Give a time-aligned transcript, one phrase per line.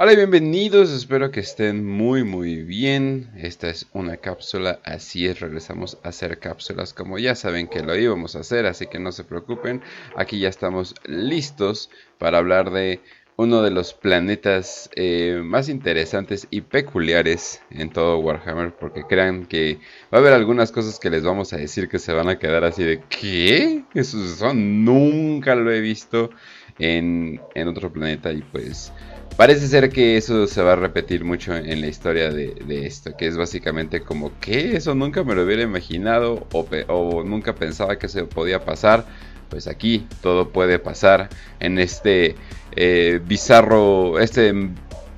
[0.00, 3.32] Hola y bienvenidos, espero que estén muy muy bien.
[3.36, 7.96] Esta es una cápsula, así es, regresamos a hacer cápsulas como ya saben que lo
[7.96, 9.82] íbamos a hacer, así que no se preocupen.
[10.14, 13.00] Aquí ya estamos listos para hablar de
[13.34, 19.80] uno de los planetas eh, más interesantes y peculiares en todo Warhammer, porque crean que
[20.14, 22.62] va a haber algunas cosas que les vamos a decir que se van a quedar
[22.62, 23.82] así de ¿qué?
[23.94, 26.30] Eso, nunca lo he visto
[26.78, 28.92] en, en otro planeta y pues
[29.38, 33.28] Parece ser que eso se va a repetir mucho en la historia de, esto, que
[33.28, 38.24] es básicamente como que eso nunca me lo hubiera imaginado o, nunca pensaba que se
[38.24, 39.06] podía pasar.
[39.48, 41.28] Pues aquí todo puede pasar
[41.60, 42.34] en este
[42.74, 44.52] eh, bizarro, este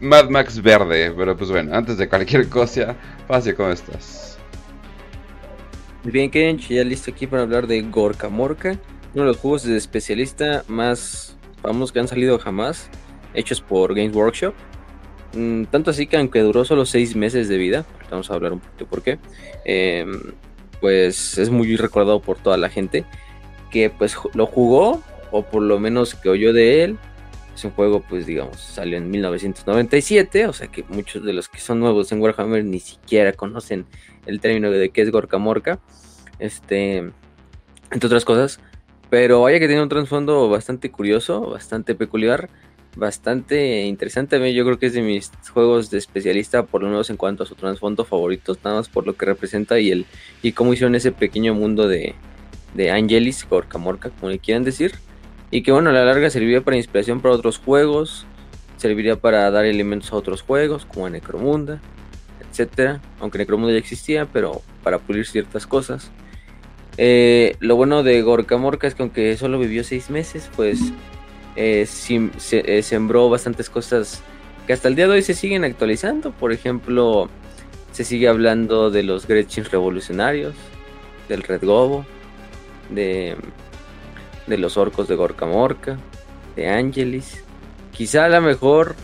[0.00, 1.14] Mad Max verde.
[1.16, 4.36] Pero pues bueno, antes de cualquier cosa, Pase, ¿cómo estás?
[6.04, 8.78] Bien, Kench, ya listo aquí para hablar de Gorka Morka,
[9.14, 12.90] uno de los juegos de especialista más famosos que han salido jamás
[13.34, 14.54] hechos por Games Workshop.
[15.34, 18.60] Mm, tanto así que aunque duró solo 6 meses de vida, vamos a hablar un
[18.60, 19.18] poquito por qué,
[19.64, 20.32] em,
[20.80, 23.04] pues es muy recordado por toda la gente
[23.70, 25.00] que pues lo jugó
[25.30, 26.98] o por lo menos que oyó de él.
[27.54, 31.60] Es un juego pues digamos salió en 1997, o sea que muchos de los que
[31.60, 33.86] son nuevos en Warhammer ni siquiera conocen
[34.26, 35.78] el término de qué es Gorka Morka.
[36.38, 36.96] Este,
[37.90, 38.60] entre otras cosas,
[39.10, 42.48] pero vaya que tiene un trasfondo bastante curioso, bastante peculiar
[42.96, 44.52] bastante interesante.
[44.54, 47.46] Yo creo que es de mis juegos de especialista, por lo menos en cuanto a
[47.46, 50.06] su trasfondo favoritos, nada más por lo que representa y el
[50.42, 52.14] y cómo hicieron ese pequeño mundo de,
[52.74, 54.92] de Angelis, Gorka Morka, como le quieran decir.
[55.50, 58.26] Y que bueno, a la larga serviría para inspiración para otros juegos,
[58.76, 61.80] serviría para dar elementos a otros juegos, como a Necromunda,
[62.48, 63.00] etcétera.
[63.18, 66.10] Aunque Necromunda ya existía, pero para pulir ciertas cosas.
[66.96, 70.92] Eh, lo bueno de Gorka Morka es que aunque solo vivió seis meses, pues
[71.56, 74.22] eh, eh, sembró bastantes cosas
[74.66, 76.32] que hasta el día de hoy se siguen actualizando.
[76.32, 77.28] Por ejemplo,
[77.92, 80.54] se sigue hablando de los Gretchins revolucionarios,
[81.28, 82.06] del Red Gobo,
[82.88, 83.36] de,
[84.46, 85.98] de los orcos de Gorka Morka,
[86.56, 87.42] de Angelis.
[87.92, 88.94] Quizá a lo mejor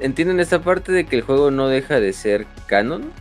[0.00, 3.12] entienden esta parte de que el juego no deja de ser canon,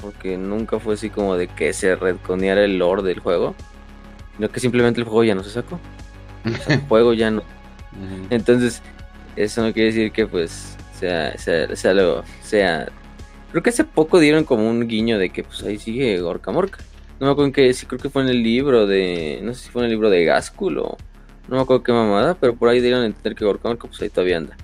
[0.00, 3.54] porque nunca fue así como de que se redconeara el lore del juego,
[4.36, 5.78] sino que simplemente el juego ya no se sacó.
[6.44, 7.42] el juego ya no
[8.30, 8.82] entonces,
[9.36, 12.88] eso no quiere decir que pues sea, sea, sea, lo, sea...
[13.50, 16.78] Creo que hace poco dieron como un guiño de que pues ahí sigue Gorka Morka.
[17.18, 19.64] No me acuerdo en qué, sí creo que fue en el libro de, no sé
[19.64, 20.96] si fue en el libro de Gaskul o
[21.48, 24.02] no me acuerdo qué mamada, pero por ahí dieron a entender que Gorka Morka pues
[24.02, 24.56] ahí todavía anda.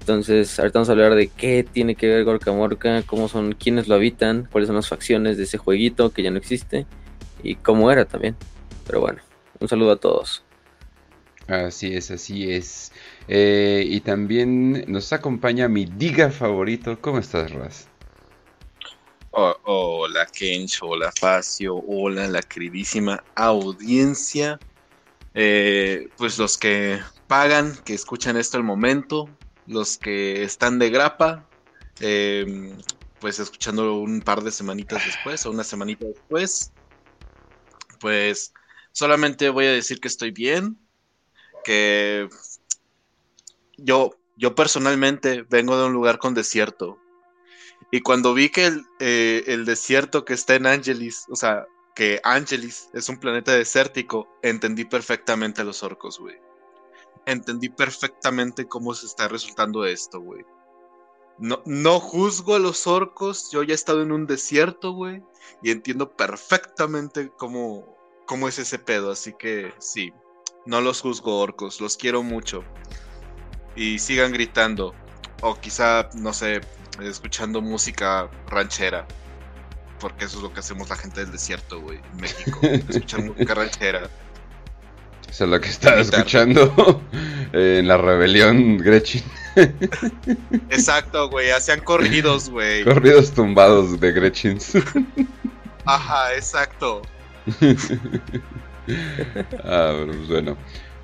[0.00, 3.88] Entonces, ahorita vamos a hablar de qué tiene que ver Gorka Morka, cómo son, quiénes
[3.88, 6.86] lo habitan, cuáles son las facciones de ese jueguito que ya no existe
[7.42, 8.36] y cómo era también.
[8.86, 9.20] Pero bueno,
[9.60, 10.44] un saludo a todos.
[11.48, 12.92] Así es, así es.
[13.26, 17.00] Eh, y también nos acompaña mi diga favorito.
[17.00, 17.88] ¿Cómo estás, Raz?
[19.30, 20.80] hola, Kench.
[20.82, 21.76] Hola, Facio.
[21.86, 24.58] Hola, la queridísima audiencia.
[25.32, 29.26] Eh, pues los que pagan, que escuchan esto al momento.
[29.66, 31.48] Los que están de grapa.
[32.00, 32.76] Em,
[33.20, 36.72] pues escuchando un par de semanitas después o una semanita después.
[38.00, 38.52] Pues
[38.92, 40.78] solamente voy a decir que estoy bien
[43.76, 46.98] yo, yo personalmente vengo de un lugar con desierto.
[47.90, 52.20] Y cuando vi que el, eh, el desierto que está en Angelis, o sea, que
[52.22, 56.36] Angelis es un planeta desértico, entendí perfectamente a los orcos, güey.
[57.26, 60.44] Entendí perfectamente cómo se está resultando esto, güey.
[61.38, 65.22] No, no juzgo a los orcos, yo ya he estado en un desierto, güey,
[65.62, 67.96] y entiendo perfectamente cómo,
[68.26, 70.12] cómo es ese pedo, así que sí,
[70.68, 72.62] no los juzgo orcos, los quiero mucho.
[73.74, 74.94] Y sigan gritando.
[75.40, 76.60] O quizá, no sé,
[77.02, 79.06] escuchando música ranchera.
[79.98, 82.60] Porque eso es lo que hacemos la gente del desierto, güey, en México.
[82.62, 84.10] escuchar música ranchera.
[85.26, 87.02] Eso es lo que estaba escuchando
[87.52, 89.24] en la rebelión Gretchen.
[90.68, 92.84] Exacto, güey, hacían corridos, güey.
[92.84, 94.58] Corridos tumbados de Gretchen.
[95.86, 97.02] Ajá, exacto.
[99.64, 100.56] ah, pues bueno.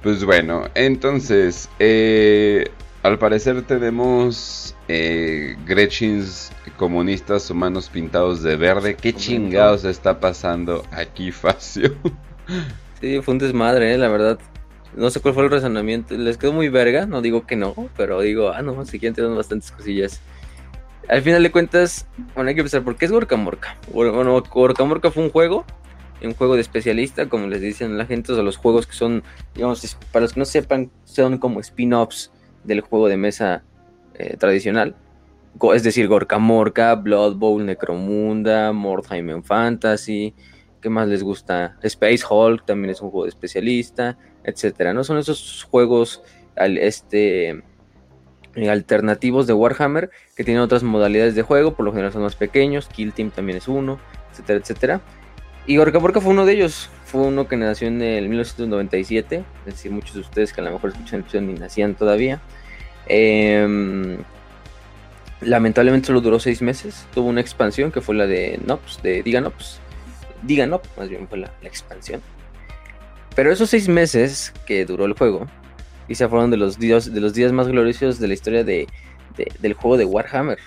[0.02, 2.70] Pues bueno, entonces, eh,
[3.02, 8.96] al parecer tenemos eh, Gretchins comunistas humanos pintados de verde.
[8.96, 11.94] ¿Qué chingados está pasando aquí, Facio?
[13.00, 14.38] Sí, fue un desmadre, eh, la verdad.
[14.96, 16.14] No sé cuál fue el razonamiento.
[16.16, 19.70] Les quedó muy verga, no digo que no, pero digo, ah, no, siguiente dan bastantes
[19.72, 20.20] cosillas.
[21.08, 23.76] Al final de cuentas, bueno, hay que pensar, ¿por qué es Gorka Morka?
[23.92, 25.66] Bueno, Gorka Morka fue un juego
[26.22, 29.22] un juego de especialista, como les dicen la gente, o los juegos que son,
[29.54, 32.32] digamos, para los que no sepan, son como spin-offs
[32.64, 33.62] del juego de mesa
[34.14, 34.96] eh, tradicional.
[35.74, 40.34] es decir, Gorka Morka, Blood Bowl, Necromunda, Mordheim Fantasy,
[40.80, 41.76] ¿qué más les gusta?
[41.82, 45.04] Space Hulk también es un juego de especialista, etcétera, ¿no?
[45.04, 46.22] Son esos juegos
[46.56, 47.64] este,
[48.54, 52.36] eh, alternativos de Warhammer que tienen otras modalidades de juego, por lo general son más
[52.36, 53.98] pequeños, Kill Team también es uno,
[54.30, 55.00] etcétera, etcétera.
[55.66, 59.74] Y Gorka Morka fue uno de ellos, fue uno que nació en el 1997, es
[59.74, 62.40] decir, muchos de ustedes que a lo mejor escuchan el episodio ni nacían todavía.
[63.06, 64.18] Eh,
[65.44, 67.06] Lamentablemente solo duró seis meses.
[67.12, 69.80] Tuvo una expansión que fue la de Nops, de Diganops.
[70.42, 72.22] Diganop, más bien fue la, expansión.
[73.34, 75.46] Pero esos seis meses que duró el juego,
[76.06, 78.86] quizá fueron de los días, de los días más gloriosos de la historia de,
[79.60, 80.58] del juego de Warhammer.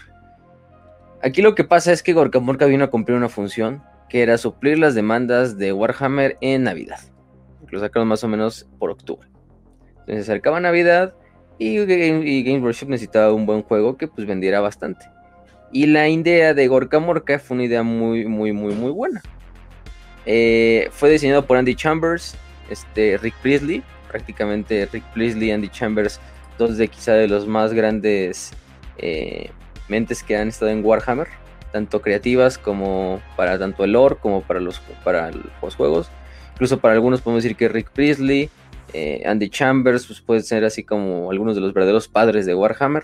[1.24, 4.38] Aquí lo que pasa es que Gorka Morka vino a cumplir una función que era
[4.38, 7.00] suplir las demandas de Warhammer en Navidad.
[7.70, 9.28] Lo sacaron más o menos por octubre.
[9.90, 11.14] Entonces se acercaba Navidad
[11.60, 15.06] y, Game, Workshop necesitaba un buen juego que pues vendiera bastante.
[15.72, 19.22] Y la idea de Gorka Morka fue una idea muy, muy, muy, muy buena.
[20.26, 22.36] Eh, fue diseñado por Andy Chambers,
[22.70, 26.20] este, Rick Priestley, prácticamente Rick Priestley y Andy Chambers,
[26.58, 28.52] dos de quizá de los más grandes
[28.98, 29.50] eh,
[29.88, 31.28] mentes que han estado en Warhammer,
[31.78, 35.32] tanto creativas como para tanto el lore como para los, para
[35.62, 36.10] los juegos.
[36.54, 38.50] Incluso para algunos podemos decir que Rick Priestley
[38.94, 43.04] eh, Andy Chambers, pues puede ser así como algunos de los verdaderos padres de Warhammer.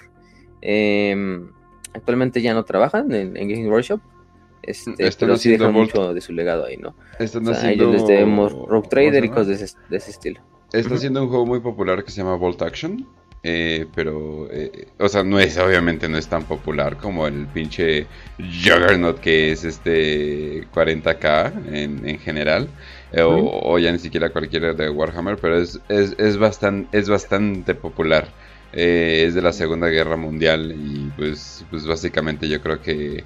[0.61, 1.51] Em,
[1.93, 3.99] actualmente ya no trabajan en, en Gaming Workshop.
[4.63, 6.95] Este, pero sí dejan mucho de su legado ahí, ¿no?
[7.19, 7.83] Están haciendo...
[7.83, 9.47] ellos les debemos Rogue Trader y cosas
[9.89, 10.39] de ese, estilo.
[10.71, 13.05] Está haciendo un juego muy popular que se llama Bolt Action.
[13.45, 18.07] Eh, pero, eh, o sea, no es, obviamente no es tan popular como el pinche
[18.37, 22.69] Juggernaut que es este 40k en, en general.
[23.13, 27.75] Eh, o, ya ni siquiera cualquiera de Warhammer, pero es, es, es, bastante, es bastante
[27.75, 28.27] popular.
[28.73, 33.23] Eh, es de la Segunda Guerra Mundial y pues, pues básicamente yo creo que,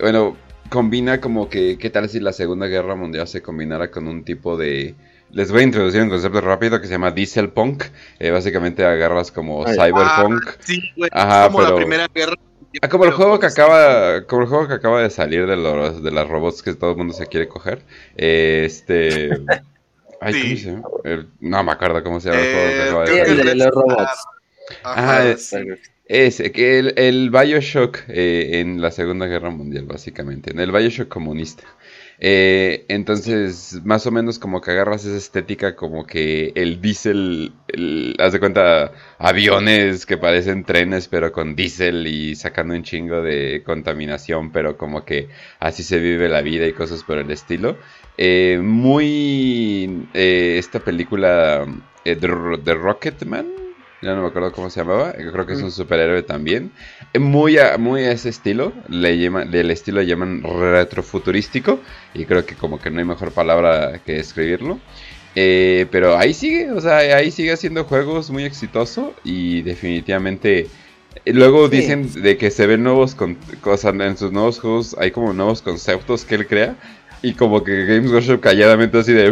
[0.00, 0.36] bueno,
[0.70, 4.56] combina como que, ¿qué tal si la Segunda Guerra Mundial se combinara con un tipo
[4.56, 4.94] de...
[5.30, 7.84] Les voy a introducir un concepto rápido que se llama Diesel Punk.
[8.18, 10.48] Eh, básicamente agarras como Cyberpunk.
[10.48, 12.34] Ah, sí, Ajá, como la Primera Guerra
[12.82, 16.02] Ah, como el juego que acaba, como el juego que acaba de salir de los
[16.02, 17.82] de las robots que todo el mundo se quiere coger.
[18.16, 19.30] este,
[20.20, 21.26] ay, ¿cómo se llama?
[21.40, 23.44] no me acuerdo cómo se llama el juego que acaba de salir.
[23.44, 24.24] de los robots.
[24.84, 25.34] Ajá,
[26.04, 31.08] ese, que el, el Bioshock eh, en la Segunda Guerra Mundial, básicamente, en el Bioshock
[31.08, 31.64] comunista.
[32.20, 37.52] Eh, entonces, más o menos como que agarras esa estética como que el diésel,
[38.18, 43.62] haz de cuenta, aviones que parecen trenes pero con diésel y sacando un chingo de
[43.64, 45.28] contaminación, pero como que
[45.60, 47.76] así se vive la vida y cosas por el estilo.
[48.16, 50.08] Eh, muy...
[50.14, 51.66] Eh, esta película
[52.04, 53.46] de, de Rocketman,
[54.00, 56.70] ya no me acuerdo cómo se llamaba, creo que es un superhéroe también.
[57.18, 61.80] Muy a, muy a ese estilo, le llaman, del estilo le llaman retrofuturístico,
[62.14, 64.78] y creo que como que no hay mejor palabra que describirlo.
[65.34, 70.66] Eh, pero ahí sigue, o sea, ahí sigue haciendo juegos muy exitoso y definitivamente...
[71.24, 73.16] Eh, luego dicen de que se ven nuevos,
[73.60, 76.76] cosas en sus nuevos juegos hay como nuevos conceptos que él crea
[77.22, 79.26] y como que Games Workshop calladamente así de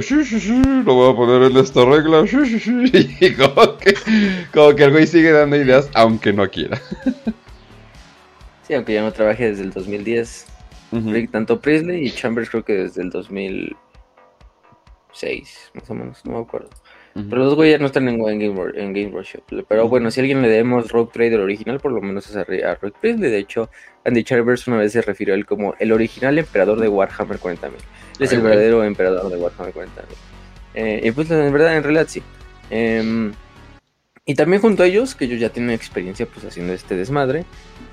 [0.85, 2.25] lo voy a poner en esta regla
[3.21, 3.95] y como que,
[4.53, 6.81] como que el güey sigue dando ideas aunque no quiera.
[8.67, 10.47] Sí, aunque ya no trabaje desde el 2010.
[11.31, 16.71] Tanto Priestley y Chambers creo que desde el 2006, más o menos, no me acuerdo.
[17.15, 19.43] Pero los güeyes no están en, Game, Workshop.
[19.69, 22.93] Pero bueno, si alguien le debemos Rogue Trader original, por lo menos es a, Rogue
[23.01, 23.31] Priestley.
[23.31, 23.71] De hecho,
[24.07, 27.65] Andy Chambers una vez se refirió a él como el original emperador de Warhammer 40.000.
[27.65, 27.73] Él
[28.21, 29.87] es el verdadero emperador de Warhammer 40.000.
[30.75, 32.23] Eh, y pues en verdad, en realidad sí.
[32.71, 33.33] Em,
[34.25, 37.45] y también junto a ellos, que ellos ya tienen experiencia pues haciendo este desmadre,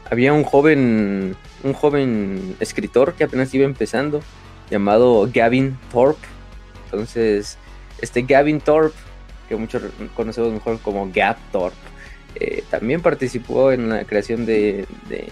[0.09, 4.21] había un joven, un joven escritor que apenas iba empezando,
[4.69, 6.27] llamado Gavin Thorpe.
[6.85, 7.57] Entonces,
[8.01, 8.97] este Gavin Thorpe
[9.47, 9.83] que muchos
[10.15, 11.77] conocemos mejor como Gap Thorpe,
[12.35, 15.27] eh, también participó en la creación de, de,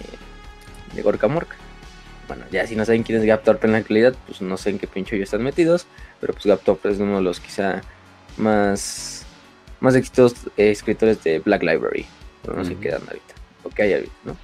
[1.00, 1.56] Gorka Morka.
[2.28, 4.70] Bueno, ya si no saben quién es Gap Thorpe en la actualidad, pues no sé
[4.70, 5.86] en qué pincho ellos están metidos,
[6.20, 7.80] pero pues Gap Thorpe es uno de los quizá
[8.36, 9.24] más,
[9.80, 12.06] más exitosos eh, escritores de Black Library,
[12.42, 13.34] pero no sé qué dan ahorita,
[13.64, 14.36] o que hay ahorita, ¿no?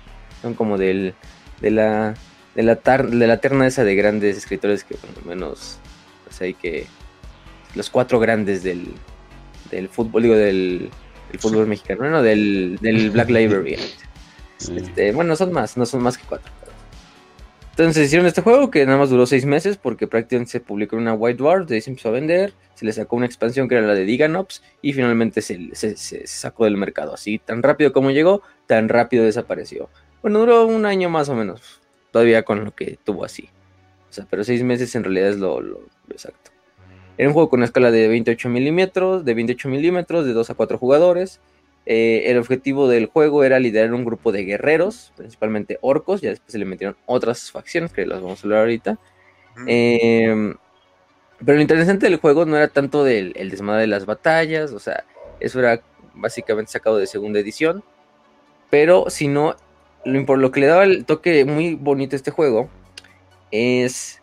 [0.42, 1.14] Son como del,
[1.60, 2.14] de la
[2.54, 5.78] de la, de la terna esa de grandes escritores que por lo menos
[6.24, 6.86] pues hay que
[7.76, 8.88] los cuatro grandes del,
[9.70, 10.90] del fútbol, digo, del,
[11.38, 13.76] fútbol mexicano, no, del, del Black Library.
[14.58, 16.50] Este, bueno, son más, no son más que cuatro.
[17.78, 21.02] Entonces hicieron este juego que nada más duró seis meses porque prácticamente se publicó en
[21.02, 23.76] una White Dwarf, de ahí se empezó a vender, se le sacó una expansión que
[23.76, 27.14] era la de Diganops y finalmente se, sacó del mercado.
[27.14, 29.88] Así, tan rápido como llegó, tan rápido desapareció.
[30.22, 31.80] Bueno, duró un año más o menos.
[32.10, 33.48] Todavía con lo que tuvo así.
[34.10, 36.50] O sea, pero seis meses en realidad es lo, lo, exacto.
[37.16, 40.54] Era un juego con una escala de 28 milímetros, de 28 milímetros, de 2 a
[40.54, 41.40] 4 jugadores.
[41.90, 46.20] Eh, el objetivo del juego era liderar un grupo de guerreros, principalmente orcos.
[46.20, 48.98] Ya después se le metieron otras facciones, que las vamos a hablar ahorita.
[49.66, 50.54] Eh,
[51.42, 54.78] pero lo interesante del juego no era tanto del el desmadre de las batallas, o
[54.78, 55.04] sea,
[55.40, 55.80] eso era
[56.12, 57.82] básicamente sacado de segunda edición.
[58.68, 59.56] Pero si no,
[60.04, 62.68] lo, lo que le daba el toque muy bonito a este juego
[63.50, 64.20] es,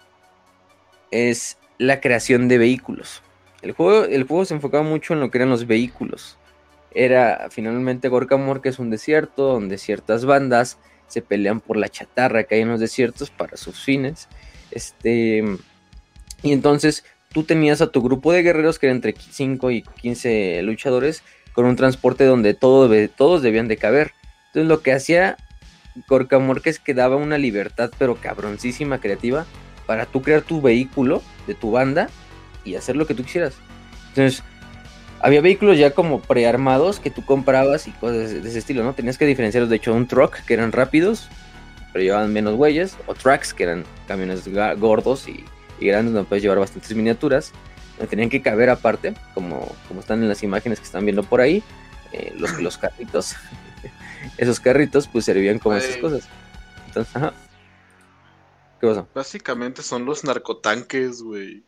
[1.09, 3.23] es la creación de vehículos.
[3.63, 6.37] El juego, el juego se enfocaba mucho en lo que eran los vehículos.
[6.95, 12.45] Era finalmente Gorkamor, que es un desierto donde ciertas bandas se pelean por la chatarra
[12.45, 14.27] que hay en los desiertos para sus fines.
[14.71, 15.43] Este
[16.41, 20.61] y entonces tú tenías a tu grupo de guerreros que era entre 5 y 15
[20.63, 21.23] luchadores
[21.53, 24.13] con un transporte donde todo, todos debían de caber.
[24.47, 25.37] Entonces lo que hacía
[26.07, 29.45] Gorka es que daba una libertad pero cabroncísima creativa
[29.85, 32.09] para tú crear tu vehículo de tu banda
[32.63, 33.55] y hacer lo que tú quisieras.
[34.09, 34.43] Entonces
[35.21, 38.93] había vehículos ya como prearmados que tú comprabas y cosas de ese estilo, ¿no?
[38.93, 41.29] Tenías que diferenciarlos de hecho un truck que eran rápidos
[41.93, 44.45] pero llevaban menos huellas o trucks que eran camiones
[44.77, 45.45] gordos y
[45.79, 47.51] y grandes donde puedes llevar bastantes miniaturas.
[47.99, 51.41] Me tenían que caber aparte, como, como están en las imágenes que están viendo por
[51.41, 51.63] ahí,
[52.11, 53.35] eh, los, los carritos.
[54.37, 56.27] Esos carritos pues servían como esas cosas.
[56.87, 57.33] Entonces, ajá.
[58.81, 59.07] ¿Qué pasó?
[59.13, 61.63] Básicamente son los narcotanques, güey.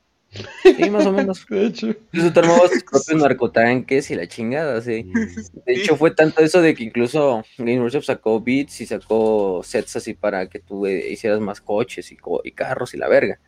[0.64, 1.46] Sí, más o menos.
[1.50, 1.88] De hecho.
[1.88, 5.04] Incluso te armabas tus propios narcotanques y la chingada, sí.
[5.04, 5.64] Mm.
[5.66, 9.96] De hecho, fue tanto eso de que incluso Game Workshop sacó beats y sacó sets
[9.96, 13.40] así para que tú eh, hicieras más coches y, y carros y la verga.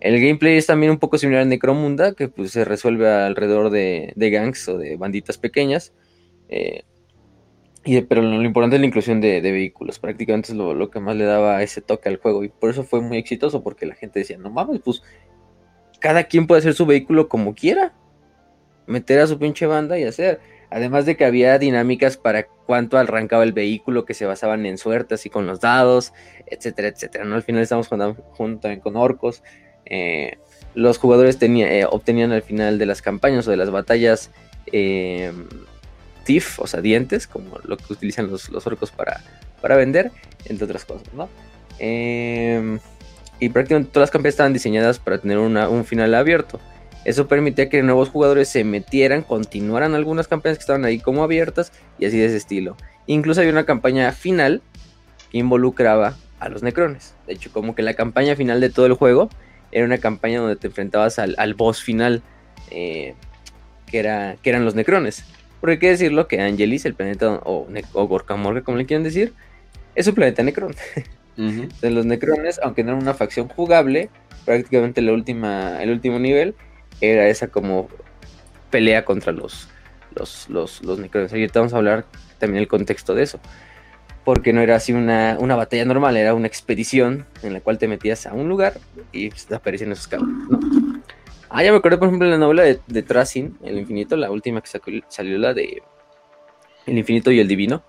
[0.00, 4.12] El gameplay es también un poco similar a Necromunda, que pues se resuelve alrededor de,
[4.16, 5.92] gangs o de banditas pequeñas.
[6.48, 6.82] Eh,
[7.84, 9.98] y, pero lo, importante es la inclusión de, vehículos.
[9.98, 12.44] Prácticamente es lo, que más le daba ese toque al juego.
[12.44, 15.02] Y por eso fue muy exitoso, porque la gente decía, no mames, pues
[16.00, 17.92] cada quien puede hacer su vehículo como quiera.
[18.86, 20.40] Meter a su pinche banda y hacer.
[20.70, 25.14] Además de que había dinámicas para cuánto arrancaba el vehículo que se basaban en suerte,
[25.14, 26.12] así con los dados,
[26.46, 27.24] etcétera, etcétera.
[27.24, 27.36] ¿no?
[27.36, 28.14] Al final estamos jugando,
[28.60, 29.42] también con orcos.
[29.84, 30.38] Eh,
[30.74, 34.30] los jugadores eh, obtenían al final de las campañas o de las batallas
[34.72, 35.32] eh,
[36.24, 39.22] TIF, o sea, dientes, como lo que utilizan los, orcos para,
[39.60, 40.10] para, vender,
[40.46, 41.28] entre otras cosas, ¿no?
[43.38, 46.60] Y prácticamente todas las campañas estaban diseñadas para tener un final abierto.
[47.04, 51.72] Eso permitía que nuevos jugadores se metieran, continuaran algunas campañas que estaban ahí como abiertas
[51.98, 52.76] y así de ese estilo.
[53.06, 54.60] Incluso había una campaña final
[55.30, 57.14] que involucraba a los necrones.
[57.26, 59.30] De hecho, como que la campaña final de todo el juego
[59.72, 62.22] era una campaña donde te enfrentabas al, boss final,
[62.70, 63.14] eh,
[63.86, 65.24] que, era, que eran los Necrones.
[65.60, 69.32] Porque hay que decirlo que Angelis, el planeta, o, o Gorkamorga, como le quieran decir,
[69.94, 70.42] es un planeta
[71.36, 74.08] De los Necrones, aunque no era una facción jugable,
[74.44, 76.54] prácticamente la última, el último nivel
[77.00, 77.88] era esa como
[78.70, 79.68] pelea contra los,
[80.14, 81.32] los, los, los Necrones.
[81.32, 82.06] Ahorita vamos a hablar
[82.38, 83.40] también el contexto de eso
[84.26, 88.26] porque no era así una, batalla normal, era una expedición en la cual te metías
[88.26, 88.74] a un lugar
[89.12, 90.28] y pues, aparecían esos cabros.
[91.48, 94.60] Ah, ya me acuerdo, por ejemplo, la novela de, de Tracing, El Infinito, la última
[94.60, 94.68] que
[95.08, 95.80] salió, la de
[96.86, 97.84] El Infinito y el Divino.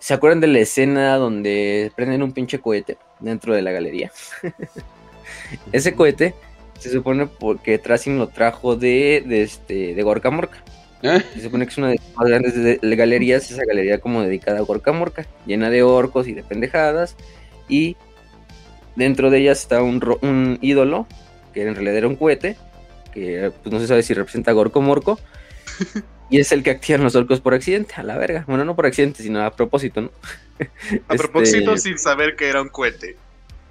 [0.00, 4.10] ¿Se acuerdan de la escena donde prenden un pinche cohete dentro de la galería?
[5.72, 6.34] Ese cohete
[6.78, 10.64] se supone porque Tracing lo trajo de, de, este, de Gorka Morka.
[11.02, 11.22] ¿Eh?
[11.34, 14.62] Se supone que es una de las más grandes galerías, esa galería como dedicada a
[14.62, 17.14] Gorka Morka, llena de orcos y de pendejadas.
[17.68, 17.96] Y
[18.96, 21.06] dentro de ellas está un, ídolo,
[21.52, 22.56] que en realidad era un cohete,
[23.12, 25.18] que pues, no se sabe si representa a Gorko Morco.
[26.30, 28.44] y es el que activan los orcos por accidente, a la verga.
[28.46, 30.10] Bueno, no por accidente, sino a propósito, ¿no?
[31.08, 33.16] a propósito este, sin saber que era un cohete.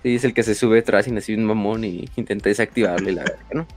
[0.03, 3.23] Sí, es el que se sube atrás y así un mamón y intenta desactivarle la
[3.23, 3.67] verga, ¿no?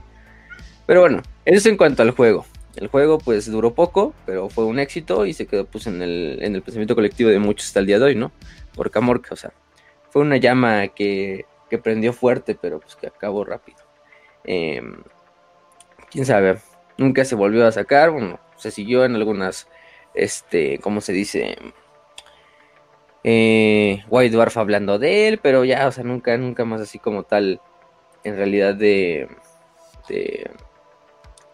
[0.85, 2.45] Pero bueno, eso es en cuanto al juego.
[2.75, 6.39] El juego pues duró poco, pero fue un éxito y se quedó pues en el,
[6.41, 8.31] en el pensamiento colectivo de muchos hasta el día de hoy, ¿no?
[8.75, 9.53] Por Morca, o sea,
[10.09, 13.77] fue una llama que, que prendió fuerte, pero pues que acabó rápido.
[14.43, 15.03] Em,
[16.09, 16.57] quién sabe,
[16.97, 19.67] nunca se volvió a sacar, bueno, se siguió en algunas,
[20.13, 21.57] este, ¿cómo se dice?
[23.23, 27.23] Eh, White Dwarf hablando de él, pero ya, o sea, nunca, nunca más así como
[27.23, 27.61] tal,
[28.23, 29.27] en realidad de,
[30.09, 30.49] de,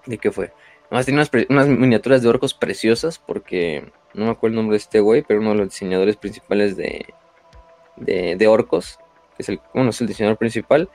[0.06, 0.52] de qué fue.
[0.90, 5.00] Además tiene unas, miniaturas de orcos preciosas porque no me acuerdo el nombre de este
[5.00, 7.14] güey, pero uno de los diseñadores principales de,
[7.98, 8.98] de, orcos,
[9.36, 10.90] que es el, bueno, es el diseñador principal,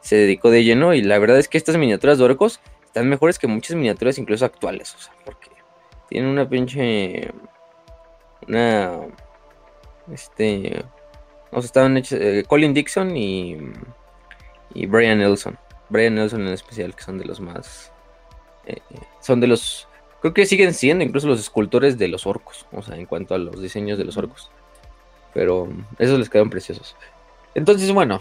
[0.00, 3.38] se dedicó de lleno y la verdad es que estas miniaturas de orcos están mejores
[3.38, 5.50] que muchas miniaturas incluso actuales, o sea, porque
[6.10, 7.32] tienen una pinche...
[8.46, 9.00] una...
[10.12, 10.84] Este,
[11.52, 13.56] o sea, estaban hechos eh, Colin Dixon y,
[14.74, 15.56] y Brian Nelson.
[15.88, 17.92] Brian Nelson en especial, que son de los más,
[18.66, 18.80] eh,
[19.20, 19.88] son de los,
[20.20, 23.38] creo que siguen siendo incluso los escultores de los orcos, o sea, en cuanto a
[23.38, 24.50] los diseños de los orcos.
[25.34, 26.96] Pero esos les quedaron preciosos.
[27.54, 28.20] Entonces, bueno,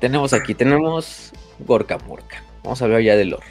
[0.00, 2.42] tenemos aquí, tenemos Gorka Morka.
[2.62, 3.46] Vamos a hablar ya del lore.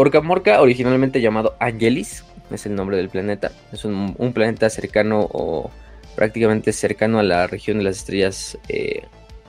[0.00, 3.52] Gorka Morka, originalmente llamado Angelis, es el nombre del planeta.
[3.70, 5.70] Es un, planeta cercano o
[6.16, 9.02] prácticamente cercano a la región de las estrellas eh,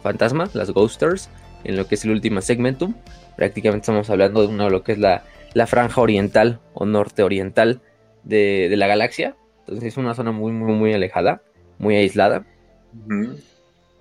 [0.03, 1.29] fantasma, las Ghosters,
[1.63, 2.95] en lo que es el último segmentum.
[3.37, 5.23] Prácticamente estamos hablando de uno lo que es la,
[5.67, 7.79] franja oriental o norte oriental
[8.25, 9.37] de, la galaxia.
[9.61, 11.43] Entonces es una zona muy, muy, muy alejada,
[11.77, 12.45] muy aislada.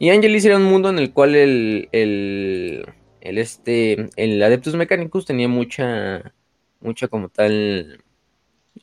[0.00, 2.86] Y Angelis era un mundo en el cual el, el,
[3.20, 6.32] el, este, el Adeptus Mechanicus tenía mucha,
[6.80, 8.02] mucha como tal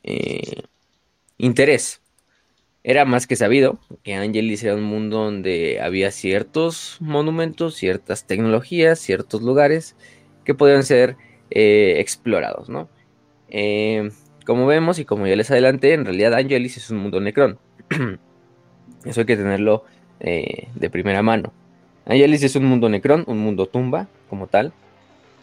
[0.02, 0.62] eh,
[1.36, 2.00] interés.
[2.84, 8.98] Era más que sabido que Angelis era un mundo donde había ciertos monumentos, ciertas tecnologías,
[8.98, 9.96] ciertos lugares
[10.44, 11.16] que podían ser
[11.50, 12.88] eh, explorados, ¿no?
[13.50, 14.10] Eh,
[14.46, 17.58] como vemos y como ya les adelanté, en realidad Angelis es un mundo necrón.
[19.04, 19.84] Eso hay que tenerlo
[20.20, 21.52] de primera mano.
[22.04, 24.72] Angelis es un mundo necrón, un mundo tumba como tal.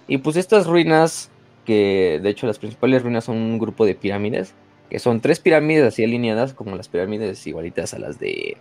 [0.08, 1.32] Y pues estas ruinas
[1.66, 4.54] que de hecho las principales ruinas son un grupo de pirámides,
[4.90, 8.58] que son tres pirámides así alineadas como las pirámides igualitas a las de,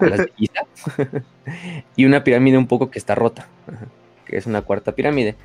[0.00, 0.62] a las de Giza,
[1.96, 3.48] y una pirámide un poco que está rota,
[4.24, 5.36] que es una cuarta pirámide,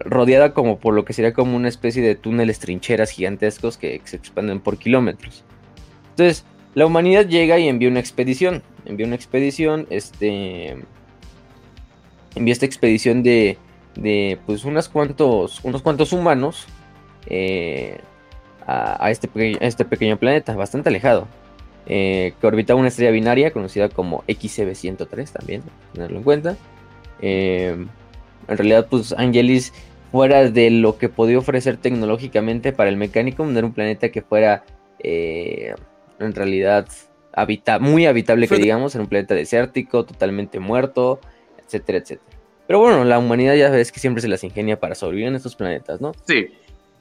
[0.00, 4.16] rodeada como por lo que sería como una especie de túneles trincheras gigantescos que se
[4.16, 5.44] expanden por kilómetros.
[6.10, 10.76] Entonces, la humanidad llega y envía una expedición, envía una expedición, este,
[12.34, 13.58] envía esta expedición de
[13.98, 16.66] de pues unos cuantos, unos cuantos humanos
[17.26, 17.98] eh,
[18.66, 19.28] a, este,
[19.60, 21.26] este, pequeño planeta, bastante alejado,
[21.86, 25.62] eh, que orbitaba una estrella binaria conocida como XCB103 también,
[25.94, 26.56] tenerlo en cuenta.
[27.22, 27.86] Eh,
[28.46, 29.72] en realidad, pues Angelis,
[30.12, 34.22] fuera de lo que podía ofrecer tecnológicamente para el mecánico, no era un planeta que
[34.22, 34.64] fuera
[35.00, 36.88] en realidad
[37.80, 41.20] muy habitable, que digamos, era un planeta desértico, totalmente muerto,
[41.64, 42.37] etcétera, etcétera.
[42.68, 45.56] Pero bueno, la humanidad ya ves que siempre se las ingenia para sobrevivir en estos
[45.56, 46.12] planetas, ¿no?
[46.26, 46.48] Sí.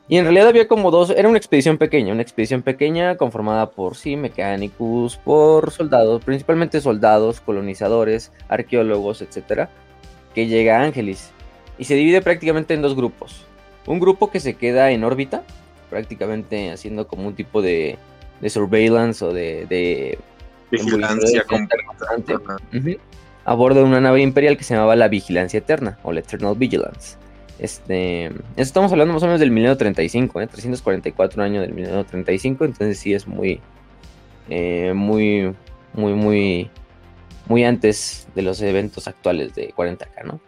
[0.08, 3.98] Y en realidad había como dos, era una expedición pequeña, una expedición pequeña conformada por,
[3.98, 9.70] sí, mecánicos, por soldados, principalmente soldados, colonizadores, arqueólogos, etcétera,
[10.34, 11.32] que llega a Ángeles.
[11.78, 13.46] Y se divide prácticamente en dos grupos.
[13.88, 15.44] Un grupo que se queda en órbita,
[15.90, 17.98] prácticamente haciendo como un tipo de,
[18.40, 19.66] de surveillance o de...
[19.66, 20.18] de
[20.72, 22.06] Vigilancia completa
[23.48, 26.54] a bordo de una nave imperial que se llamaba la Vigilancia Eterna o la Eternal
[26.58, 27.18] Vigilance.
[27.60, 30.48] Este, estamos hablando más o menos del milenio 35, ¿eh?
[30.48, 33.62] 344 años del milenio 35, entonces sí es muy,
[34.50, 35.56] eh, muy,
[35.94, 36.70] muy, muy,
[37.48, 40.42] muy antes de los eventos actuales de 40K, ¿no?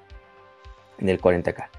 [0.98, 1.70] Del 40K.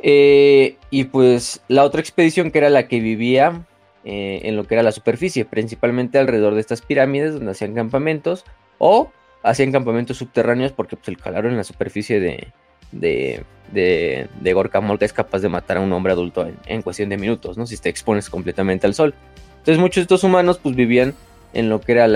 [0.00, 3.64] Eh, y pues la otra expedición que era la que vivía
[4.04, 8.44] eh, en lo que era la superficie, principalmente alrededor de estas pirámides donde hacían campamentos
[8.76, 9.10] o
[9.44, 12.48] hacían campamentos subterráneos porque pues, el calor en la superficie de,
[12.90, 17.10] de, de, de Gorka Molka es capaz de matar a un hombre adulto en, cuestión
[17.10, 17.66] de minutos, ¿no?
[17.66, 19.14] Si te expones completamente al sol.
[19.58, 21.14] Entonces muchos de estos humanos pues vivían
[21.52, 22.12] en lo que eran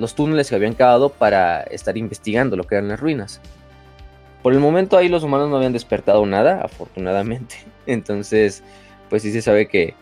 [0.00, 3.40] los túneles que habían cavado para estar investigando lo que eran las ruinas.
[4.42, 7.56] Por el momento ahí los humanos no habían despertado nada, afortunadamente.
[7.86, 8.62] Entonces,
[9.08, 9.94] pues sí se sabe que,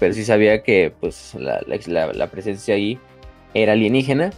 [0.00, 2.98] pero sí sabía que pues la, la presencia ahí
[3.54, 4.32] era alienígena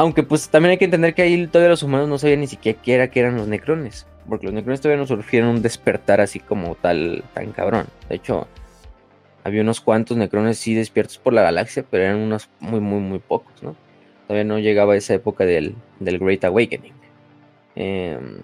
[0.00, 3.10] aunque pues también hay que entender que ahí todavía los humanos no sabían ni siquiera
[3.10, 4.06] qué eran los necrones.
[4.26, 7.84] Porque los necrones todavía no surgieron un despertar así como tal, tan cabrón.
[8.08, 8.48] De hecho,
[9.44, 13.18] había unos cuantos necrones sí despiertos por la galaxia, pero eran unos muy, muy, muy
[13.18, 13.76] pocos, ¿no?
[14.26, 16.94] Todavía no llegaba esa época del, Great Awakening.
[17.74, 18.38] Em,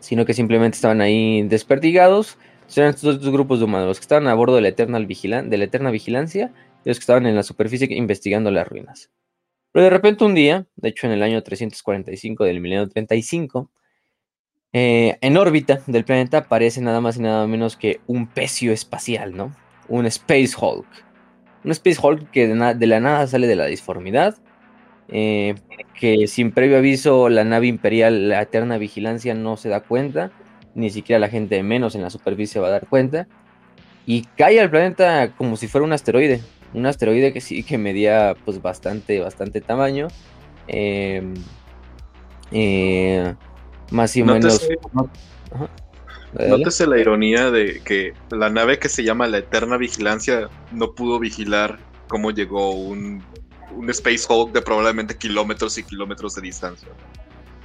[0.00, 2.36] sino que simplemente estaban ahí desperdigados.
[2.74, 5.56] Eran estos dos grupos de humanos, los que estaban a bordo de la, Eternal de
[5.56, 6.52] la Eterna Vigilancia
[6.84, 9.08] y los que estaban en la superficie investigando las ruinas.
[9.72, 13.70] Pero de repente un día, de hecho en el año 345 del milenio 35,
[14.74, 19.36] eh, en órbita del planeta aparece nada más y nada menos que un pecio espacial,
[19.36, 19.54] ¿no?
[19.88, 20.86] Un Space Hulk.
[21.64, 24.36] Un Space Hulk que de, la nada sale de la disformidad,
[25.08, 25.54] eh,
[25.98, 30.32] que sin previo aviso la nave imperial, la eterna vigilancia, no se da cuenta,
[30.74, 33.28] ni siquiera la gente de menos en la superficie va a dar cuenta,
[34.06, 36.40] y cae al planeta como si fuera un asteroide,
[36.74, 40.08] un asteroide que sí que medía pues bastante, bastante tamaño.
[40.68, 41.34] Em,
[42.50, 43.34] eh,
[43.90, 44.68] más o menos...
[46.34, 51.18] Nótese la ironía de que la nave que se llama la Eterna Vigilancia no pudo
[51.18, 53.22] vigilar cómo llegó un
[53.76, 56.88] un Space Hulk de probablemente kilómetros y kilómetros de distancia,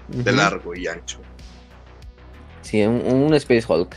[0.08, 1.20] de largo y ancho.
[2.62, 3.96] Sí, un, Space Hulk.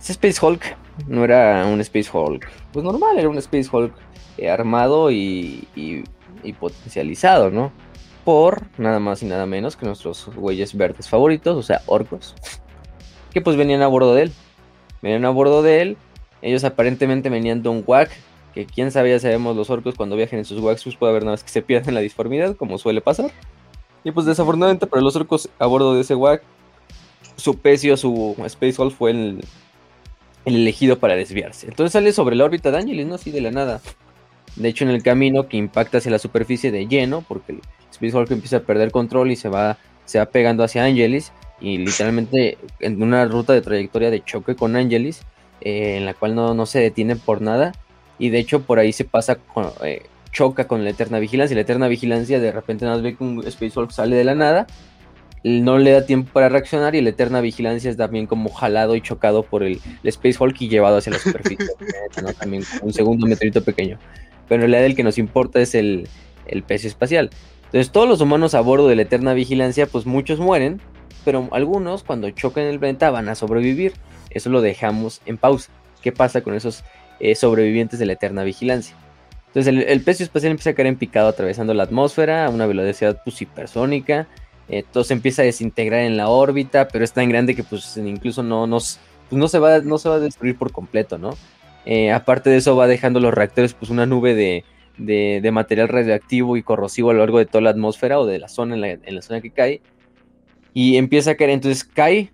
[0.00, 3.92] Ese Space Hulk no era un Space Hulk, pues normal, era un Space Hulk
[4.50, 5.68] armado y,
[6.58, 7.72] potencializado, ¿no?
[8.24, 12.34] Por nada más y nada menos que nuestros güeyes verdes favoritos, o sea, orcos,
[13.32, 14.32] que pues venían a bordo de él.
[15.02, 15.96] Venían a bordo de él,
[16.42, 18.10] ellos aparentemente venían de un WAC,
[18.54, 21.34] que quién sabía, sabemos los orcos cuando viajen en sus WACs, pues puede haber nada
[21.34, 23.30] más que se pierden la disformidad, como suele pasar.
[24.02, 26.42] Y pues desafortunadamente para los orcos a bordo de ese WAC,
[27.36, 29.44] su pecio, su Space Hulk fue el,
[30.46, 31.66] el elegido para desviarse.
[31.66, 33.16] Entonces sale sobre la órbita de Angelis, ¿no?
[33.16, 33.80] Así de la nada.
[34.56, 38.16] De hecho, en el camino que impacta hacia la superficie de lleno, porque el Space
[38.16, 42.58] Hulk empieza a perder control y se va, se va pegando hacia Angelis, y literalmente
[42.80, 45.22] en una ruta de trayectoria de choque con Angelis,
[45.60, 47.72] eh, en la cual no, no, se detiene por nada,
[48.18, 49.38] y de hecho por ahí se pasa,
[49.84, 53.24] eh, choca con la Eterna Vigilancia, y la Eterna Vigilancia de repente nos ve que
[53.24, 54.66] un Space Hulk sale de la nada,
[55.44, 59.00] no le da tiempo para reaccionar y la Eterna Vigilancia es también como jalado y
[59.00, 61.68] chocado por el, Space Hulk y llevado hacia la superficie,
[62.40, 63.98] también un segundo meteorito pequeño
[64.48, 66.08] pero en realidad el que nos importa es el,
[66.46, 67.30] el pecio espacial.
[67.66, 70.80] Entonces todos los humanos a bordo de la Eterna Vigilancia, pues muchos mueren,
[71.24, 73.94] pero algunos cuando chocan el planeta van a sobrevivir.
[74.30, 75.70] Eso lo dejamos en pausa.
[76.02, 76.84] ¿Qué pasa con esos
[77.20, 78.96] eh, sobrevivientes de la Eterna Vigilancia?
[79.48, 82.66] Entonces el, el, pecio espacial empieza a caer en picado atravesando la atmósfera a una
[82.66, 84.28] velocidad pues, hipersónica.
[84.68, 87.96] Eh, todo se empieza a desintegrar en la órbita, pero es tan grande que pues
[87.96, 91.30] incluso no, nos, pues, no, se va, no se va a destruir por completo, ¿no?
[91.86, 94.64] Eh, aparte de eso va dejando los reactores pues una nube de,
[94.98, 98.48] de, material radioactivo y corrosivo a lo largo de toda la atmósfera o de la
[98.48, 99.80] zona en la, zona que cae.
[100.74, 102.32] Y empieza a caer, entonces cae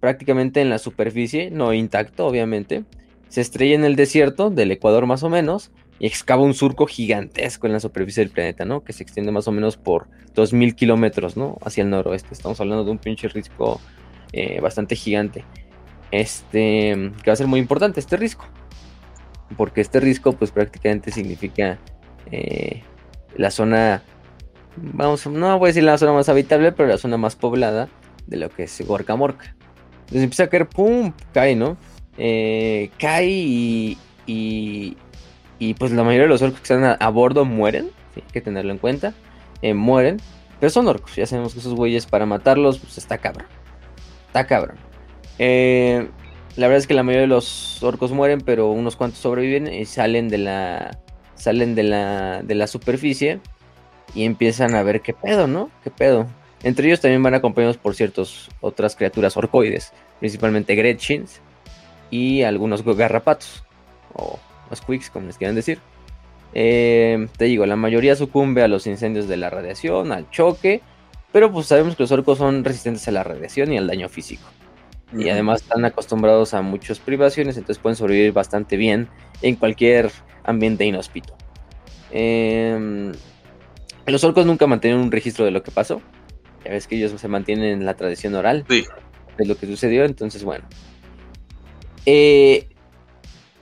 [0.00, 2.84] prácticamente en la superficie, no intacto obviamente.
[3.28, 7.66] Se estrella en el desierto del Ecuador más o menos y excava un surco gigantesco
[7.66, 8.84] en la superficie del planeta, ¿no?
[8.84, 11.58] Que se extiende más o menos por 2.000 kilómetros, ¿no?
[11.62, 12.28] Hacia el noroeste.
[12.32, 13.80] Estamos hablando de un pinche risco
[14.32, 15.44] eh, bastante gigante.
[16.12, 18.46] Este, que va a ser muy importante este risco
[19.56, 21.78] porque este risco pues prácticamente significa
[22.30, 22.82] eh,
[23.36, 24.02] la zona,
[24.76, 27.88] vamos, no voy a decir la zona más habitable, pero la zona más poblada
[28.26, 29.54] de lo que es Gorka Morca.
[30.00, 31.12] Entonces empieza a caer, ¡pum!
[31.32, 31.76] cae, ¿no?
[32.18, 37.90] Eh, cae y, y, pues la mayoría de los orcos que están a, bordo mueren,
[38.16, 39.14] hay que tenerlo en cuenta,
[39.62, 40.18] eh, mueren,
[40.60, 43.46] pero son orcos, ya sabemos que esos güeyes para matarlos pues está cabrón,
[44.26, 44.76] está cabrón.
[45.38, 46.08] Eh,
[46.56, 49.86] la verdad es que la mayoría de los orcos mueren, pero unos cuantos sobreviven y
[49.86, 50.98] salen de la
[51.34, 53.40] salen de la, de la superficie
[54.14, 55.70] y empiezan a ver qué pedo, ¿no?
[55.82, 56.26] ¿Qué pedo?
[56.62, 61.40] Entre ellos también van acompañados por ciertas otras criaturas orcoides, principalmente Gretchins
[62.10, 63.64] y algunos garrapatos,
[64.14, 64.38] o
[64.74, 65.80] squeaks, como les quieran decir.
[66.54, 70.80] Eh, te digo, la mayoría sucumbe a los incendios de la radiación, al choque,
[71.32, 74.44] pero pues sabemos que los orcos son resistentes a la radiación y al daño físico
[75.16, 79.08] y además están acostumbrados a muchas privaciones, entonces pueden sobrevivir bastante bien
[79.42, 80.10] en cualquier
[80.44, 81.36] ambiente inhóspito.
[82.10, 83.12] Em,
[84.06, 86.00] los orcos nunca mantienen un registro de lo que pasó.
[86.64, 90.44] Ya ves que ellos se mantienen en la tradición oral de lo que sucedió, entonces
[90.44, 90.64] bueno.
[92.06, 92.68] Eh,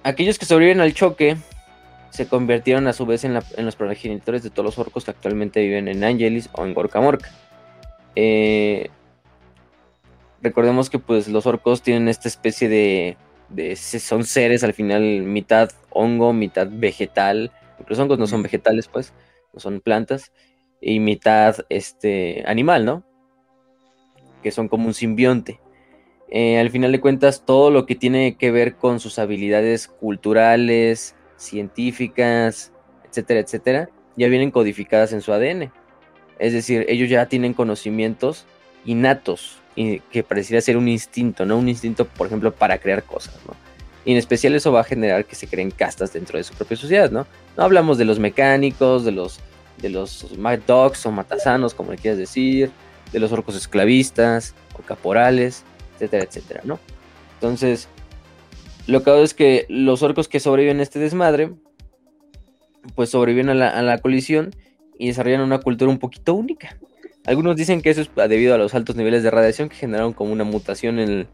[0.03, 1.37] aquellos que sobreviven al choque
[2.11, 5.89] se convirtieron a su vez en, los progenitores de todos los orcos que actualmente viven
[5.89, 7.31] en Angelis o en Gorka Morka.
[8.15, 8.91] Eh,
[10.43, 13.17] recordemos que pues los orcos tienen esta especie de,
[13.77, 17.53] son seres al final mitad hongo, mitad vegetal,
[17.87, 19.13] los hongos no son vegetales pues,
[19.53, 20.33] no son plantas,
[20.81, 23.05] y mitad este animal, ¿no?
[24.43, 25.61] Que son como un simbionte.
[26.29, 31.15] Eh, al final de cuentas, todo lo que tiene que ver con sus habilidades culturales,
[31.37, 32.73] científicas,
[33.09, 35.71] etcétera, etcétera, ya vienen codificadas en su ADN.
[36.39, 38.47] Es decir, ellos ya tienen conocimientos
[38.85, 41.59] innatos que pareciera ser un instinto, ¿no?
[41.59, 43.55] Un instinto, por ejemplo, para crear cosas, ¿no?
[44.05, 46.77] Y en especial eso va a generar que se creen castas dentro de su propia
[46.77, 47.27] sociedad, ¿no?
[47.57, 49.41] No hablamos de los mecánicos, de los,
[49.79, 52.71] de los Mad Dogs o matasanos, como le quieras decir,
[53.13, 56.81] de los orcos esclavistas o caporales, etcétera, etcétera, ¿no?
[57.35, 57.89] Entonces,
[58.87, 61.53] lo que hago es que los orcos que sobreviven a este desmadre,
[62.97, 64.55] pues sobreviven a la, a la colisión
[64.99, 66.77] y desarrollan una cultura un poquito única.
[67.25, 70.33] Algunos dicen que eso es debido a los altos niveles de radiación que generaron como
[70.33, 71.29] una mutación en,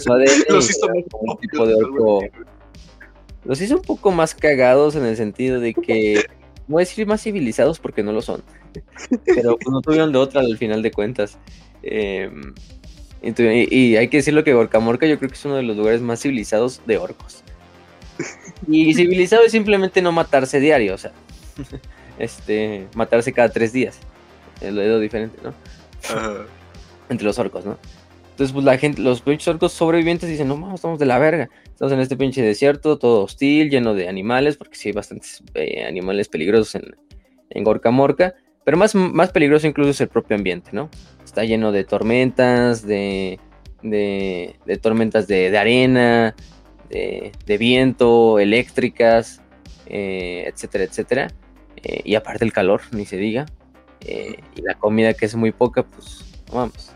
[0.00, 0.26] su ADN.
[0.50, 0.86] los hizo
[1.20, 2.30] un tipo de
[3.44, 6.24] Los hizo un poco más cagados en el sentido de que,
[6.66, 8.42] no voy a decir más civilizados porque no lo son,
[9.24, 11.38] pero pues, no tuvieron de otra al final de cuentas.
[11.82, 12.52] Em,
[13.22, 16.20] y, hay que decirlo que Gorkamorca yo creo que es uno de los lugares más
[16.20, 17.42] civilizados de orcos.
[18.66, 21.12] Y civilizado es simplemente no matarse diario, o sea.
[22.18, 24.00] este, matarse cada tres días.
[24.60, 25.54] Es lo diferente, ¿no?
[27.08, 27.78] Entre los orcos, ¿no?
[28.30, 31.50] Entonces, pues la gente, los pinches orcos sobrevivientes dicen, no, mames, estamos de la verga.
[31.64, 35.84] Estamos en este pinche desierto, todo hostil, lleno de animales, porque sí hay bastantes eh,
[35.84, 36.94] animales peligrosos en,
[37.50, 38.34] en Gorka Morca.
[38.64, 40.88] Pero más, más peligroso incluso es el propio ambiente, ¿no?
[41.24, 43.40] Está lleno de tormentas, de,
[43.82, 46.36] de, tormentas de, arena,
[46.90, 49.42] de, viento, eléctricas,
[49.86, 51.28] eh, etcétera, etcétera.
[51.76, 53.46] Eh, y aparte el calor, ni se diga.
[54.00, 56.90] Y la comida que es muy poca, pues vamos.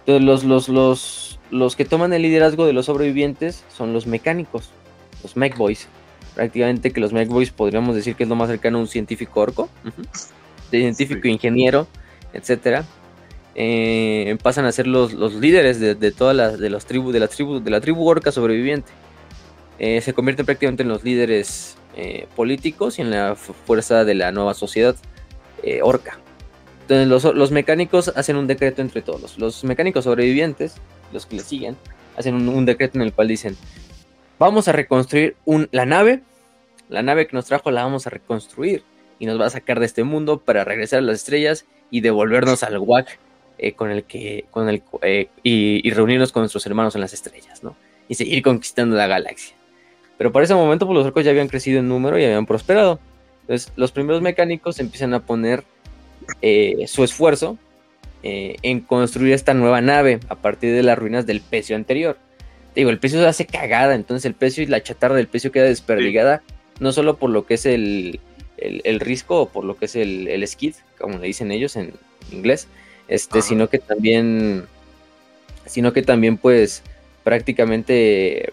[0.00, 4.70] Entonces los, los, los, los que toman el liderazgo de los sobrevivientes son los mecánicos,
[5.22, 5.88] los Mech Boys.
[6.34, 9.40] Prácticamente que los Mech Boys podríamos decir que es lo más cercano a un científico
[9.40, 9.68] orco,
[10.70, 11.86] de científico, ingeniero,
[12.32, 12.84] etcétera.
[13.54, 17.20] Eh, pasan a ser los, los líderes de, de todas las de los tribus de
[17.20, 18.92] la tribu de la tribu orca sobreviviente.
[19.78, 24.30] Eh, se convierten prácticamente en los líderes eh, políticos y en la fuerza de la
[24.30, 24.94] nueva sociedad
[25.82, 26.20] orca.
[26.88, 29.38] Entonces los, mecánicos hacen un decreto entre todos.
[29.38, 30.76] Los mecánicos sobrevivientes,
[31.12, 31.76] los que le siguen,
[32.16, 33.56] hacen un, decreto en el cual dicen,
[34.38, 35.34] vamos a reconstruir
[35.72, 36.22] la nave,
[36.88, 38.84] la nave que nos trajo la vamos a reconstruir
[39.18, 42.62] y nos va a sacar de este mundo para regresar a las estrellas y devolvernos
[42.62, 43.18] al WAC
[43.58, 47.64] eh, con el que, con el, eh, y, reunirnos con nuestros hermanos en las estrellas,
[47.64, 47.76] ¿no?
[48.08, 49.56] Y seguir conquistando la galaxia.
[50.18, 53.00] Pero para ese momento, pues, los orcos ya habían crecido en número y habían prosperado.
[53.40, 55.64] Entonces, los primeros mecánicos empiezan a poner
[56.42, 57.58] eh, su esfuerzo
[58.22, 62.18] eh, en construir esta nueva nave a partir de las ruinas del pecio anterior.
[62.74, 65.64] Digo, el pecio se hace cagada, entonces el pecio y la chatarra del pecio queda
[65.64, 66.42] desperdigada,
[66.80, 68.20] no solo por lo que es el,
[68.58, 71.92] el, risco o por lo que es el, el skid, como le dicen ellos en
[72.32, 72.68] inglés,
[73.08, 74.66] este, sino que también,
[75.64, 76.82] sino que también pues
[77.24, 78.52] prácticamente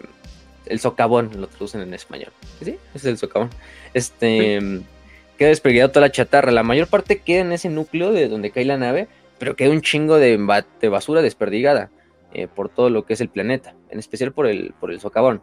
[0.66, 2.32] el socavón lo traducen en español.
[2.62, 2.76] ¿Sí?
[2.94, 3.50] Es el socavón.
[3.92, 4.60] Este,
[5.38, 6.52] queda desperdigada toda la chatarra.
[6.52, 9.82] La mayor parte queda en ese núcleo de donde cae la nave, pero queda un
[9.82, 10.36] chingo de,
[10.88, 11.90] basura desperdigada
[12.32, 15.42] eh, por todo lo que es el planeta, en especial por el, por el socavón,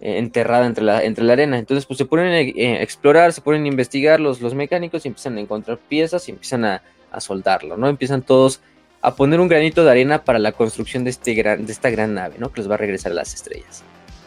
[0.00, 1.58] eh, enterrada entre la, entre la arena.
[1.58, 5.08] Entonces, pues se ponen a eh, explorar, se ponen a investigar los, los mecánicos y
[5.08, 6.82] empiezan a encontrar piezas y empiezan a,
[7.20, 7.88] soldarlo, ¿no?
[7.88, 8.60] Empiezan todos
[9.00, 12.12] a poner un granito de arena para la construcción de, este gran, de esta gran
[12.12, 12.52] nave, ¿no?
[12.52, 13.82] Que les va a regresar a las estrellas.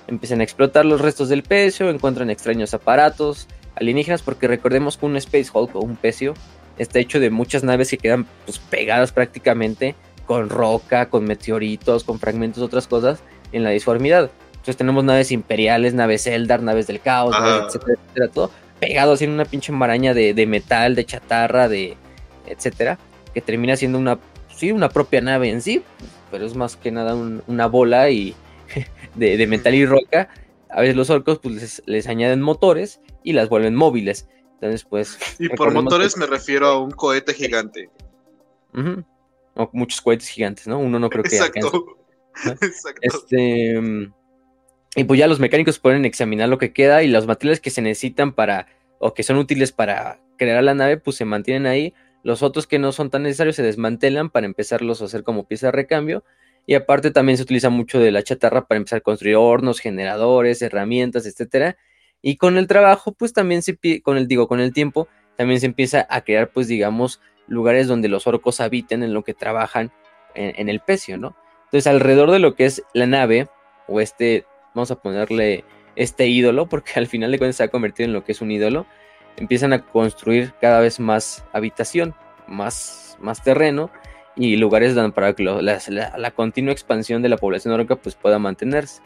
[0.07, 3.47] Empiezan a explotar los restos del pecio, encuentran extraños aparatos,
[3.81, 6.33] alienígenas, porque recordemos que un Space Hulk o un Pecio
[6.77, 12.19] está hecho de muchas naves que quedan pues, pegadas prácticamente con roca, con meteoritos, con
[12.19, 14.31] fragmentos otras cosas en la disformidad.
[14.51, 19.31] Entonces tenemos naves imperiales, naves Eldar, naves del caos, etcétera, etcétera, todo pegado así en
[19.31, 21.95] una pinche maraña de, metal, de chatarra, de
[22.47, 22.97] etcétera,
[23.33, 24.17] que termina siendo una,
[24.53, 25.83] sí, una propia nave en sí,
[26.31, 27.15] pero es más que nada
[27.45, 28.35] una bola y
[29.15, 30.29] de, metal y roca.
[30.71, 34.27] A veces los orcos pues les añaden motores y las vuelven móviles.
[34.61, 35.17] Entonces, pues.
[35.39, 37.89] Y por motores me refiero a un cohete gigante.
[39.55, 40.79] O muchos cohetes gigantes, ¿no?
[40.79, 41.35] Uno no creo que.
[41.35, 41.97] Exacto.
[42.61, 43.01] Exacto.
[43.01, 43.81] Este.
[44.95, 47.81] Y pues ya los mecánicos pueden examinar lo que queda y los materiales que se
[47.81, 48.67] necesitan para.
[48.99, 51.93] o que son útiles para crear la nave, pues se mantienen ahí.
[52.23, 55.67] Los otros que no son tan necesarios se desmantelan para empezarlos a hacer como pieza
[55.67, 56.23] de recambio.
[56.71, 60.61] Y aparte también se utiliza mucho de la chatarra para empezar a construir hornos, generadores,
[60.61, 61.75] herramientas, etcétera
[62.21, 65.65] y con el trabajo, pues también se, con el, digo, con el tiempo, también se
[65.65, 69.91] empieza a crear, pues digamos, lugares donde los orcos habiten en lo que trabajan
[70.33, 71.35] en, el pecio, ¿no?
[71.65, 73.49] Entonces, alrededor de lo que es la nave,
[73.89, 75.65] o este, vamos a ponerle
[75.97, 78.49] este ídolo, porque al final de cuentas se ha convertido en lo que es un
[78.49, 78.85] ídolo,
[79.35, 82.15] empiezan a construir cada vez más habitación,
[82.47, 83.91] más, más terreno
[84.35, 89.01] y lugares donde para que la, continua expansión de la población orca pues pueda mantenerse.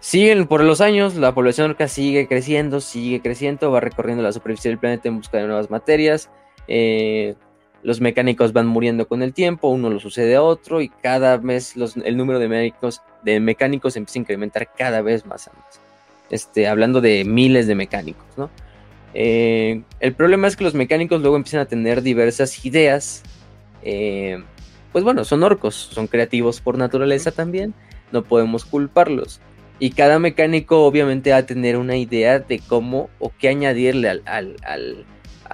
[0.00, 4.70] Siguen por los años, la población orca sigue creciendo, sigue creciendo, va recorriendo la superficie
[4.70, 6.30] del planeta en busca de nuevas materias.
[6.68, 7.34] Eh,
[7.82, 11.74] los mecánicos van muriendo con el tiempo, uno lo sucede a otro y cada vez
[11.76, 15.50] el número de mecánicos, de mecánicos empieza a incrementar cada vez más.
[16.30, 18.50] Este, hablando de miles de mecánicos, ¿no?
[19.14, 23.22] Eh, el problema es que los mecánicos luego empiezan a tener diversas ideas.
[23.82, 24.42] Eh,
[24.92, 27.74] pues bueno, son orcos, son creativos por naturaleza también,
[28.12, 29.40] no podemos culparlos.
[29.78, 34.56] Y cada mecánico obviamente va a tener una idea de cómo o qué añadirle al,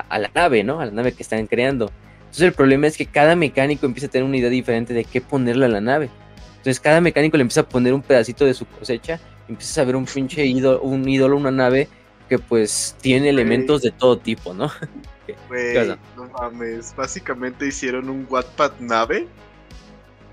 [0.09, 0.81] a la nave, ¿no?
[0.81, 1.91] A la nave que están creando.
[2.21, 5.21] Entonces el problema es que cada mecánico empieza a tener una idea diferente de qué
[5.21, 6.11] ponerle a la nave.
[6.57, 9.97] Entonces cada mecánico le empieza a poner un pedacito de su cosecha, empieza a ver
[9.97, 11.89] un pinche ídolo, un ídolo, una nave
[12.29, 14.71] que pues tiene elementos de todo tipo, ¿no?
[16.17, 19.27] No mames, básicamente hicieron un Wattpad nave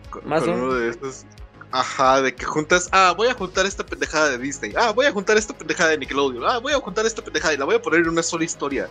[0.09, 1.25] con, Más uno de esos
[1.71, 5.11] Ajá, de que juntas, ah, voy a juntar esta pendejada de Disney, ah, voy a
[5.11, 7.81] juntar esta pendejada de Nickelodeon, ah, voy a juntar esta pendejada y la voy a
[7.81, 8.89] poner en una sola historia.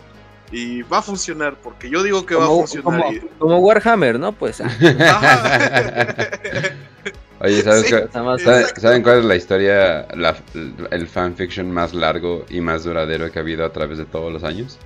[0.51, 3.03] Y va a funcionar, porque yo digo que va a funcionar.
[3.37, 4.33] Como, Warhammer, ¿no?
[4.33, 4.61] Pues.
[7.41, 7.47] Ah.
[7.47, 10.07] Oye, ¿saben cuál es la historia,
[10.91, 14.43] el fanfiction más largo y más duradero que ha habido a través de todos los
[14.43, 14.77] años?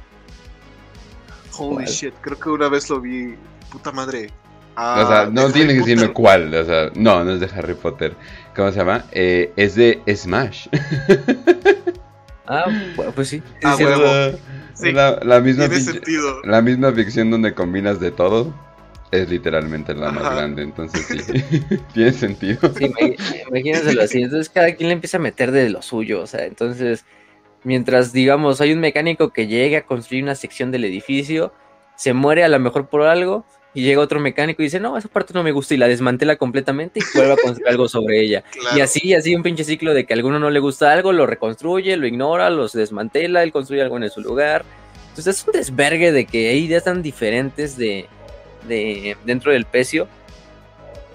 [1.57, 3.35] Holy shit, creo que una vez lo vi.
[3.69, 4.29] Puta madre.
[4.75, 6.53] o sea, ah, no tiene que decirme cuál.
[6.53, 8.15] O sea, no, no es de Harry Potter.
[8.55, 9.05] ¿Cómo se llama?
[9.11, 10.67] Eh, es de Smash.
[12.47, 12.65] ah,
[13.15, 13.43] pues sí.
[13.63, 13.75] Ah,
[14.73, 14.91] sí.
[14.91, 15.67] La, misma
[16.43, 18.53] la misma ficción donde combinas de todo
[19.11, 21.61] es literalmente la más grande, entonces sí,
[21.93, 22.73] tiene sentido.
[22.75, 22.91] Sí,
[23.47, 27.05] imagínenselo así, entonces cada quien le empieza a meter de lo suyo, o sea, entonces
[27.65, 31.51] Mientras, digamos, hay un mecánico que llegue a construir una sección del edificio,
[31.95, 35.09] se muere a lo mejor por algo, y llega otro mecánico y dice, no, esa
[35.09, 38.43] parte no me gusta, y la desmantela completamente y vuelve a construir algo sobre ella.
[38.75, 41.25] Y así, así un pinche ciclo de que a alguno no le gusta algo, lo
[41.25, 44.63] reconstruye, lo ignora, los desmantela, él construye algo en su lugar.
[45.09, 48.05] Entonces es un desvergue de que hay ideas tan diferentes de,
[48.67, 50.07] de dentro del pecio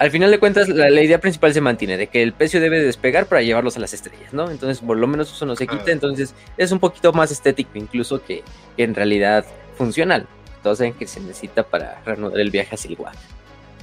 [0.00, 3.26] al final de cuentas, la, idea principal se mantiene, de que el pecio debe despegar
[3.26, 4.50] para llevarlos a las estrellas, ¿no?
[4.50, 8.24] Entonces, por lo menos eso no se quita, entonces es un poquito más estético incluso
[8.24, 8.42] que,
[8.78, 9.44] en realidad
[9.76, 10.26] funcional.
[10.62, 13.12] Todos saben que se necesita para reanudar el viaje hacia el Guad.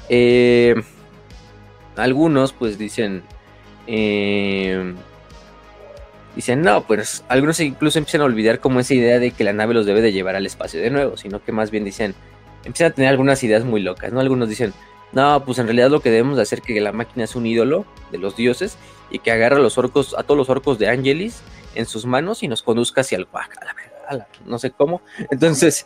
[0.10, 0.74] Eh,
[1.96, 3.22] algunos, pues dicen...
[3.86, 4.96] Eh,
[6.36, 9.76] dicen, no, pues algunos incluso empiezan a olvidar como esa idea de que la nave
[9.76, 12.16] los debe de llevar al espacio de nuevo, sino que más bien dicen,
[12.66, 14.20] empiezan a tener algunas ideas muy locas, ¿no?
[14.20, 14.74] Algunos dicen,
[15.12, 17.46] no, pues en realidad lo que debemos de hacer es que la máquina es un
[17.46, 18.78] ídolo de los dioses
[19.10, 21.41] y que agarra a los orcos, a todos los orcos de Angelis
[21.76, 25.02] en sus manos y nos conduzca hacia el Huaca, la no sé cómo.
[25.32, 25.86] Entonces,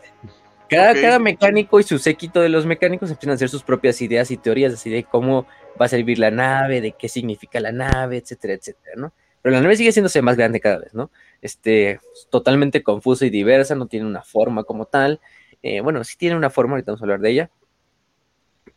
[0.70, 4.30] cada, cada mecánico y su séquito de los mecánicos empiezan a hacer sus propias ideas
[4.32, 5.48] y teorías así de cómo
[5.80, 9.14] va a servir la nave, de qué significa la nave, etcétera, etcétera, ¿no?
[9.42, 11.10] Pero la nave sigue siéndose más grande cada vez, ¿no?
[11.42, 15.20] Este, totalmente confusa y diversa, no tiene una forma como tal.
[15.64, 17.50] Eh, bueno, sí tiene una forma, ahorita vamos a hablar de ella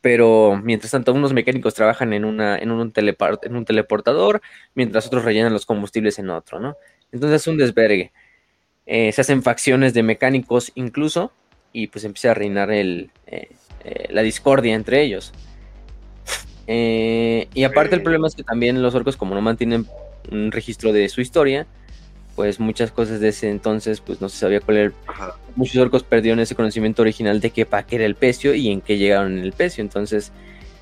[0.01, 4.42] pero mientras tanto unos mecánicos trabajan en, una, en, un, en un teleportador,
[4.75, 6.77] mientras otros rellenan los combustibles en otro, ¿no?
[7.11, 8.12] Entonces es un desvergue.
[8.87, 11.33] Eh, se hacen facciones de mecánicos incluso,
[11.73, 13.49] y pues empieza a reinar el, eh,
[13.85, 15.33] eh, la discordia entre ellos.
[16.66, 19.87] y aparte el problema es que también los orcos, como no mantienen
[20.31, 21.66] un registro de su historia,
[22.35, 24.92] pues muchas cosas de ese entonces pues no se sabía cuál era.
[25.57, 28.81] Muchos orcos perdieron ese conocimiento original de qué para qué era el pecio y en
[28.81, 29.83] qué llegaron en el pecio.
[29.83, 30.33] Entonces,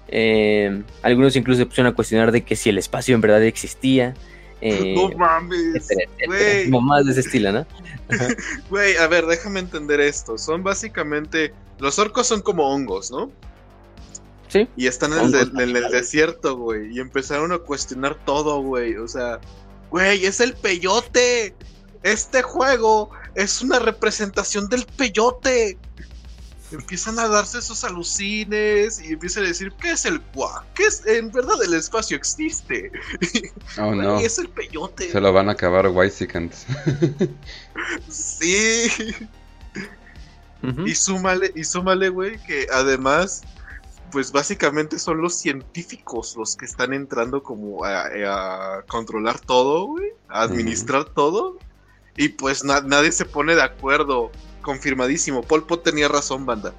[0.08, 4.14] eh, algunos incluso se pusieron a cuestionar de que si el espacio en verdad existía.
[4.64, 5.88] Eh, no mames,
[6.66, 7.66] Como más de ese estilo, ¿no?
[8.70, 10.38] Güey, a ver, déjame entender esto.
[10.38, 11.52] Son básicamente.
[11.80, 13.32] Los orcos son como hongos, ¿no?
[14.46, 14.68] Sí.
[14.76, 16.96] Y están en el, en el desierto, güey.
[16.96, 18.94] Y empezaron a cuestionar todo, güey.
[18.98, 19.40] O sea,
[19.92, 21.54] Güey, es el peyote.
[22.02, 25.76] Este juego es una representación del peyote.
[26.72, 30.64] Empiezan a darse esos alucines y empiezan a decir, ¿qué es el cuá?
[30.74, 31.06] ¿Qué es?
[31.06, 32.90] En verdad el espacio existe.
[33.78, 34.18] Oh, no.
[34.18, 35.10] Es el peyote.
[35.10, 36.66] Se lo van a acabar Whitesicans.
[38.08, 38.88] sí.
[40.86, 43.42] Y súmale, y súmale, güey, que además
[44.12, 50.42] pues básicamente son los científicos los que están entrando como a, controlar todo, güey, a
[50.42, 51.58] administrar todo.
[52.16, 54.30] Y pues nadie se pone de acuerdo.
[54.60, 55.42] Confirmadísimo.
[55.42, 56.74] Polpo tenía razón, banda.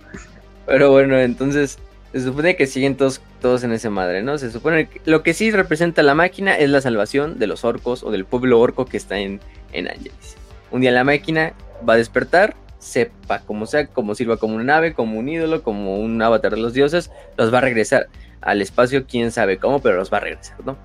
[0.66, 1.78] Pero bueno, entonces
[2.14, 4.38] se supone que siguen todos, todos en ese madre, ¿no?
[4.38, 8.04] Se supone que lo que sí representa la máquina es la salvación de los orcos
[8.04, 9.42] o del pueblo orco que está en,
[9.74, 10.36] en Angelis.
[10.72, 11.54] Un día la máquina
[11.88, 12.56] va a despertar
[12.88, 16.62] sepa como sea, como sirva como una nave, como un ídolo, como un avatar de
[16.62, 18.08] los dioses, los va a regresar
[18.42, 20.78] al espacio, quién sabe cómo, pero los va a regresar, ¿no?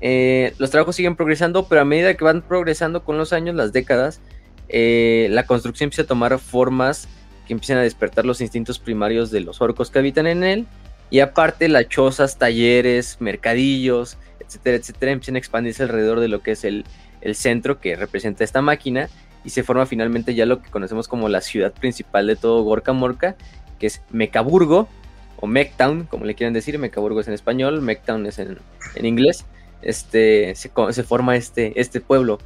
[0.00, 3.72] Eh, los trabajos siguen progresando, pero a medida que van progresando con los años, las
[3.72, 4.20] décadas,
[4.68, 7.08] eh, la construcción empieza a tomar formas
[7.46, 10.66] que empiezan a despertar los instintos primarios de los orcos que habitan en él,
[11.10, 16.52] y aparte las chozas, talleres, mercadillos, etcétera, etcétera, empiezan a expandirse alrededor de lo que
[16.52, 16.84] es el,
[17.20, 19.08] el centro que representa esta máquina,
[19.44, 22.92] y se forma finalmente ya lo que conocemos como la ciudad principal de todo Gorka
[22.92, 23.36] Morka,
[23.78, 24.88] que es Mecaburgo
[25.36, 28.58] o Mectown, como le quieren decir, Mecaburgo es en español, Mectown es en,
[29.02, 29.46] inglés.
[29.82, 30.68] Este, se,
[31.02, 32.38] forma este, este pueblo,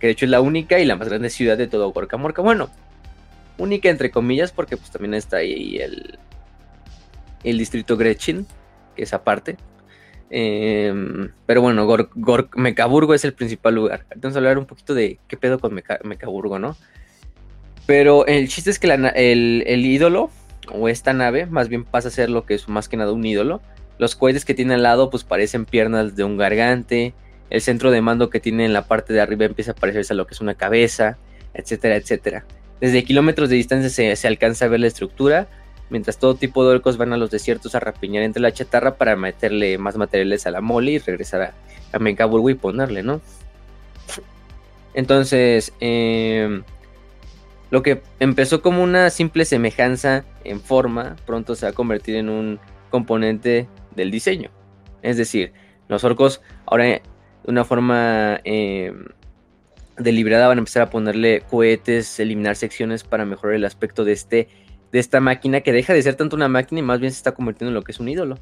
[0.00, 2.42] que de hecho es la única y la más grande ciudad de todo Gorka Morka.
[2.42, 2.68] Bueno,
[3.58, 6.18] única entre comillas, porque pues también está ahí el,
[7.44, 8.46] el distrito Gretchen,
[8.96, 9.56] que es aparte,
[10.30, 11.86] Em, pero bueno,
[12.54, 14.06] Mecaburgo es el principal lugar.
[14.10, 16.76] A hablar un poquito de qué pedo con Mecaburgo, ¿no?
[17.86, 20.30] Pero el chiste es que el, ídolo,
[20.72, 23.24] o esta nave, más bien pasa a ser lo que es más que nada un
[23.24, 23.60] ídolo.
[23.98, 27.12] Los cohetes que tiene al lado, pues parecen piernas de un gargante.
[27.50, 30.16] el centro de mando que tiene en la parte de arriba empieza a parecerse a
[30.16, 31.18] lo que es una cabeza,
[31.52, 32.44] etcétera, etcétera.
[32.80, 35.48] Desde kilómetros de distancia se, se alcanza a ver la estructura,
[35.90, 39.16] mientras todo tipo de orcos van a los desiertos a rapiñar entre la chatarra para
[39.16, 41.54] meterle más materiales a la mole y regresar a,
[41.92, 43.20] a Menkabulgo y ponerle, ¿no?
[44.94, 46.62] Entonces, eh,
[47.70, 52.28] lo que empezó como una simple semejanza en forma, pronto se va a convertir en
[52.28, 52.58] un
[52.90, 54.50] componente del diseño.
[55.02, 55.52] Es decir,
[55.88, 57.02] los orcos ahora de
[57.44, 58.92] una forma eh,
[59.96, 64.48] deliberada van a empezar a ponerle cohetes, eliminar secciones para mejorar el aspecto de, este,
[64.92, 67.32] de esta máquina que deja de ser tanto una máquina y más bien se está
[67.32, 68.38] convirtiendo en lo que es un ídolo.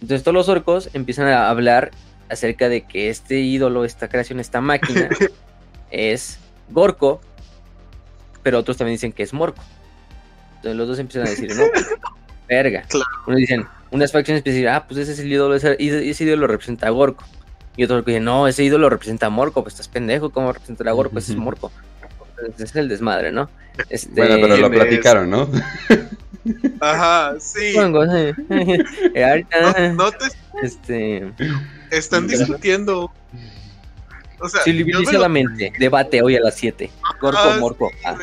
[0.00, 1.90] Entonces todos los orcos empiezan a hablar
[2.30, 5.10] acerca de que este ídolo, esta creación, esta máquina
[5.90, 6.38] es
[6.70, 7.20] Gorko,
[8.42, 9.62] pero otros también dicen que es Morco.
[10.56, 11.64] Entonces los dos empiezan a decir, no,
[12.48, 12.82] verga.
[12.88, 13.06] Claro.
[13.26, 16.24] Unos dicen, unas facciones empiezan a decir, ah, pues ese es el ídolo, ese, ese
[16.24, 17.24] ídolo representa a Gorko.
[17.76, 20.92] Y otros dicen, no, ese ídolo representa a Morco, pues estás pendejo, ¿cómo representa a
[20.92, 21.18] Gorko?
[21.18, 21.70] Ese es Morco.
[22.58, 23.48] Es el desmadre, ¿no?
[23.88, 25.48] Este, Bueno, pero lo platicaron, ¿no?
[26.80, 27.72] Ajá, sí.
[27.74, 28.34] Pongo, eh,
[29.14, 30.26] eh, ahorita, No, no te
[30.62, 31.32] este,
[31.90, 33.12] están discutiendo.
[34.42, 36.90] O sea, me lo- civilizadamente, debate hoy a las 7.
[37.20, 37.90] Gorko, Ah, Morco.
[37.90, 38.16] sí, ah.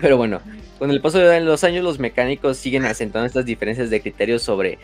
[0.00, 0.40] Pero bueno,
[0.78, 4.78] con el paso de los años, los mecánicos siguen asentando estas diferencias de criterios sobre,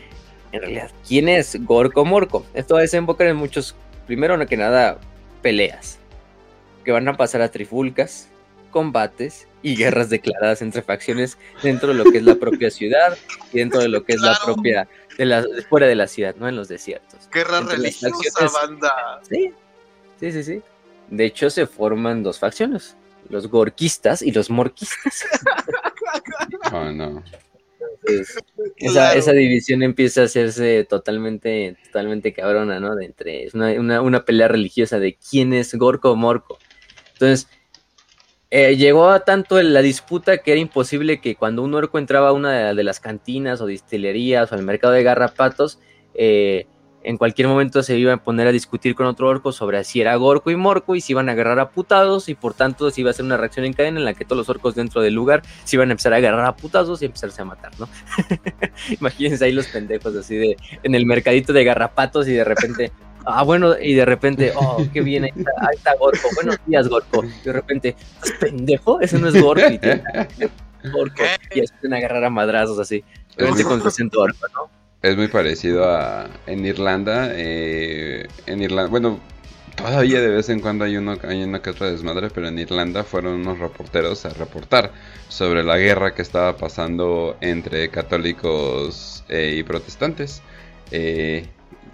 [0.52, 2.44] en realidad, quién es Gorko Morco.
[2.54, 3.74] Esto va a desembocar en muchos,
[4.06, 4.98] primero que nada,
[5.42, 5.98] peleas,
[6.84, 8.28] que van a pasar a trifulcas,
[8.70, 13.16] combates y guerras declaradas entre facciones dentro de lo que es la propia ciudad
[13.52, 16.48] y dentro de lo que es la propia, de la, fuera de la ciudad, no
[16.48, 17.28] en los desiertos.
[17.32, 19.20] Guerra Entre religiosa, banda.
[19.28, 19.52] Sí,
[20.20, 20.62] sí, sí, sí.
[21.08, 22.96] De hecho, se forman dos facciones,
[23.28, 25.24] los gorquistas y los morquistas.
[26.72, 27.22] Oh, no.
[28.76, 29.18] Esa, Claro.
[29.18, 32.94] esa división empieza a hacerse totalmente, totalmente cabrona, ¿no?
[32.94, 36.58] De entre, es una, una- una pelea religiosa de quién es Gorko o Morco.
[37.14, 37.48] Entonces,
[38.50, 42.32] eh, llegó a tanto la disputa que era imposible que cuando un orco entraba a
[42.32, 45.78] una de, de las cantinas o distillerías o al mercado de garrapatos,
[46.14, 46.66] eh,
[47.08, 50.14] en cualquier momento se iba a poner a discutir con otro orco sobre si era
[50.16, 53.10] Gorko y Morco y se iban a agarrar a putazos y por tanto se iba
[53.10, 55.42] a hacer una reacción en cadena en la que todos los orcos dentro del lugar
[55.64, 57.88] se iban a empezar a agarrar a putazos y empezarse a matar, ¿no?
[59.00, 62.92] Imagínense ahí los pendejos así de en el mercadito de garrapatos y de repente,
[63.24, 66.88] ah, bueno, y de repente, oh, qué bien, ahí está, ahí está Gorko, buenos días,
[66.88, 67.24] Gorko.
[67.24, 69.00] Y de repente, ¿estás pendejo?
[69.00, 69.68] Ese no es Gorko.
[69.70, 70.02] Y te-
[70.92, 71.22] Gorko.
[71.54, 73.04] Y empiezan a agarrar a madrazos así.
[73.38, 74.85] Con su acento orco, ¿no?
[75.06, 77.30] Es muy parecido a en Irlanda.
[77.32, 79.20] eh, en Irlanda, bueno,
[79.76, 83.04] todavía de vez en cuando hay uno, hay una que otra desmadre, pero en Irlanda
[83.04, 84.90] fueron unos reporteros a reportar
[85.28, 90.42] sobre la guerra que estaba pasando entre católicos eh, y protestantes.
[90.90, 91.46] eh,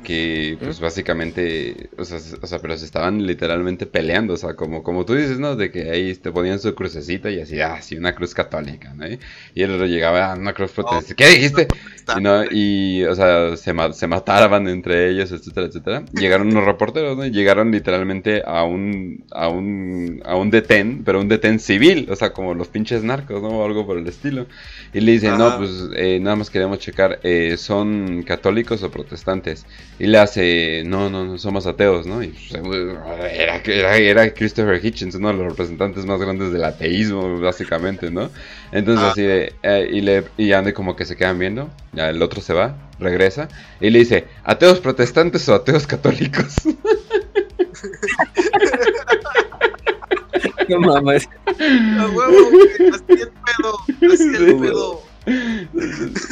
[0.03, 4.55] que pues básicamente, o sea, s- o sea, pero se estaban literalmente peleando, o sea,
[4.57, 5.57] como, como tú dices, ¿no?
[5.57, 9.07] De que ahí te ponían su crucecita y así, ah, sí, una cruz católica, ¿no?
[9.55, 11.15] Y el otro llegaba, ah, una cruz protestante.
[11.15, 11.69] ¿Qué dijiste?
[12.15, 16.05] Y, no, y, o sea, se, ma- se mataban entre ellos, etcétera, etcétera.
[16.13, 17.25] Llegaron unos reporteros, ¿no?
[17.25, 22.17] Y Llegaron literalmente a un, a un, a un detén, pero un detén civil, o
[22.17, 23.49] sea, como los pinches narcos, ¿no?
[23.61, 24.47] O algo por el estilo.
[24.93, 29.67] Y le dicen, no, pues eh, nada más queremos checar, eh, ¿son católicos o protestantes?
[30.03, 32.25] Y le hace, no, no, no, somos ateos, ¿no?
[32.25, 32.61] Y pues,
[33.33, 38.29] era, era, era Christopher Hitchens, uno de los representantes más grandes del ateísmo, básicamente, ¿no?
[38.73, 39.11] Entonces Ah.
[39.13, 42.41] así de, eh, y, le, y ande como que se quedan viendo, ya el otro
[42.41, 43.47] se va, regresa,
[43.81, 46.57] y le dice, ¿ateos protestantes o ateos católicos?
[50.69, 51.29] No mames.
[51.47, 53.79] A huevo, güey, así el pedo,
[54.13, 54.55] así el Sí.
[54.61, 55.03] pedo.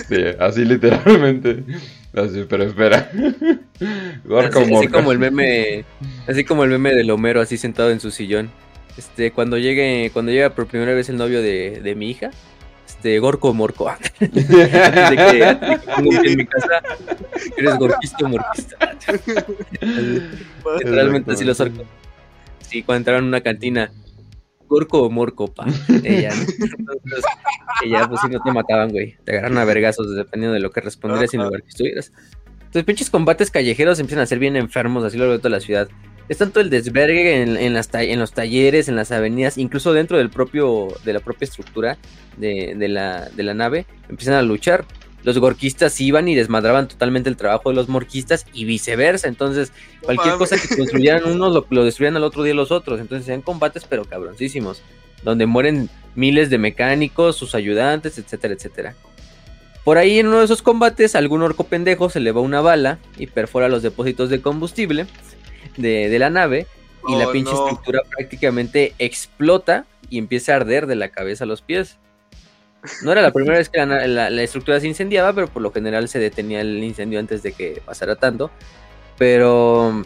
[0.08, 1.64] sí, así literalmente.
[2.14, 3.10] Así, pero espera.
[4.24, 5.84] Gorko Así, así como el meme,
[6.26, 8.50] así como el meme del Homero así sentado en su sillón.
[8.96, 12.30] Este, cuando llegue, cuando llega por primera vez el novio de, de mi hija,
[12.90, 13.88] este, Gorko Morco.
[14.20, 16.82] Antes de que, antes de que en mi casa,
[17.56, 18.76] eres gorquista o morquista.
[20.78, 21.86] Literalmente así los orcos.
[22.68, 23.90] Sí, cuando entraron a una cantina,
[24.70, 25.66] Gorko o Morco, pa.
[26.04, 26.42] Ella, ¿no?
[26.78, 27.24] Entonces,
[27.84, 29.16] ella, pues si no te mataban, güey.
[29.24, 32.12] Te agarran a vergazos dependiendo de lo que respondieras y en lugar que estuvieras.
[32.60, 35.88] Entonces, pinches combates callejeros empiezan a ser bien enfermos, así lo de toda la ciudad.
[36.28, 40.16] Es tanto el desvergue en, en las en los talleres, en las avenidas, incluso dentro
[40.18, 41.98] del propio, de la propia estructura
[42.36, 44.84] de, de la, de la nave, empiezan a luchar.
[45.22, 49.28] Los gorquistas iban y desmadraban totalmente el trabajo de los morquistas y viceversa.
[49.28, 53.00] Entonces, cualquier cosa que construyeran unos lo, lo destruían al otro día los otros.
[53.00, 54.82] Entonces, eran combates, pero cabroncísimos,
[55.22, 58.94] donde mueren miles de mecánicos, sus ayudantes, etcétera, etcétera.
[59.84, 62.98] Por ahí en uno de esos combates, algún orco pendejo se le va una bala
[63.16, 65.06] y perfora los depósitos de combustible
[65.76, 66.66] de, la nave.
[67.08, 67.64] Y la Oh, pinche no.
[67.64, 71.96] estructura prácticamente explota y empieza a arder de la cabeza a los pies.
[73.02, 75.62] No era la primera vez que la, na- la- la estructura se incendiaba, pero por
[75.62, 78.50] lo general se detenía el incendio antes de que pasara tanto.
[79.18, 80.02] Pero,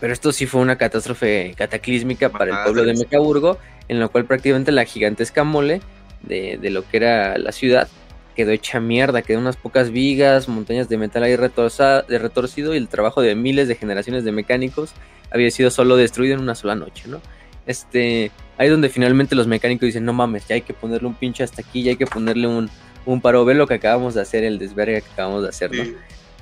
[0.00, 2.92] pero esto sí fue una catástrofe cataclísmica para el pueblo de.
[3.04, 3.58] Mecaburgo,
[3.88, 5.80] en la cual prácticamente la gigantesca mole
[6.22, 7.88] de, de lo que era la ciudad
[8.36, 12.78] quedó hecha mierda, quedó unas pocas vigas, montañas de metal ahí retorza- de retorcido y
[12.78, 14.92] el trabajo de miles de generaciones de mecánicos
[15.30, 17.20] había sido solo destruido en una sola noche, ¿no?
[17.66, 21.44] Este, ahí donde finalmente los mecánicos dicen, no mames, ya hay que ponerle un pinche
[21.44, 22.68] hasta aquí, ya hay que ponerle un,
[23.06, 25.84] un paro, ve lo que acabamos de hacer, el desvergue que acabamos de hacer, ¿no?
[25.84, 25.94] Sí.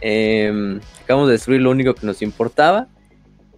[0.03, 2.89] Eh, acabamos de destruir lo único que nos importaba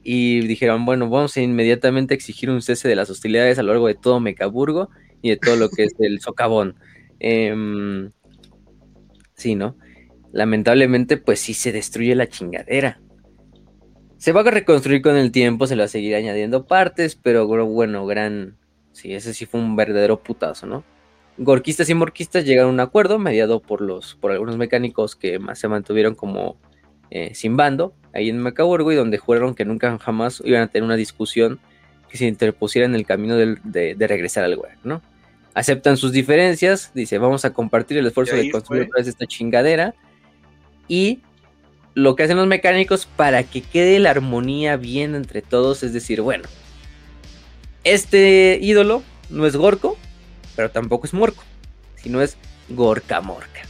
[0.02, 3.86] y dijeron, bueno, vamos a inmediatamente exigir un cese de las hostilidades a lo largo
[3.86, 4.90] de todo Mecaburgo
[5.20, 6.74] y de todo lo que es el socavón.
[7.20, 8.10] Em,
[9.34, 9.76] sí, ¿no?
[10.32, 13.00] Lamentablemente, pues sí se destruye la chingadera.
[14.22, 17.44] Se va a reconstruir con el tiempo, se le va a seguir añadiendo partes, pero
[17.66, 18.56] bueno, gran...
[18.92, 20.84] Sí, ese sí fue un verdadero putazo, ¿no?
[21.38, 25.58] Gorquistas y morquistas llegaron a un acuerdo mediado por los por algunos mecánicos que más
[25.58, 26.56] se mantuvieron como
[27.10, 30.84] eh, sin bando ahí en Mecaburgo y donde juraron que nunca jamás iban a tener
[30.84, 31.58] una discusión
[32.08, 33.56] que se interpusiera en el camino de,
[33.96, 35.02] de regresar al lugar, ¿no?
[35.52, 39.96] Aceptan sus diferencias, dice, vamos a compartir el esfuerzo de construir otra vez esta chingadera
[40.86, 41.22] y
[41.94, 46.20] lo que hacen los mecánicos para que quede la armonía bien entre todos, es decir,
[46.22, 46.44] bueno,
[47.84, 49.96] este ídolo no es Gorko,
[50.56, 51.42] pero tampoco es Morco,
[51.96, 52.36] sino es
[52.68, 53.62] Gorka Morka.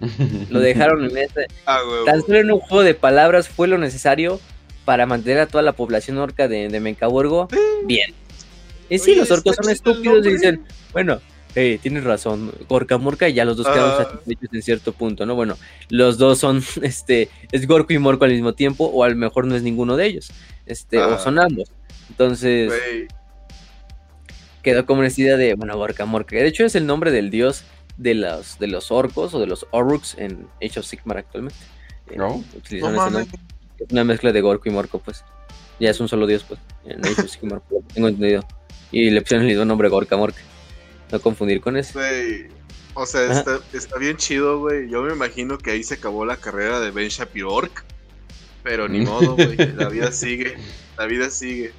[0.50, 1.80] Lo dejaron en ese, Ah.
[2.06, 4.40] Tan solo en un juego de palabras fue lo necesario
[4.84, 7.48] para mantener a toda la población orca de, de Mencaburgo
[7.84, 8.14] bien.
[8.88, 11.20] Y sí, Oye, los orcos son estúpidos y dicen, bueno,
[11.54, 14.04] hey, tienes razón, Gorka Morka y ya los dos quedaron Ah.
[14.04, 15.34] satisfechos en cierto punto, ¿no?
[15.34, 15.56] Bueno,
[15.88, 19.46] los dos son, este, es Gorko y Morco al mismo tiempo, o a lo mejor
[19.46, 20.30] no es ninguno de ellos,
[20.66, 21.18] este, o Ah.
[21.18, 21.70] son ambos.
[22.10, 22.72] Entonces,
[24.62, 27.30] quedó como una idea de, bueno, Gorka Morka, que de hecho es el nombre del
[27.30, 27.64] dios
[27.96, 31.58] de los, de los orcos o de los Oruks en Age of Sigmar actualmente.
[32.10, 32.42] Eh, No.
[33.90, 35.24] una mezcla de Gorko y Morco, pues.
[35.80, 36.60] Ya es un solo dios, pues.
[36.86, 37.62] En Age of Sigmar,
[37.94, 38.44] tengo entendido.
[38.90, 40.40] Y le pusieron el mismo nombre Gorka Morka.
[41.10, 41.98] No confundir con eso.
[42.94, 44.88] O sea, está, está bien chido, güey.
[44.88, 47.62] Yo me imagino que ahí se acabó la carrera de Ben Shapiro.
[48.62, 49.56] Pero ni modo, güey.
[49.74, 50.56] La vida sigue.
[50.96, 51.72] La vida sigue.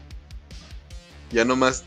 [1.32, 1.84] Ya no más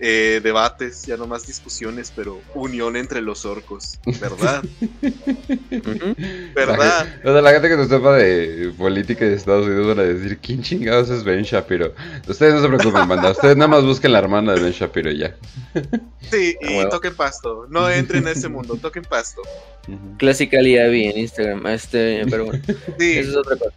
[0.00, 3.98] eh, debates, ya no más discusiones, pero unión entre los orcos.
[4.20, 4.62] ¿Verdad?
[6.54, 7.08] ¿Verdad?
[7.24, 10.38] O sea, la gente que no sepa de política de Estados Unidos van a decir,
[10.38, 11.92] ¿quién chingados es Ben Shapiro?
[12.28, 13.32] Ustedes no se preocupen, banda.
[13.32, 15.36] Ustedes nada más busquen la hermana de Ben Shapiro y ya.
[16.30, 17.66] Sí, y Ah, toquen pasto.
[17.68, 19.42] No entren a ese mundo, toquen pasto.
[19.88, 20.16] Ujú.
[20.18, 21.66] Classical Abby en Instagram.
[21.66, 22.62] Este, pero bueno,
[22.98, 23.18] Sí.
[23.18, 23.74] eso es otra cosa.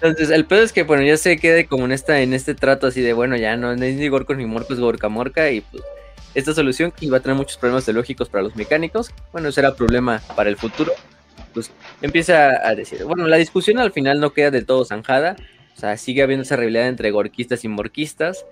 [0.00, 2.86] Entonces, el pedo es que, bueno, ya se quede como en esta, en este trato
[2.86, 5.50] así de, bueno, ya no, no es ni Gorko ni Morco, es Gorka Morka.
[5.50, 5.82] Y pues,
[6.34, 9.74] esta solución que iba a tener muchos problemas teológicos para los mecánicos, bueno, ese era
[9.74, 10.92] problema para el futuro.
[11.54, 11.70] Pues
[12.02, 15.36] empieza a decir, bueno, la discusión al final no queda del todo zanjada.
[15.74, 18.44] O sea, sigue habiendo esa rivalidad entre gorquistas y morquistas,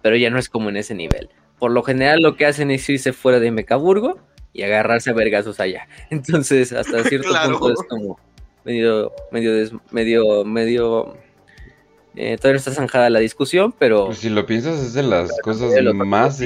[0.00, 1.28] pero ya no es como en ese nivel.
[1.58, 4.18] Por lo general, lo que hacen es irse fuera de Mecaburgo
[4.54, 5.88] y agarrarse a vergazos allá.
[6.10, 7.58] Entonces, hasta cierto Claro.
[7.58, 8.18] punto es como
[8.66, 11.16] medio, medio, des- medio, medio.
[12.16, 15.30] eh, todavía no está zanjada la discusión, pero Pues si lo piensas, es de las
[15.42, 16.40] cosas más.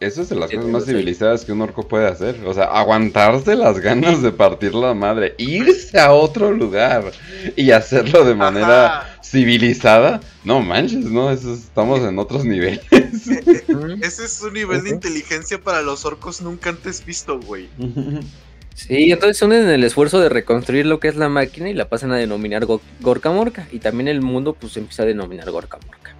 [0.00, 0.90] Eso es de las Sí, cosas más sí.
[0.92, 2.40] civilizadas que un orco puede hacer.
[2.46, 7.12] O sea, aguantarse las ganas de partir la madre, irse a otro lugar
[7.54, 9.22] y hacerlo de manera Ajá.
[9.22, 10.20] civilizada.
[10.42, 11.30] No manches, ¿no?
[11.30, 12.80] Eso es- estamos en otros niveles.
[12.90, 17.68] Ese es un nivel de inteligencia para los orcos nunca antes visto, güey.
[18.74, 22.12] Sí, entonces unen el esfuerzo de reconstruir lo que es la máquina y la pasan
[22.12, 23.68] a denominar Go- Gorka Morka.
[23.72, 26.14] Y también el mundo pues empieza a denominar Gorka Morka.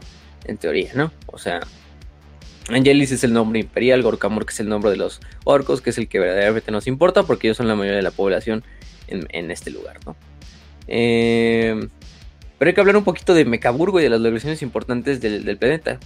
[0.45, 1.11] En teoría, ¿no?
[1.27, 1.61] O sea,
[2.69, 5.99] Angelis es el nombre imperial, Gorka Morka es el nombre de los orcos, que es
[5.99, 8.63] el que verdaderamente nos importa porque ellos son la mayoría de la población
[9.09, 10.17] en, en este lugar, ¿no?
[10.87, 11.89] Eh,
[12.59, 15.57] pero hay que hablar un poquito de Mecaburgo y de las locaciones importantes del, del
[15.57, 15.99] planeta.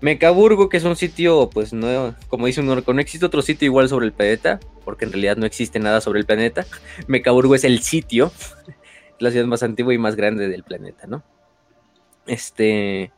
[0.00, 3.66] Mecaburgo, que es un sitio, pues no, como dice un orco, no existe otro sitio
[3.66, 6.66] igual sobre el planeta, porque en realidad no existe nada sobre el planeta.
[7.06, 8.32] Mecaburgo es el sitio,
[9.18, 11.22] la ciudad más antigua y más grande del planeta, ¿no?
[12.26, 13.12] Este,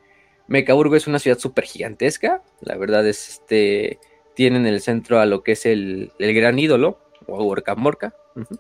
[0.49, 3.99] Mecaburgo es una ciudad súper gigantesca, la verdad es, este,
[4.35, 8.15] tiene en el centro a lo que es el, el gran ídolo, o Orca Morca,
[8.35, 8.59] ujú,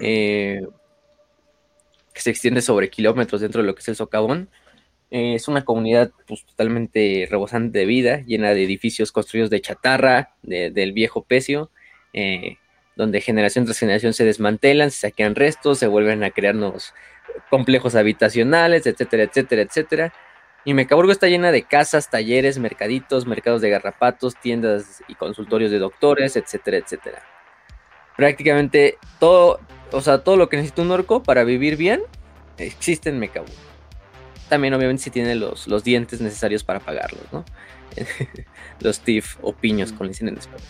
[0.00, 0.66] eh,
[2.12, 4.48] que se extiende sobre kilómetros dentro de lo que es el socavón.
[5.10, 10.34] Eh, es una comunidad pues, totalmente rebosante de vida, llena de edificios construidos de chatarra,
[10.42, 11.70] de- del viejo pecio,
[12.12, 12.56] eh,
[12.96, 16.92] donde generación tras generación se desmantelan, se saquean restos, se vuelven a crear nuevos
[17.50, 20.12] complejos habitacionales, etcétera, etcétera, etcétera.
[20.64, 25.78] Y Mecaburgo está llena de casas, talleres, mercaditos, mercados de garrapatos, tiendas y consultorios de
[25.78, 27.22] doctores, etcétera, etcétera.
[28.16, 29.60] Prácticamente todo,
[29.92, 32.02] o sea, todo lo que necesita un orco para vivir bien
[32.58, 33.54] existe en Mecaburgo.
[34.48, 37.44] También obviamente si tiene los, los dientes necesarios para pagarlos, ¿no?
[38.80, 40.60] los TIF o piños, con dicen en español.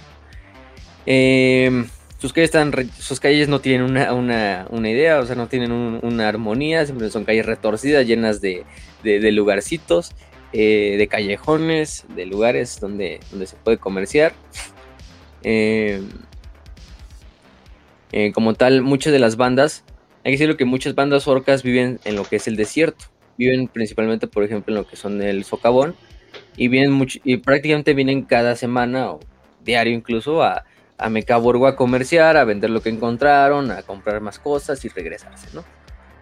[1.07, 1.87] Eh,
[2.19, 6.87] sus calles, están sus calles no tienen una, idea, o sea, no tienen una armonía,
[6.87, 8.65] siempre son calles retorcidas, llenas de,
[9.05, 10.13] lugarcitos,
[10.55, 14.33] eh, de callejones, de lugares donde, donde se puede comerciar.
[15.43, 16.01] Eh,
[18.13, 19.85] eh, como tal, muchas de las bandas,
[20.25, 23.05] hay que decirlo que muchas bandas orcas viven en lo que es el desierto.
[23.39, 25.95] Viven principalmente, por ejemplo, en lo que son el socavón.
[26.57, 29.21] Y, vienen y prácticamente vienen cada semana o
[29.65, 30.65] diario incluso a,
[30.99, 35.49] a Mecaburgo a comerciar, a vender lo que encontraron, a comprar más cosas y regresarse,
[35.53, 35.65] ¿no?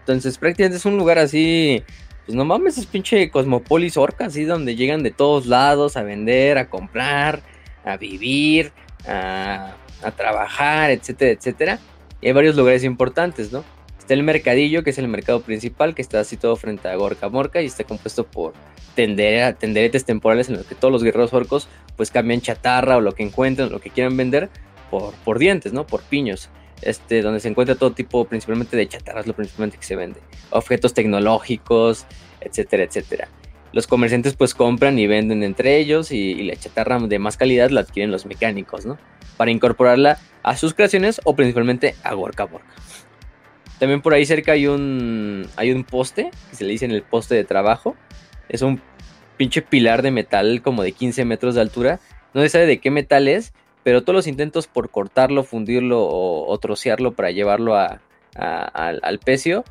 [0.01, 1.83] Entonces prácticamente es un lugar así,
[2.27, 6.59] pues no mames, es pinche Cosmopolis Orca, así donde llegan de todos lados a vender,
[6.59, 7.41] a comprar,
[7.85, 8.73] a vivir,
[9.07, 11.79] a, a trabajar, etcétera, etcétera.
[12.21, 13.65] Y hay varios lugares importantes, ¿no?
[14.05, 17.63] Está el mercadillo, que es el mercado principal, que está situado frente a Gorka Morca
[17.63, 18.53] y está compuesto por
[18.95, 23.23] tenderetes temporales en los que todos los guerreros orcos pues cambian chatarra o lo que
[23.23, 24.51] encuentren, lo que quieran vender
[24.91, 25.87] por, por dientes, ¿no?
[25.87, 26.51] Por piños.
[26.83, 30.21] Este, donde se encuentra todo tipo, principalmente de chatarra, es lo principalmente que se vende.
[30.51, 32.05] Objetos tecnológicos,
[32.43, 33.29] etcétera, etcétera.
[33.73, 37.81] Los comerciantes pues compran y venden entre ellos y, la chatarra de más calidad la
[37.81, 38.99] adquieren los mecánicos, ¿no?
[39.39, 42.69] Para incorporarla a sus creaciones o principalmente a Gorka Borka.
[43.79, 47.03] También por ahí cerca hay un, hay un poste, que se le dice en el
[47.03, 47.97] poste de trabajo.
[48.49, 48.81] Es un
[49.37, 52.01] pinche pilar de metal como de 15 metros de altura.
[52.35, 53.53] No se sabe de qué metal es,
[53.83, 58.01] pero todos los intentos por cortarlo, fundirlo o, trocearlo para llevarlo a,
[58.35, 59.65] al, pecio,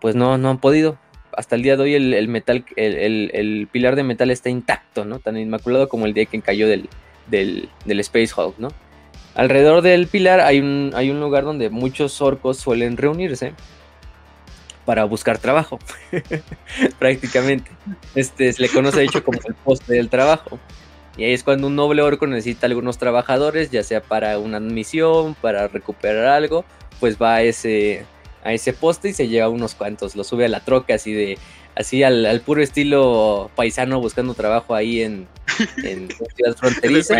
[0.00, 0.98] pues no, no han podido.
[1.36, 5.18] Hasta el día de hoy el, metal, el, pilar de metal está intacto, ¿no?
[5.18, 6.88] Tan inmaculado como el día que cayó del,
[7.26, 8.68] del, del Space Hulk, ¿no?
[9.34, 13.54] Alrededor del pilar hay un, hay un lugar donde muchos orcos suelen reunirse
[14.84, 15.78] para buscar trabajo,
[16.98, 17.70] prácticamente.
[18.14, 20.58] Este se le conoce de hecho como el poste del trabajo.
[21.16, 25.34] Y ahí es cuando un noble orco necesita algunos trabajadores, ya sea para una misión,
[25.34, 26.64] para recuperar algo,
[27.00, 28.04] pues va a ese,
[28.42, 31.38] a ese poste y se lleva unos cuantos, lo sube a la troca así de,
[31.76, 35.28] así al, puro estilo paisano buscando trabajo ahí en,
[35.84, 37.16] en ciudad fronteriza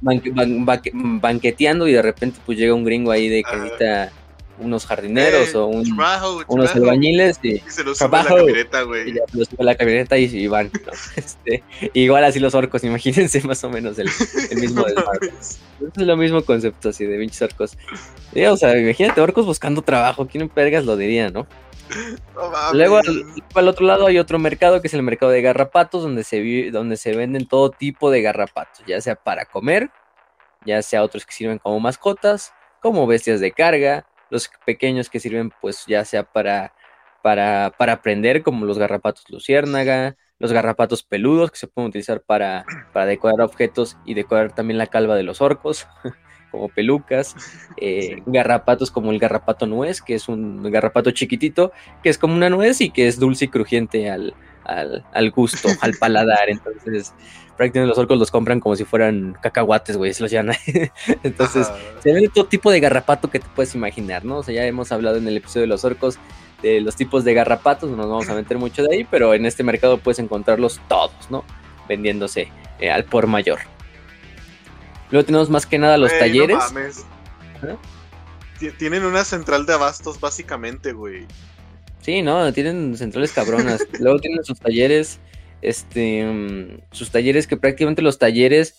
[0.00, 4.12] banqueteando y de repente pues llega un gringo ahí de que necesita
[4.58, 9.10] unos jardineros eh, o unos albañiles y, se los sube a la camioneta, güey.
[9.10, 10.70] Y ya se los sube la camioneta y, van.
[11.16, 11.62] Este,
[11.94, 14.08] igual así los orcos, imagínense más o menos el,
[14.56, 14.84] mismo
[15.96, 17.76] es lo mismo concepto así de pinches orcos.
[18.34, 21.46] o sea, imagínate orcos buscando trabajo, ¿quién en pergas lo diría, no?
[22.72, 26.70] Luego al, otro lado hay otro mercado que es el mercado de garrapatos donde se,
[26.70, 29.90] donde se venden todo tipo de garrapatos, ya sea para comer,
[30.64, 35.52] ya sea otros que sirven como mascotas, como bestias de carga, los pequeños que sirven
[35.60, 36.74] pues ya sea para,
[37.22, 42.64] para, para aprender como los garrapatos luciérnaga, los garrapatos peludos que se pueden utilizar para,
[42.92, 45.86] para decorar objetos y decorar también la calva de los orcos.
[46.56, 47.34] como pelucas,
[47.76, 52.50] eh, garrapatos como el garrapato nuez, que es un garrapato chiquitito, que es como una
[52.50, 54.34] nuez y que es dulce y crujiente al,
[54.64, 56.48] al, gusto, al paladar.
[56.48, 57.14] Entonces,
[57.56, 60.56] prácticamente los orcos los compran como si fueran cacahuates, güey, se los llaman.
[61.22, 61.70] Entonces,
[62.02, 64.38] se ve todo tipo de garrapato que te puedes imaginar, ¿no?
[64.38, 66.18] O sea, ya hemos hablado en el episodio de los orcos
[66.62, 69.46] de los tipos de garrapatos, no nos vamos a meter mucho de ahí, pero en
[69.46, 71.44] este mercado puedes encontrarlos todos, ¿no?
[71.88, 72.48] Vendiéndose
[72.80, 73.60] eh, al por mayor.
[75.10, 76.58] Luego tenemos más que nada los talleres.
[78.78, 81.26] Tienen una central de abastos, básicamente, güey.
[82.00, 83.86] Sí, no, tienen centrales cabronas.
[84.00, 85.20] Luego tienen sus talleres,
[85.62, 88.76] este, mm, sus talleres que prácticamente los talleres,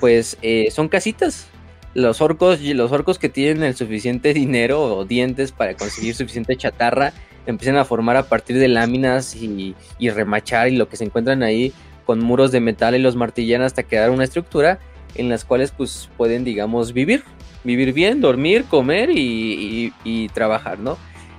[0.00, 1.48] pues, eh, son casitas.
[1.94, 7.12] Los orcos, los orcos que tienen el suficiente dinero o dientes para conseguir suficiente chatarra,
[7.46, 11.42] empiezan a formar a partir de láminas y, y remachar y lo que se encuentran
[11.42, 11.72] ahí
[12.04, 14.78] con muros de metal y los martillan hasta quedar una estructura
[15.18, 17.24] en las cuales pues pueden, digamos, vivir,
[17.64, 19.92] vivir bien, dormir, comer y,
[20.32, 20.96] trabajar, ¿no?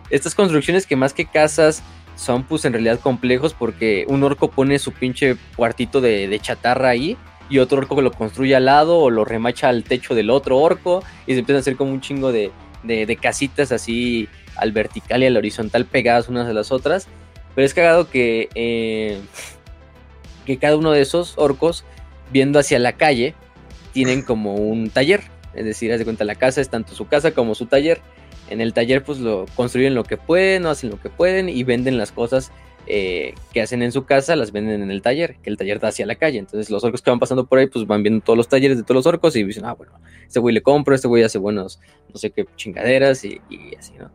[0.10, 1.82] Estas construcciones que más que casas
[2.16, 7.16] son pues en realidad complejos porque un orco pone su pinche cuartito de, chatarra ahí
[7.50, 11.04] y otro orco lo construye al lado o lo remacha al techo del otro orco
[11.26, 12.52] y se empieza a hacer como un chingo de,
[13.22, 17.08] casitas así al vertical y al horizontal pegadas unas a las otras.
[17.56, 19.20] Pero es cagado que, eh,
[20.46, 21.86] que cada uno de esos orcos,
[22.32, 23.36] viendo hacia la calle,
[24.00, 25.24] tienen como un taller,
[25.54, 28.00] Es decir, haz de cuenta, la casa es tanto su casa como su taller.
[28.50, 31.98] En el taller, pues lo construyen lo que pueden, hacen lo que pueden y venden
[31.98, 32.54] las cosas
[32.88, 35.90] eh, que hacen en su casa, las venden en el taller, que el taller da
[35.90, 36.40] hacia la calle.
[36.40, 38.84] Entonces, los orcos que van pasando por ahí, pues van viendo todos los talleres de
[38.84, 39.92] todos los orcos y dicen, ah, bueno,
[40.26, 43.96] este güey le compro, este güey hace buenos, no sé qué chingaderas y, y así,
[44.00, 44.10] ¿no?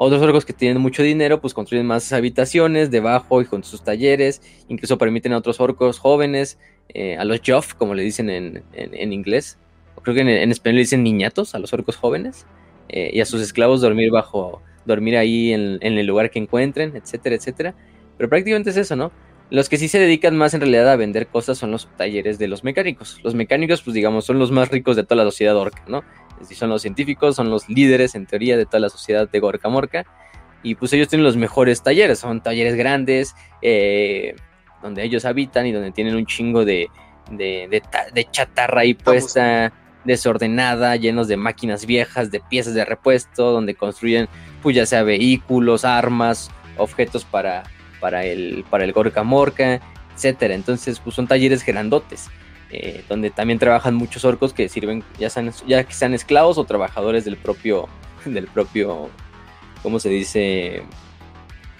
[0.00, 4.40] Otros orcos que tienen mucho dinero, pues construyen más habitaciones debajo y con sus talleres.
[4.68, 6.56] Incluso permiten a otros orcos jóvenes,
[6.94, 9.58] eh, a los Joff, como le dicen en, en, inglés.
[10.02, 12.46] Creo que en, español le dicen niñatos a los orcos jóvenes.
[12.88, 17.36] Eh, y a sus esclavos dormir bajo, dormir ahí en, el lugar que encuentren, etcétera,
[17.36, 17.74] etcétera.
[18.16, 19.12] Pero prácticamente es eso, ¿no?
[19.50, 22.48] Los que sí se dedican más en realidad a vender cosas son los talleres de
[22.48, 23.20] los mecánicos.
[23.22, 26.02] Los mecánicos, pues digamos, son los más ricos de toda la sociedad orca, ¿no?
[26.50, 30.04] son los científicos, son los líderes en teoría de toda la sociedad de Gorka Morka.
[30.62, 34.34] Y pues ellos tienen los mejores talleres, son talleres grandes, eh,
[34.82, 36.88] donde ellos habitan y donde tienen un chingo de,
[37.30, 39.72] de, chatarra ahí puesta,
[40.04, 44.28] desordenada, llenos de máquinas viejas, de piezas de repuesto, donde construyen
[44.62, 47.64] pues ya sea vehículos, armas, objetos para,
[48.00, 49.80] para, el, para el Gorka Morka,
[50.14, 50.54] etcétera.
[50.54, 52.28] Entonces pues son talleres grandotes.
[52.70, 56.64] Eh, donde también trabajan muchos orcos que sirven, ya sean, ya que sean esclavos o
[56.64, 57.88] trabajadores del propio,
[58.26, 59.08] del propio,
[59.82, 60.82] ¿cómo se dice?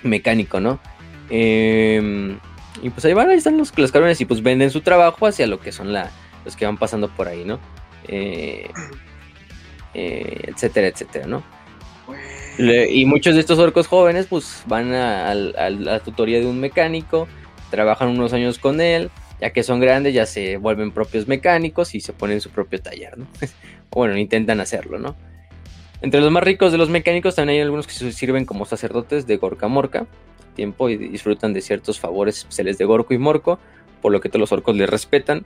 [0.02, 0.80] Mecánico, ¿no?
[1.28, 2.38] Em,
[2.82, 5.46] y pues ahí van, ahí están los, los cabrones y pues venden su trabajo hacia
[5.46, 6.10] lo que son la,
[6.44, 7.58] los que van pasando por ahí, ¿no?
[8.06, 8.68] Eh,
[9.94, 11.42] eh, etcétera, etcétera, ¿no?
[12.58, 17.28] y muchos de estos orcos jóvenes pues van a la tutoría de un mecánico,
[17.70, 19.10] trabajan unos años con él,
[19.40, 23.16] ya que son grandes, ya se vuelven propios mecánicos y se ponen su propio taller,
[23.16, 23.26] ¿no?
[23.90, 25.14] bueno, intentan hacerlo, ¿no?
[26.00, 29.26] Entre los más ricos de los mecánicos también hay algunos que se sirven como sacerdotes
[29.26, 30.06] de Gorka Morka,
[30.58, 33.60] tiempo y disfrutan de ciertos favores especiales de Gorko y Morco,
[34.02, 35.44] por lo que todos los orcos les respetan.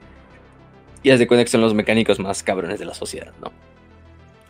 [1.03, 3.51] Y haz de cuenta que son los mecánicos más cabrones de la sociedad, ¿no?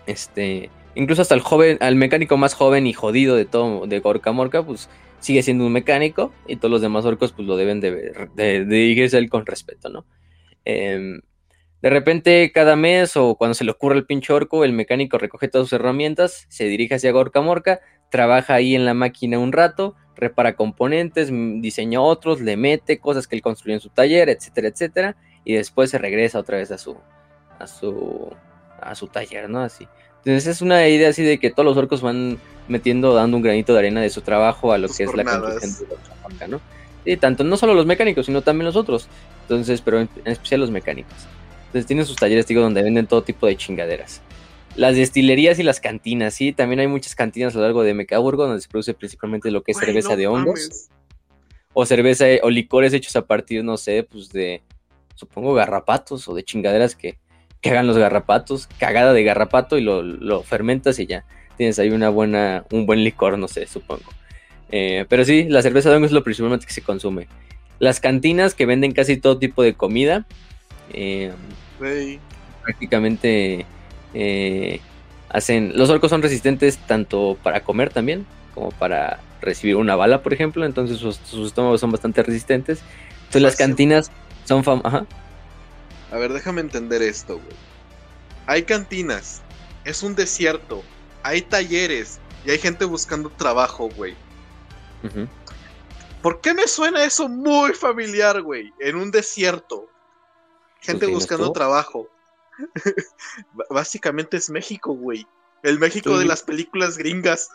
[0.05, 4.01] Este, incluso hasta el joven, al mecánico más joven y jodido de todo de
[4.31, 4.89] Morka, pues
[5.19, 8.13] sigue siendo un mecánico y todos los demás orcos pues lo deben de,
[8.65, 10.05] dirigirse a él con respeto, ¿no?
[10.63, 11.21] Em,
[11.81, 15.49] de repente, cada mes o cuando se le ocurre el pinche orco, el mecánico recoge
[15.49, 17.81] todas sus herramientas, se dirige hacia Gorka Morka,
[18.13, 23.35] trabaja ahí en la máquina un rato, repara componentes, diseña otros, le mete cosas que
[23.35, 26.95] él construyó en su taller, etcétera, etcétera, y después se regresa otra vez a su,
[27.57, 28.31] a su,
[28.79, 29.61] a su taller, ¿no?
[29.61, 29.87] Así.
[30.17, 32.37] Entonces es una idea así de que todos los orcos van
[32.67, 35.89] metiendo, dando un granito de arena de su trabajo a lo que es la construcción
[35.89, 36.61] de la marca, ¿no?
[37.05, 39.07] Y tanto, no solo los mecánicos, sino también los otros.
[39.41, 41.17] Entonces, pero en, especial los mecánicos.
[41.65, 44.21] Entonces tienen sus talleres, digo, donde venden todo tipo de chingaderas.
[44.75, 48.47] Las destilerías y las cantinas, sí, también hay muchas cantinas a lo largo de Mecaburgo
[48.47, 50.89] donde se produce principalmente lo que es cerveza de hongos.
[51.73, 54.61] O cerveza o licores hechos a partir, no sé, pues de,
[55.15, 57.17] supongo, garrapatos o de chingaderas que,
[57.61, 61.25] que hagan los garrapatos, cagada de garrapato y lo, lo fermentas y ya
[61.57, 64.11] tienes ahí una buena, un buen licor, no sé, supongo.
[64.71, 67.27] Eh, pero sí, la cerveza de hongo es lo principalmente que se consume.
[67.79, 70.25] Las cantinas que venden casi todo tipo de comida.
[70.93, 71.31] Eh,
[72.63, 73.65] prácticamente
[74.13, 74.79] eh,
[75.29, 75.73] hacen.
[75.75, 80.65] Los orcos son resistentes tanto para comer también, como para recibir una bala, por ejemplo.
[80.65, 82.81] Entonces sus, estómagos son bastante resistentes.
[83.19, 84.11] Entonces las cantinas
[84.45, 85.03] son famosas.
[86.11, 87.55] A ver, déjame entender esto, güey.
[88.45, 89.41] Hay cantinas,
[89.85, 90.83] es un desierto,
[91.23, 94.15] hay talleres y hay gente buscando trabajo, güey.
[96.21, 98.73] ¿Por qué me suena eso muy familiar, güey?
[98.79, 99.87] En un desierto.
[100.81, 102.07] Gente buscando trabajo.
[103.69, 105.27] Básicamente es México, güey.
[105.63, 107.49] El México de las películas gringas.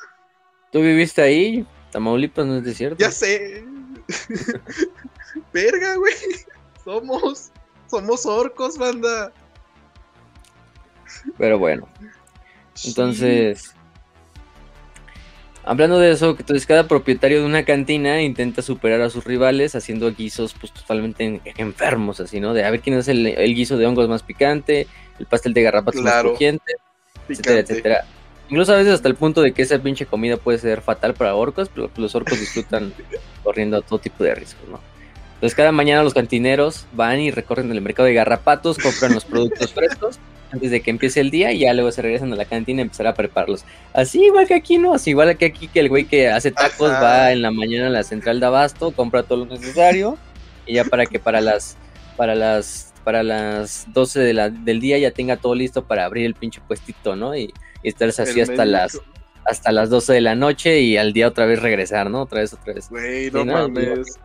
[0.72, 1.66] ¿Tú viviste ahí?
[1.90, 2.98] Tamaulipas no es desierto.
[2.98, 3.64] Ya sé.
[5.52, 6.14] Verga, güey.
[6.84, 7.50] Somos.
[7.90, 9.32] Somos orcos, banda.
[11.38, 11.88] Pero bueno,
[12.84, 13.74] entonces,
[15.68, 20.10] hablando de eso, entonces cada propietario de una cantina intenta superar a sus rivales haciendo
[20.14, 22.54] guisos pues totalmente enfermos, así, ¿no?
[22.54, 24.86] De a ver quién es el, guiso de hongos más picante,
[25.18, 26.72] el pastel de garrapatos más crujiente,
[27.28, 28.04] etcétera, etcétera.
[28.48, 31.34] Incluso a veces hasta el punto de que esa pinche comida puede ser fatal para
[31.34, 32.94] orcos, pero los orcos disfrutan
[33.44, 34.80] corriendo a todo tipo de riesgos, ¿no?
[35.38, 39.72] Entonces cada mañana los cantineros van y recorren el mercado de garrapatos, compran los productos
[39.72, 40.18] frescos
[40.50, 42.82] antes de que empiece el día y ya luego se regresan a la cantina y
[42.82, 43.64] empezar a prepararlos.
[43.92, 44.94] Así igual que aquí, ¿no?
[44.94, 47.90] Así igual que aquí que el güey que hace tacos va en la mañana a
[47.90, 50.18] la central de abasto, compra todo lo necesario
[50.66, 51.76] y ya para que para las
[52.16, 56.26] para las para las 12 de la, del día ya tenga todo listo para abrir
[56.26, 57.36] el pinche puestito, ¿no?
[57.36, 59.00] Y, estarse así hasta las
[59.44, 62.22] hasta las 12 de la noche y al día otra vez regresar, ¿no?
[62.22, 62.90] Otra vez, otra vez.
[62.90, 64.18] Güey, no mames.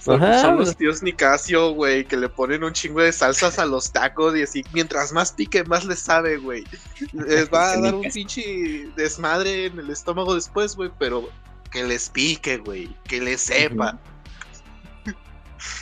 [0.00, 3.92] Son, son los tíos Nicasio, güey, que le ponen un chingo de salsas a los
[3.92, 6.64] tacos y así, mientras más pique, más les sabe, güey.
[7.12, 11.28] Les va a dar un pinche desmadre en el estómago después, güey, pero
[11.70, 13.98] que les pique, güey, que les sepa.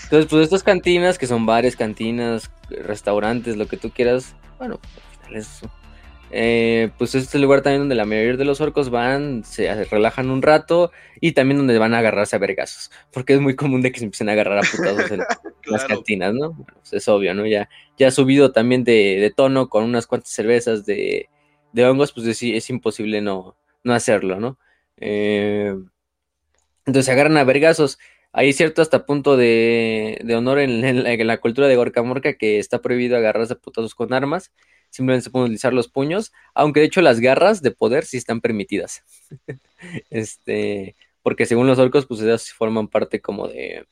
[0.05, 4.81] Entonces, pues estas cantinas, que son bares, cantinas, restaurantes, lo que tú quieras, bueno,
[5.31, 5.61] es
[6.31, 10.31] eh, pues es el lugar también donde la mayoría de los orcos van, se relajan
[10.31, 13.93] un rato y también donde van a agarrarse a vergazos, porque es muy común de
[13.93, 15.21] que se empiecen a agarrar a putazos en
[15.67, 16.57] las cantinas, ¿no?
[16.75, 17.47] Pues es obvio, ¿no?
[17.47, 21.29] Ya, ya ha subido también de, tono con unas cuantas cervezas de,
[21.79, 24.59] hongos, pues es, es, imposible no, no hacerlo, ¿no?
[24.97, 25.75] Eh,
[26.87, 27.99] entonces se agarran a vergazos.
[28.33, 33.17] Hay cierto hasta punto de, honor en, la, cultura de Gorka Morca que está prohibido
[33.17, 34.53] agarrarse a putazos con armas
[34.97, 38.41] simplemente se pueden utilizar los puños, aunque de hecho las garras de poder sí están
[38.41, 39.05] permitidas.
[40.11, 43.87] este, porque según los orcos, pues ellas forman parte como de,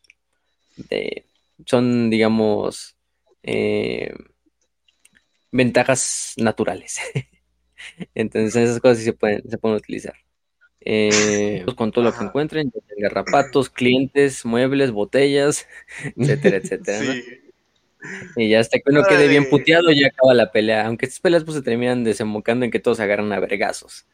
[0.77, 1.25] de
[1.67, 2.97] son, digamos,
[3.43, 4.15] eh,
[5.53, 6.99] ventajas naturales.
[8.15, 10.15] Entonces esas cosas sí se pueden, se pueden utilizar.
[10.87, 15.67] Eh, con todo lo que encuentren, garrapatos, clientes, muebles, botellas,
[16.17, 17.15] etcétera, etcétera.
[18.37, 20.87] Y ya hasta que uno quede bien puteado, ya acaba la pelea.
[20.87, 24.07] Aunque estas peleas pues se terminan desembocando en que todos se agarran a vergazos.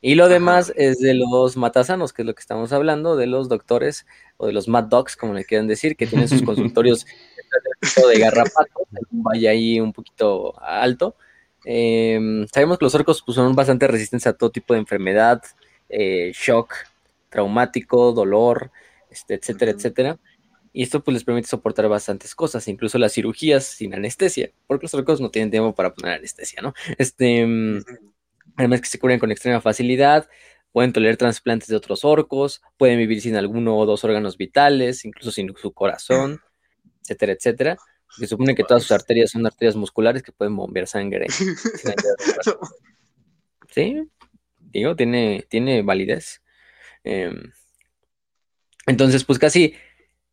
[0.00, 3.48] Y lo demás es de los matasanos, que es lo que estamos hablando, de los
[3.48, 4.06] doctores
[4.36, 7.04] o de los mad dogs, como le quieran decir, que tienen sus consultorios
[7.96, 11.16] de garrapato, un valle ahí un poquito alto.
[11.64, 15.42] Em, sabemos que los orcos pues, son bastante resistentes a todo tipo de enfermedad,
[15.88, 16.72] eh, shock,
[17.28, 18.70] traumático, dolor,
[19.10, 20.18] este, etcétera, etcétera.
[20.72, 24.94] Y esto pues les permite soportar bastantes cosas, incluso las cirugías sin anestesia, porque los
[24.94, 26.74] orcos no tienen tiempo para poner anestesia, ¿no?
[26.98, 27.84] Este, mm,
[28.56, 30.28] además que se curan con extrema facilidad,
[30.72, 35.30] pueden tolerar trasplantes de otros orcos, pueden vivir sin alguno o dos órganos vitales, incluso
[35.30, 36.40] sin su corazón,
[37.02, 37.76] etcétera, etcétera.
[38.10, 41.26] Se supone que todas sus arterias son arterias musculares que pueden bombear sangre.
[43.70, 44.08] sí,
[44.60, 46.42] digo, tiene, tiene validez.
[47.04, 47.52] Em,
[48.86, 49.74] entonces, pues casi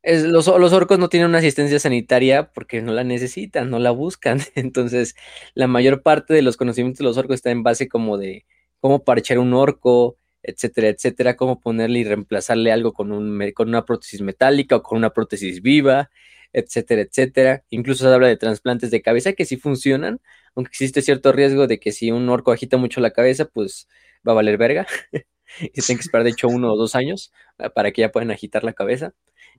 [0.05, 4.39] los, orcos no tienen una asistencia sanitaria porque no la necesitan, no la buscan.
[4.55, 5.15] Entonces,
[5.53, 8.45] la mayor parte de los conocimientos de los orcos está en base como de
[8.79, 13.85] cómo parchar un orco, etcétera, etcétera, cómo ponerle y reemplazarle algo con, un, con una
[13.85, 16.11] prótesis metálica o con una prótesis viva,
[16.53, 17.63] etcétera, etcétera.
[17.69, 20.21] Incluso se habla de trasplantes de cabeza que sí funcionan,
[20.55, 23.87] aunque existe cierto riesgo de que si un orco agita mucho la cabeza, pues
[24.27, 24.87] va a valer verga.
[25.61, 28.11] y se tienen que esperar, de hecho, uno o dos años ah, para que ya
[28.11, 29.13] puedan agitar la cabeza.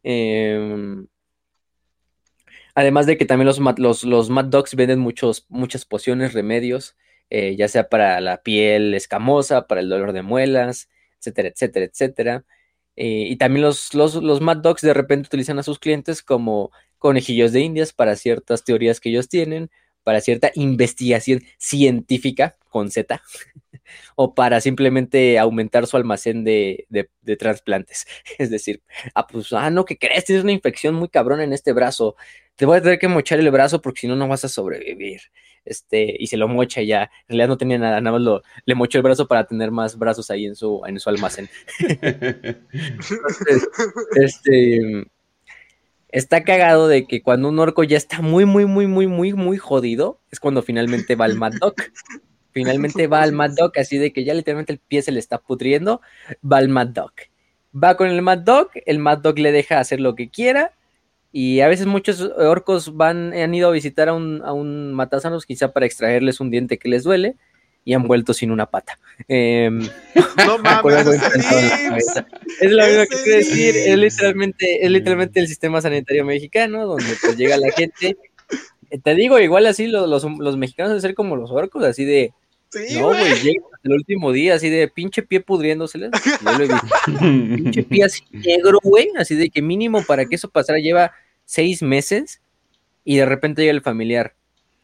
[0.09, 1.09] Em,
[2.77, 6.97] además de que también los, los, los Mad Dogs venden muchos, muchas pociones, remedios,
[7.29, 10.89] eh, ya sea para la piel escamosa, para el dolor de muelas,
[11.19, 12.45] etcétera, etcétera, etcétera.
[12.95, 16.71] Eh, y también los, los, los Mad Dogs de repente utilizan a sus clientes como
[16.99, 19.71] conejillos de indias para ciertas teorías que ellos tienen,
[20.05, 23.21] para cierta investigación científica con Z,
[24.15, 28.07] o para simplemente aumentar su almacén de, de, trasplantes.
[28.39, 28.83] Es decir,
[29.15, 30.25] ah, pues, ah, no, ¿qué crees?
[30.25, 32.17] Tienes una infección muy cabrón en este brazo.
[32.57, 35.21] Te voy a tener que mochar el brazo porque si no, no vas a sobrevivir.
[35.65, 37.11] Este, y se lo mocha ya.
[37.23, 39.99] En realidad no tenía nada, nada más lo, le mochó el brazo para tener más
[39.99, 41.49] brazos ahí en su, en su almacén.
[44.15, 45.07] este,
[46.17, 49.59] está cagado de que cuando un orco ya está muy, muy, muy, muy, muy, muy
[49.59, 51.75] jodido, es cuando finalmente va al Mad Dog.
[52.57, 55.37] Finalmente va al Mad Dog, así de que ya literalmente el pie se le está
[55.37, 56.01] pudriendo,
[56.43, 57.13] va al Mad Dog.
[57.75, 60.73] Va con el Mad Dog, el Mad Dog le deja hacer lo que quiera,
[61.33, 65.45] y a veces muchos orcos van, han ido a visitar a un, a un matasanos
[65.45, 67.37] quizá para extraerles un diente que les duele,
[67.85, 68.99] y han vuelto sin una pata.
[69.29, 69.79] Em,
[70.47, 71.07] no mames,
[72.61, 77.13] es lo mismo que quiero decir, es literalmente, es literalmente el sistema sanitario mexicano, donde
[77.21, 78.17] pues llega la gente.
[79.03, 82.33] Te digo, igual así los, los, mexicanos deben ser como los orcos, así de.
[82.95, 85.99] No, güey, llega el último día, así de pinche pie pudriéndose.
[87.21, 91.13] pinche pie así negro, güey, así de que mínimo para que eso pasara lleva
[91.45, 92.41] seis meses
[93.05, 94.35] y de repente llega el familiar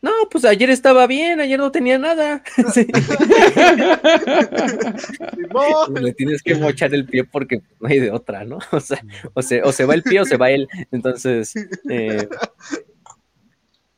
[0.03, 2.43] no, pues ayer estaba bien, ayer no tenía nada.
[6.01, 8.59] Le tienes que mochar el pie porque no hay de otra, ¿no?
[8.73, 9.01] O sea,
[9.33, 10.69] o se, o se va el pie o se va él.
[10.91, 11.55] Entonces,
[11.89, 12.27] eh,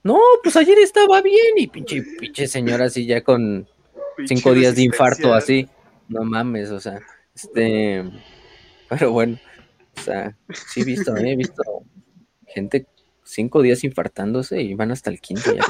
[0.03, 3.67] no, pues ayer estaba bien y pinche, pinche señora así ya con
[4.27, 5.69] cinco días de infarto así.
[6.09, 7.01] No mames, o sea,
[7.35, 8.05] este,
[8.89, 9.39] pero bueno,
[9.97, 10.37] o sea,
[10.67, 11.63] sí he visto, he visto
[12.47, 12.87] gente
[13.25, 15.65] cinco días infartándose y van hasta el quinto ya.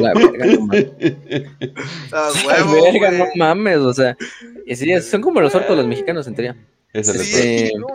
[0.00, 0.86] la verga, no mames.
[2.12, 2.30] Ah,
[3.18, 4.16] no mames, o sea,
[5.02, 6.56] son como los orcos los mexicanos en teoría.
[6.92, 7.86] Esa Sí, la Sí, no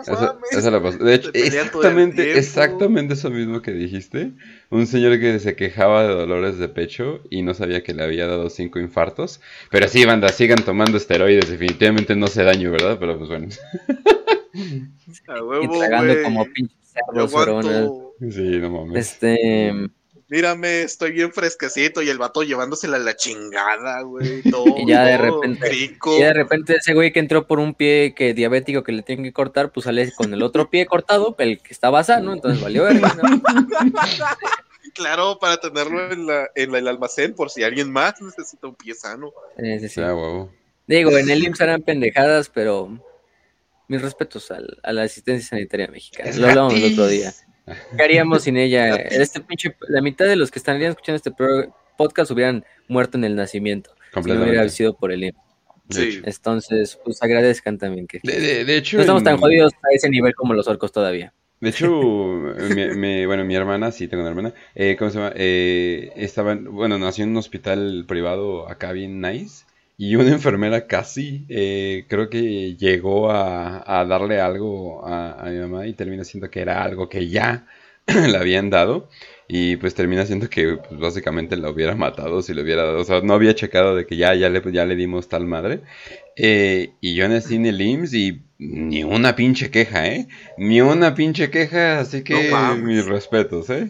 [0.50, 0.98] Esa, la pasó.
[0.98, 4.32] De hecho, exactamente, exactamente eso mismo que dijiste.
[4.70, 8.26] Un señor que se quejaba de dolores de pecho y no sabía que le había
[8.26, 9.40] dado cinco infartos.
[9.70, 11.50] Pero sí, banda, sigan tomando esteroides.
[11.50, 12.96] Definitivamente no hace daño, ¿verdad?
[13.00, 13.48] Pero pues bueno.
[15.26, 17.92] A y tragando como pinches cerdos.
[18.30, 19.06] Sí, no mames.
[19.06, 19.72] Este,
[20.34, 24.42] Mírame, estoy bien fresquecito y el vato llevándosela a la chingada, güey.
[24.50, 26.18] Todo, Y ya de repente- rico.
[26.18, 29.24] y de repente ese güey que entró por un pie que diabético que le tienen
[29.24, 32.82] que cortar, pues sale con el otro pie cortado, el que estaba sano, entonces valió
[32.82, 33.22] verga, ¿no?
[34.94, 38.94] Claro, para tenerlo en, la, en el almacén por si alguien más necesita un pie
[38.94, 39.32] sano.
[39.58, 40.00] Sí, sí, sí.
[40.02, 40.46] Ah.
[40.86, 43.00] Digo, en el IMSS eran pendejadas, pero
[43.88, 46.28] mis respetos al- a la asistencia sanitaria mexicana.
[46.30, 47.32] Es Lo hablamos el otro día.
[47.96, 48.94] ¿Qué haríamos sin ella?
[48.96, 53.24] Este pinche, la mitad de los que estarían escuchando este pro- podcast hubieran muerto en
[53.24, 53.90] el nacimiento.
[54.14, 55.38] Si no hubiera sido por el IMSS.
[55.90, 56.22] Sí.
[56.24, 60.08] Entonces, pues agradezcan también que De, de- de hecho, no estamos tan jodidos a ese
[60.08, 61.32] nivel como los orcos todavía.
[61.60, 61.90] De hecho,
[62.74, 65.32] mi, mi- bueno, mi hermana, sí tengo una hermana, eh, ¿cómo se llama?
[65.36, 69.64] Eh, estaba, en- bueno, nació en un hospital privado acá bien nice
[69.96, 75.58] y una enfermera casi, eh, creo que llegó a, a darle algo a, a mi
[75.58, 77.66] mamá y termina siendo que era algo que ya
[78.06, 79.08] le habían dado
[79.48, 83.04] y pues termina siendo que pues, básicamente la hubiera matado si le hubiera dado, o
[83.04, 85.80] sea, no había checado de que ya, ya, le, ya le dimos tal madre.
[86.36, 90.28] Eh, y yo nací en el IMSS y ni una pinche queja, ¿eh?
[90.56, 93.88] Ni una pinche queja, así que No mis respetos, ¿eh?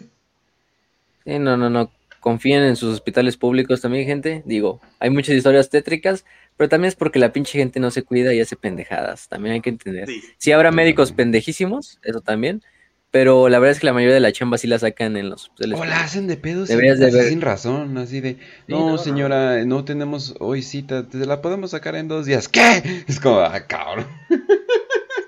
[1.25, 1.91] Sí, no, no, no.
[2.25, 4.41] Confíen en sus hospitales públicos también, gente.
[4.47, 6.25] Digo, hay muchas historias tétricas,
[6.57, 9.29] pero también es porque la pinche gente no se cuida y hace pendejadas.
[9.29, 10.07] También hay que entender.
[10.07, 10.23] Sí.
[10.39, 12.63] Sí habrá médicos pendejísimos, eso también,
[13.11, 15.43] pero la verdad es que la mayoría de la chamba sí la sacan en los
[15.43, 15.79] hospitales.
[15.79, 19.63] O la hacen de pedos Deberías sin, de ver- sin razón, así de, no, señora,
[19.63, 22.49] no tenemos hoy cita, te la podemos sacar en dos días.
[22.49, 23.03] ¿Qué?
[23.07, 24.07] Es como, ah, cabrón.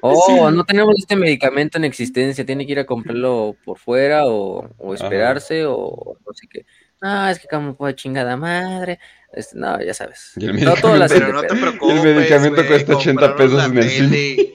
[0.02, 4.68] Oh, no tenemos este medicamento en existencia, tiene que ir a comprarlo por fuera o,
[4.80, 6.66] o esperarse o no sé qué.
[7.02, 9.00] No, es que como puede chingada madre.
[9.34, 10.34] Este, no, ya sabes.
[10.38, 12.04] Y el No, todo la hacen Pero de no te preocupes.
[12.06, 14.54] El medicamento cuesta 80 compraron pesos en el cine.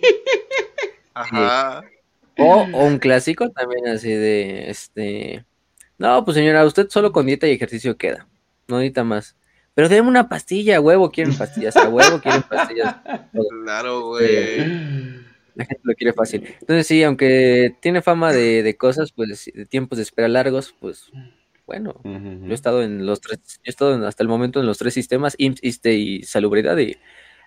[1.14, 1.84] Ajá.
[2.38, 5.45] O, o un clásico también así de, este,
[5.99, 8.26] no, pues señora, usted solo con dieta y ejercicio queda,
[8.66, 9.36] no necesita más.
[9.74, 12.97] Pero denme una pastilla, a huevo, quieren pastillas, a huevo, quieren pastillas.
[13.64, 14.59] Claro, güey.
[15.55, 16.45] La gente lo quiere fácil.
[16.61, 21.11] Entonces sí, aunque tiene fama de, de cosas, pues, de tiempos de espera largos, pues,
[21.72, 24.66] bueno, yo he estado en los tres, yo he estado en- hasta el momento en
[24.66, 26.96] los tres sistemas, IMSS, ISSSTE y Salubridad, y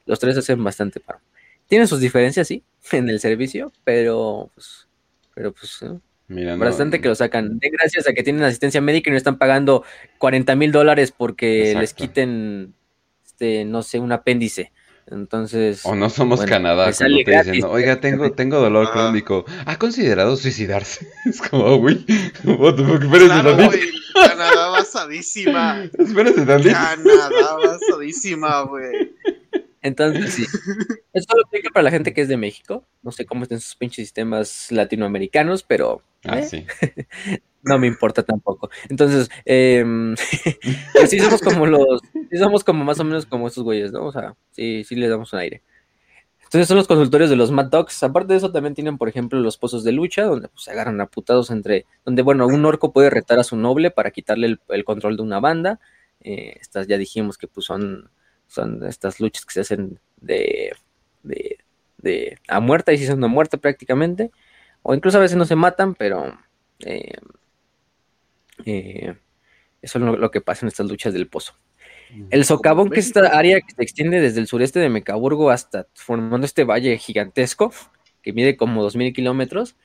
[0.05, 1.19] los tres hacen bastante paro.
[1.67, 4.87] Tienen sus diferencias, sí, en el servicio, pero, pues,
[5.35, 6.01] pero pues, ¿no?
[6.27, 7.59] Mira, no- Bastante que lo sacan.
[7.59, 9.83] Den gracias a que tienen asistencia médica y no están pagando
[10.17, 12.73] 40 mil dólares porque les quiten,
[13.23, 14.71] este, no sé, un apéndice.
[15.07, 17.63] Entonces, O no somos Bueno, Canadá, cuando sale te dicen, gratis.
[17.65, 18.91] oiga, tengo, tengo dolor Ah.
[18.93, 19.45] crónico.
[19.65, 21.07] ¿Ha considerado suicidarse?
[21.25, 22.03] Es como, güey,
[22.43, 23.87] what the fuck, espérese Claro, tantito.
[24.15, 25.83] Canadá basadísima.
[25.99, 26.73] Espérese tantito.
[26.73, 29.13] Canadá basadísima, güey.
[29.85, 30.45] Entonces sí.
[31.13, 32.85] Esto lo aplica para la gente que es de México.
[33.03, 36.65] No sé cómo estén sus pinches sistemas latinoamericanos, pero Ah, eh, sí.
[37.63, 38.69] no me importa tampoco.
[38.89, 39.83] Entonces, eh,
[41.07, 44.05] sí somos como los, sí somos como más o menos como esos güeyes, ¿no?
[44.05, 45.61] O sea, sí, sí les damos un aire.
[46.43, 48.03] Entonces son los consultorios de los Mad Dogs.
[48.03, 51.01] Aparte de eso, también tienen, por ejemplo, los pozos de lucha, donde pues, se agarran
[51.01, 54.59] a putados entre, donde, bueno, un orco puede retar a su noble para quitarle el,
[54.69, 55.79] el control de una banda.
[56.21, 58.09] Eh, estas ya dijimos que pues son,
[58.47, 60.73] son estas luchas que se hacen de,
[61.23, 61.57] de,
[61.97, 64.31] de a muerte, y si son a muerte prácticamente.
[64.83, 66.37] O incluso a veces no se matan, pero
[66.79, 67.13] eh,
[68.65, 69.15] eh,
[69.81, 71.55] eso es lo, lo que pasa en estas luchas del pozo.
[72.29, 75.87] El socavón, que es esta área que se extiende desde el sureste de Mecaburgo hasta
[75.93, 77.73] formando este valle gigantesco,
[78.21, 79.75] que mide como 2.000 kilómetros,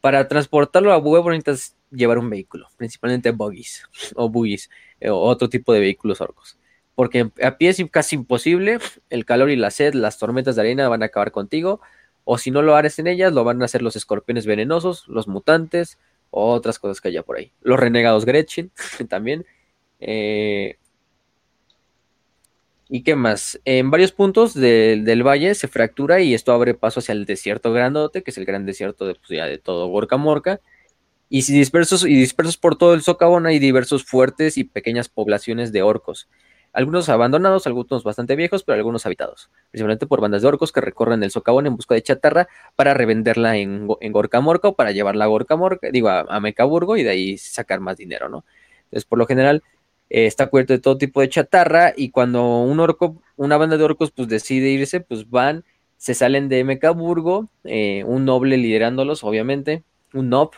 [0.00, 5.48] para transportarlo a huevo necesitas llevar un vehículo, principalmente buggies o buggies, eh, o otro
[5.48, 6.58] tipo de vehículos orcos.
[6.96, 8.80] Porque a pie es casi imposible,
[9.10, 11.80] el calor y la sed, las tormentas de arena van a acabar contigo,
[12.24, 15.28] o si no lo haces en ellas, lo van a hacer los escorpiones venenosos, los
[15.28, 15.98] mutantes,
[16.30, 17.52] otras cosas que haya por ahí.
[17.62, 18.72] Los renegados Gretchen
[19.08, 19.46] también.
[20.00, 20.76] Eh,
[22.88, 23.60] ¿Y qué más?
[23.64, 28.22] En varios puntos del, valle se fractura y esto abre paso hacia el desierto grandote,
[28.22, 30.60] que es el gran desierto de, pues, todo Gorka Morka.
[31.28, 35.72] Y si dispersos, y dispersos por todo el socavón hay diversos fuertes y pequeñas poblaciones
[35.72, 36.28] de orcos.
[36.76, 39.50] Algunos abandonados, algunos bastante viejos, pero algunos habitados.
[39.70, 43.56] Principalmente por bandas de orcos que recorren el socavón en busca de chatarra para revenderla
[43.56, 47.02] en, en Gorka Morka o para llevarla a Gorka Morka, digo, a, a Mecaburgo y
[47.02, 48.44] de ahí sacar más dinero, ¿no?
[48.84, 49.62] Entonces, por lo general,
[50.10, 53.84] eh, está cubierto de todo tipo de chatarra y cuando un orco, una banda de
[53.84, 55.64] orcos, pues decide irse, pues van
[55.96, 60.50] se salen de Mecaburgo, eh, un noble liderándolos, obviamente, un nob,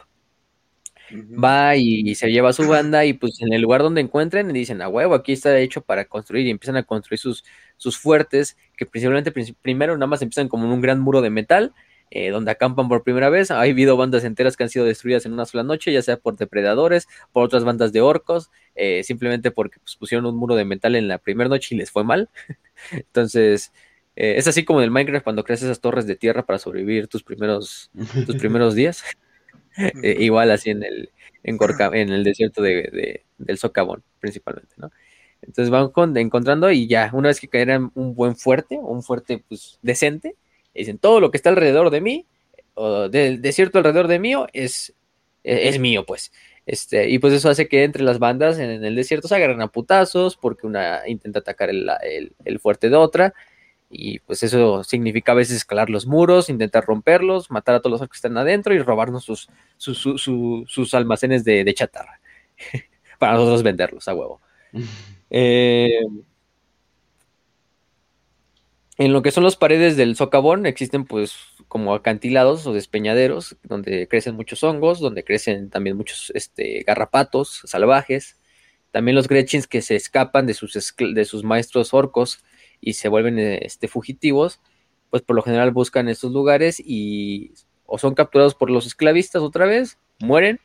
[1.13, 4.89] va y, se lleva su banda y pues en el lugar donde encuentren dicen, a
[4.89, 7.45] huevo, aquí está hecho para construir y empiezan a construir sus,
[7.77, 9.33] sus fuertes, que principalmente
[9.63, 11.73] primero nada más empiezan como en un gran muro de metal,
[12.11, 13.51] eh, donde acampan por primera vez.
[13.51, 16.37] Ha habido bandas enteras que han sido destruidas en una sola noche, ya sea por
[16.37, 20.97] depredadores, por otras bandas de orcos, eh, simplemente porque pues, pusieron un muro de metal
[20.97, 22.31] en la primera noche y les fue mal.
[22.93, 23.73] Entonces,
[24.17, 27.09] eh, es así como en el Minecraft cuando creas esas torres de tierra para sobrevivir
[27.09, 27.91] tus primeros,
[28.27, 29.05] tus primeros días.
[30.03, 31.11] igual así en el,
[31.43, 31.59] en,
[31.95, 34.91] en el desierto de, del Socavón, principalmente, ¿no?
[35.41, 39.79] Entonces van encontrando y ya, una vez que caerán un buen fuerte, un fuerte pues
[39.83, 40.37] decente,
[40.75, 42.27] dicen, todo lo que está alrededor de mí,
[42.75, 44.95] o del desierto alrededor de mí, es,
[45.45, 46.33] es, mío, pues.
[46.67, 49.69] Este, y pues eso hace que entre las bandas en, el desierto se agarren a
[49.69, 53.35] putazos, porque una intenta atacar el, fuerte de otra,
[53.91, 58.09] y pues eso significa a veces escalar los muros, intentar romperlos, matar a todos los
[58.09, 62.21] que están adentro y robarnos sus, sus, almacenes de, chatarra,
[63.19, 64.41] para nosotros venderlos a huevo.
[65.31, 66.01] eh,
[68.99, 71.37] en lo que son las paredes del socavón existen pues
[71.69, 78.37] como acantilados o despeñaderos donde crecen muchos hongos, donde crecen también muchos este, garrapatos salvajes,
[78.91, 82.43] también los Gretchins que se escapan de sus, de sus maestros orcos
[82.81, 84.61] y se vuelven este, fugitivos,
[85.11, 87.53] pues por lo general buscan estos lugares y
[87.87, 90.61] o son capturados por los esclavistas otra vez, mueren,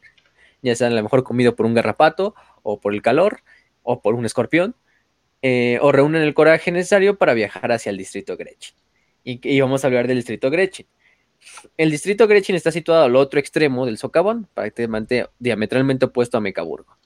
[0.61, 3.39] ya sean a lo mejor comido por un garrapato o por el calor
[3.81, 4.75] o por un escorpión
[5.45, 8.75] eh, o reúnen el coraje necesario para viajar hacia el distrito Gretchen.
[9.25, 10.87] Y, vamos a hablar del distrito Gretchen.
[11.77, 16.97] El distrito Gretchen está situado al otro extremo del socavón, prácticamente diametralmente opuesto a Mecaburgo.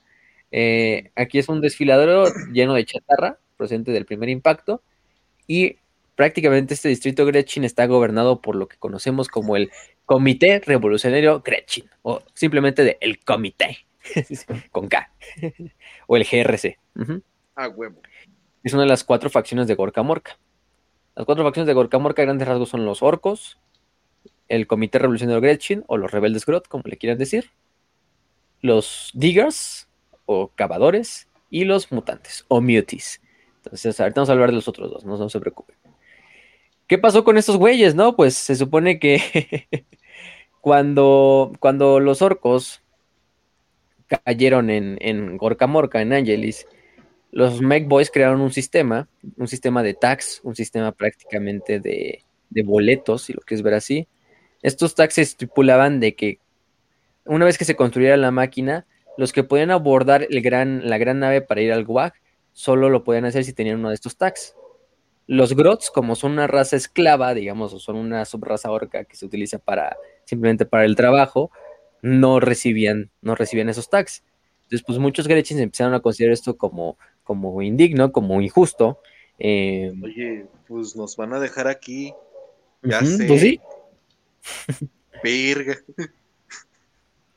[0.52, 4.84] Eh, aquí es un desfiladero lleno de chatarra, procedente del primer impacto,
[5.48, 5.78] y
[6.16, 9.72] prácticamente este distrito Gretchen está gobernado por lo que conocemos como el
[10.06, 13.80] Comité Revolucionario Gretchen, o simplemente de el Comité,
[14.72, 15.12] con K,
[16.08, 16.78] o el GRC.
[17.56, 18.02] Ah, huevo
[18.68, 20.38] es una de las cuatro facciones de Gorka Morka.
[21.16, 23.58] Las cuatro facciones de Gorka Morka, a grandes rasgos, son los orcos,
[24.50, 27.50] el Comité Revolucionario Gretchen, o los Rebeldes Grot, como le quieran decir,
[28.62, 29.88] los Diggers,
[30.26, 33.22] o Cavadores, y los Mutantes, o Muties.
[33.72, 35.76] Ahorita vamos a hablar de los otros dos, no, se preocupen.
[36.88, 38.16] ¿Qué pasó con estos güeyes, no?
[38.16, 39.68] Pues se supone que
[40.62, 42.82] cuando, cuando los orcos
[44.24, 46.66] cayeron en, en Gorka Morka, en Angelis,
[47.32, 52.24] los Mech Boys crearon un sistema, un sistema de tax, un sistema prácticamente de,
[52.64, 54.08] boletos, si lo quieres ver así.
[54.62, 56.40] Estos tags estipulaban de que
[57.26, 58.86] una vez que se construyera la máquina,
[59.18, 62.14] los que podían abordar el gran, la gran nave para ir al WAG
[62.58, 64.56] solo lo podían hacer si tenían uno de estos tags.
[65.28, 69.28] Los Grots, como son una raza esclava, digamos, o son una subraza orca que se
[69.28, 69.96] utiliza para
[70.26, 71.52] simplemente para el trabajo,
[72.02, 74.24] no recibían, no recibían esos tags.
[74.64, 79.02] Entonces, pues muchos Gretchens empezaron a considerar esto como como indigno, como injusto.
[79.38, 82.12] Eh, Oye, pues nos van a dejar aquí.
[82.82, 83.28] Ya sé.
[83.28, 83.60] Pues sí.
[85.24, 85.78] Virga.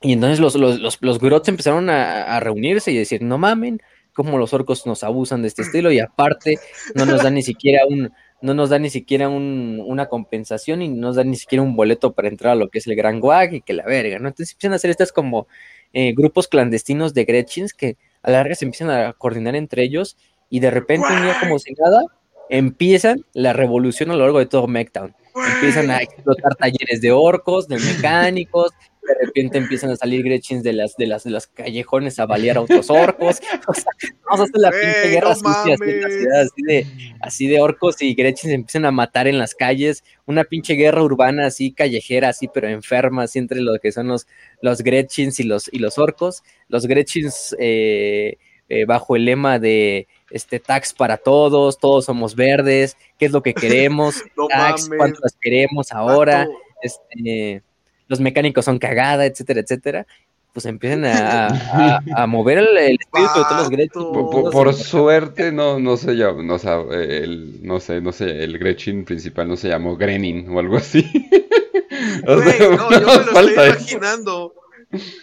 [0.01, 3.83] Y entonces los, los, los, Grots empezaron a, reunirse y decir, no mamen,
[4.25, 6.59] como los orcos nos abusan de este estilo y aparte
[6.95, 10.89] no nos dan ni siquiera un, no nos dan ni siquiera un, una compensación y
[10.89, 13.21] no nos dan ni siquiera un boleto para entrar a lo que es el Gran
[13.21, 14.29] Guag y que la verga, ¿no?
[14.29, 15.47] Entonces empiezan a hacer estas como
[15.93, 20.17] eh, grupos clandestinos de Gretchins que a la larga se empiezan a coordinar entre ellos
[20.49, 22.03] y de repente un día como si nada
[22.49, 25.15] empiezan la revolución a lo largo de todo Mechtown.
[25.55, 30.73] Empiezan a explotar talleres de orcos, de mecánicos, de repente empiezan a salir Gretchins de
[30.73, 33.41] las, de las, de las callejones a balear a otros orcos.
[33.67, 33.93] O sea,
[34.25, 36.87] vamos a hacer la pinche guerra sucia en la ciudad, así de,
[37.21, 40.03] así de orcos y Gretchins empiezan a matar en las calles.
[40.27, 44.27] Una pinche guerra urbana así, callejera, así, pero enferma, así entre lo que son los,
[44.61, 46.43] los Gretchins y los, y los orcos.
[46.69, 52.97] Los Gretchins eh, eh, bajo el lema de este tax para todos, todos somos verdes,
[53.19, 56.49] qué es lo que queremos, tax, cuántas queremos ahora,
[56.83, 57.63] este
[58.11, 60.07] los mecánicos son cagada, etcétera, etcétera,
[60.53, 64.03] pues empiezan a, mover el, espíritu de todos los Gretchen.
[64.51, 69.47] Por, suerte no, no se llama, no, el, no sé, no sé, el Gretchen principal
[69.47, 71.09] no se llamó Grenin o algo así.
[72.27, 74.55] no, yo me lo estoy imaginando.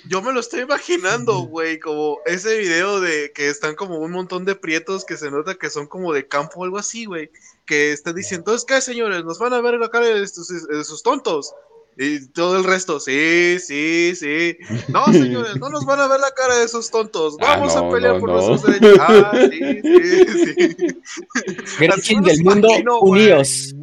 [0.07, 4.45] Yo me lo estoy imaginando, güey, como ese video de que están como un montón
[4.45, 7.31] de prietos que se nota que son como de campo o algo así, güey,
[7.65, 9.25] que están diciendo, entonces, ¿qué, señores?
[9.25, 11.53] Nos van a ver la cara de sus tontos
[11.99, 14.55] Y todo el resto, sí, sí, sí.
[14.87, 17.35] No, señores, no nos van a ver la cara de esos tontos.
[17.41, 18.35] Ah, Vamos no, a pelear no, por no.
[18.35, 18.99] nuestros derechos.
[19.01, 20.87] Ah, sí, sí, sí.
[21.79, 23.73] Gretchen del mundo, imagino, unidos.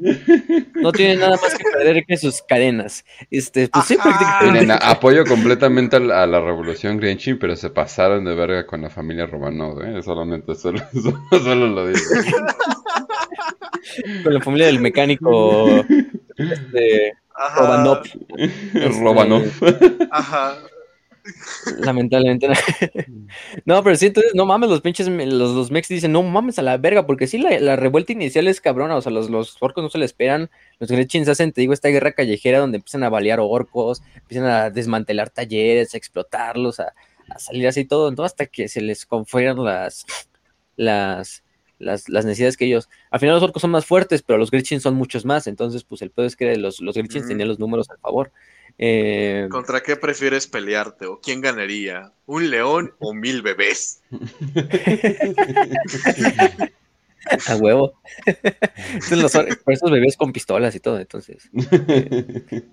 [0.75, 3.05] No tienen nada más que perder que sus cadenas.
[3.31, 4.73] Este, pues sí, prácticamente.
[4.81, 8.91] Apoyo completamente a la, a la revolución Grinch, pero se pasaron de verga con la
[8.91, 10.03] familia Romanov, ¿eh?
[10.03, 11.99] Solamente, solo, solo, solo lo digo.
[14.23, 15.85] Con la familia del mecánico.
[16.37, 18.03] Este, Ajá, Romanov.
[19.01, 19.45] Romanov.
[20.11, 20.57] Ajá.
[21.79, 22.49] Lamentablemente.
[23.65, 26.63] no, pero sí, entonces, no mames, los pinches, los, los mex dicen, no mames a
[26.63, 29.83] la verga, porque sí, la, la revuelta inicial es cabrona, o sea, los, los orcos
[29.83, 33.09] no se la esperan, los Gretchins hacen, te digo, esta guerra callejera donde empiezan a
[33.09, 36.93] balear orcos, empiezan a desmantelar talleres, a explotarlos, a,
[37.29, 40.05] a salir así todo, todo hasta que se les confueran las,
[40.77, 41.44] las,
[41.85, 44.83] las, las necesidades que ellos, al final los orcos son más fuertes, pero los Gretchins
[44.83, 47.29] son muchos más, entonces, pues el pedo es que los, los Mm.
[47.29, 48.33] tenían los números a favor.
[48.77, 51.07] Eh, ¿Contra qué prefieres pelearte?
[51.07, 52.11] ¿O quién ganaría?
[52.27, 54.03] ¿Un león o mil bebés?
[57.49, 57.95] A huevo.
[58.27, 61.49] Entonces, los or- por esos bebés con pistolas y todo, entonces.
[61.55, 62.65] Entonces,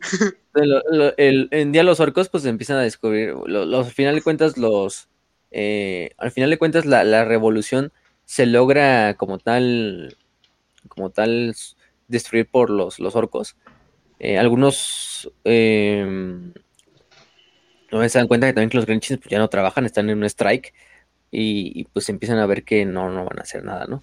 [0.54, 4.14] lo- lo- el- en día los orcos pues empiezan a descubrir, lo- los, al final
[4.14, 5.08] de cuentas los,
[5.50, 7.92] eh, al final de cuentas la, la revolución
[8.24, 10.16] se logra como tal,
[10.88, 11.54] como tal
[12.08, 13.56] destruir por los, los orcos.
[14.18, 16.52] Eh, algunos eh,
[17.90, 20.18] no se dan cuenta que también que los Grinchins pues, ya no trabajan, están en
[20.18, 20.74] un strike
[21.30, 24.02] y, y, pues empiezan a ver que no, no van a hacer nada, ¿no?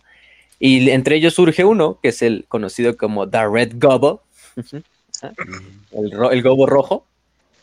[0.59, 4.23] Y entre ellos surge uno, que es el conocido como The Red Gobo,
[5.91, 7.05] el, ro- el gobo rojo,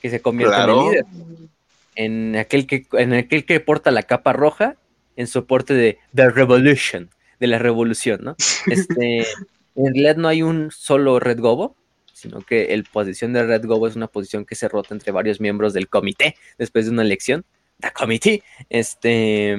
[0.03, 1.07] que se convierte en el líder.
[1.95, 4.77] En aquel, que, en aquel que porta la capa roja
[5.19, 8.37] en soporte de The Revolution, de la revolución, ¿no?
[8.67, 11.77] Este, en realidad no hay un solo Red Gobo,
[12.15, 15.41] sino que el posición de Red Gobo es una posición que se rota entre varios
[15.41, 17.45] miembros del comité después de una elección.
[17.81, 18.43] The Committee.
[18.71, 19.57] Este.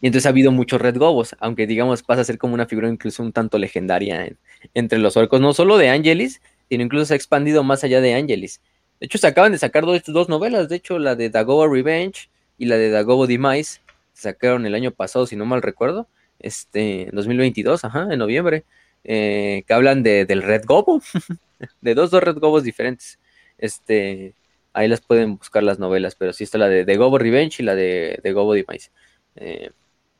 [0.00, 2.88] Y entonces ha habido muchos Red Gobos, aunque digamos pasa a ser como una figura
[2.88, 4.38] incluso un tanto legendaria en-
[4.74, 8.14] entre los orcos, no solo de Angelis, sino incluso se ha expandido más allá de
[8.14, 8.60] Angelis.
[9.00, 12.28] De hecho, se acaban de sacar dos, dos novelas, de hecho, la de Dagoba Revenge
[12.58, 13.80] y la de Dagobo Demise,
[14.12, 16.08] se sacaron el año pasado, si no mal recuerdo,
[16.40, 18.64] este, en 2022, ajá, en noviembre,
[19.04, 21.00] eh, que hablan de, del Red Gobo,
[21.80, 23.18] de dos, dos Red Gobos diferentes.
[23.58, 24.34] Este,
[24.72, 27.64] ahí las pueden buscar las novelas, pero sí está la de, de Gobo Revenge y
[27.64, 28.90] la de, de Gobo Demise,
[29.36, 29.70] eh,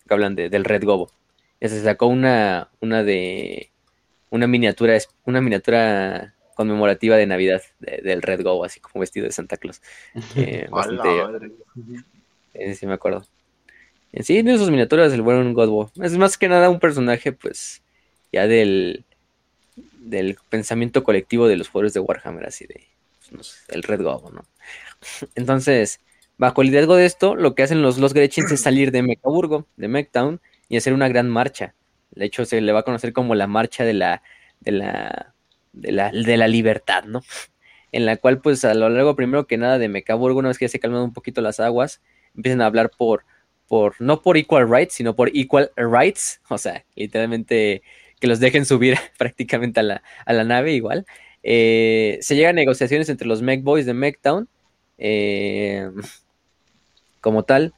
[0.06, 1.10] que hablan de, del Red Gobo.
[1.60, 3.70] Se sacó una, una de
[4.30, 9.32] una miniatura, una miniatura conmemorativa de Navidad de- del Red Gobo, así como vestido de
[9.32, 9.80] Santa Claus.
[10.36, 11.08] Eh, bastante,
[12.58, 13.24] eh, sí me acuerdo.
[14.12, 15.90] En sí, de sus miniaturas, el buen Godbo.
[16.02, 17.82] Es más que nada un personaje, pues,
[18.32, 19.04] ya del,
[19.98, 22.86] del pensamiento colectivo de los jugadores de Warhammer, así de,
[23.30, 24.44] no sé, el Red Gobo, ¿no?
[25.34, 26.00] Entonces,
[26.38, 29.66] bajo el liderazgo de esto, lo que hacen los, los Gretchins es salir de Mecaburgo,
[29.76, 31.74] de Mechtown, y hacer una gran marcha.
[32.10, 34.22] De hecho, se le va a conocer como la marcha de la,
[34.60, 35.34] de la,
[35.72, 37.22] de la, de la libertad, ¿no?
[37.90, 40.66] En la cual, pues, a lo largo, primero que nada, de Mecaburgo, una vez que
[40.66, 42.02] ya se calman un poquito las aguas,
[42.38, 43.24] empiezan a hablar por,
[43.68, 47.82] por, no por equal rights, sino por equal rights, o sea, literalmente
[48.18, 51.04] que los dejen subir prácticamente a la, a la nave igual.
[51.42, 54.48] Eh, se llegan negociaciones entre los Mech de Mechtown,
[54.96, 55.90] eh,
[57.20, 57.74] como tal.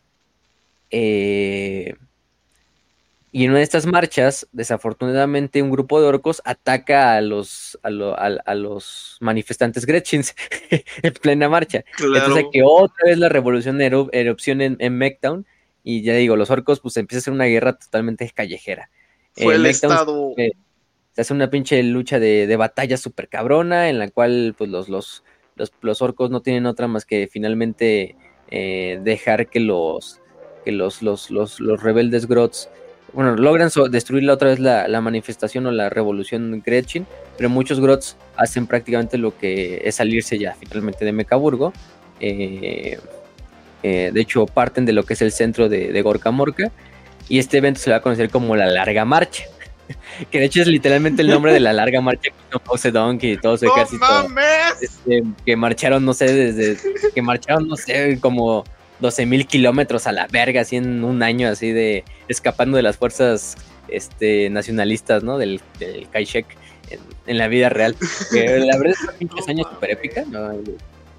[0.91, 1.95] eh,
[3.33, 7.91] y en una de estas marchas, desafortunadamente, un grupo de orcos ataca a los, a,
[7.91, 10.35] lo- a- a los manifestantes Gretchins
[11.03, 11.85] en plena marcha.
[11.99, 15.47] Entonces que otra vez la revolución eru- erupción en, en Mechtown.
[15.83, 18.91] Y ya digo, los orcos, pues empieza a ser una guerra totalmente callejera.
[19.33, 20.33] Fue Eh, el Mechtown estado.
[20.37, 20.53] se-
[21.15, 24.89] se hace una pinche lucha de, de batalla súper cabrona, en la cual pues los,
[24.89, 25.25] los,
[25.57, 28.17] los, los orcos no tienen otra más que finalmente
[28.51, 30.21] eh, dejar que los
[30.65, 32.69] que los, los, los, los rebeldes Grots
[33.13, 37.07] bueno, logran so- destruir la otra vez la, la manifestación o la revolución Gretchen,
[37.37, 41.73] pero muchos Grots hacen prácticamente lo que es salirse ya finalmente de Mecaburgo.
[42.21, 42.99] Eh,
[43.83, 46.71] eh, de hecho, parten de lo que es el centro de, de Gorka Morka.
[47.29, 49.45] Y este evento se va a conocer como la Larga Marcha.
[50.31, 52.31] que de hecho es literalmente el nombre de la Larga Marcha
[52.67, 54.05] Mao Zedong y todo su ¡No ejército.
[54.05, 54.83] mames!
[54.83, 56.77] este, que marcharon, no sé, desde.
[57.15, 58.65] Que marcharon, no sé, como
[59.01, 62.05] 12 mil kilómetros a la verga, así en un año, así de.
[62.29, 63.57] Escapando de las fuerzas
[63.89, 65.39] este, nacionalistas, ¿no?
[65.39, 66.47] Del, del Kaishek
[66.91, 67.97] en, en la vida real.
[68.33, 70.51] Que la verdad es una pinche hazaña súper épica, ¿no?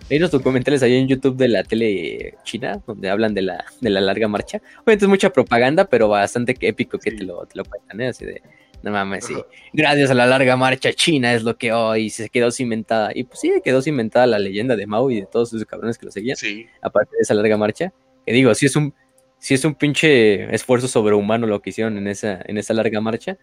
[0.09, 3.89] Hay unos documentales ahí en YouTube de la tele china donde hablan de la, de
[3.89, 4.61] la larga marcha.
[4.83, 8.07] Obviamente es mucha propaganda, pero bastante épico que te lo, te lo cuentan, ¿eh?
[8.09, 8.41] Así de,
[8.83, 9.35] No mames, sí.
[9.73, 13.11] Gracias a la larga marcha china es lo que hoy se quedó cimentada.
[13.13, 16.05] Y pues sí, quedó cimentada la leyenda de Mao y de todos esos cabrones que
[16.07, 16.35] lo seguían.
[16.35, 16.65] Sí.
[16.81, 17.93] Aparte de esa larga marcha.
[18.25, 18.93] Que digo, sí es un,
[19.37, 23.37] sí es un pinche esfuerzo sobrehumano lo que hicieron en esa, en esa larga marcha.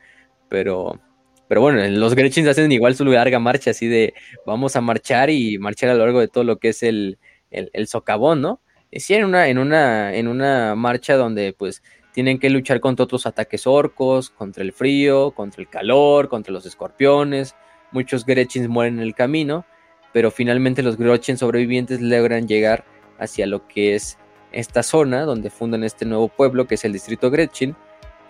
[0.49, 1.01] Pero,
[1.47, 5.59] pero bueno, los Gretchins hacen igual su larga marcha, así de vamos a marchar y
[5.59, 7.19] marchar a lo largo de todo lo que es el,
[7.51, 8.61] el, el socavón, ¿no?
[8.93, 11.83] Sí, en una, en una, en una marcha donde pues
[12.19, 16.67] tienen que luchar contra otros ataques orcos, contra el frío, contra el calor, contra los
[16.67, 17.55] escorpiones.
[17.93, 19.65] Muchos Gretchins mueren en el camino,
[20.13, 22.85] pero finalmente los Gretchins sobrevivientes logran llegar
[23.21, 24.19] hacia lo que es
[24.51, 27.77] esta zona donde fundan este nuevo pueblo que es el distrito Gretchen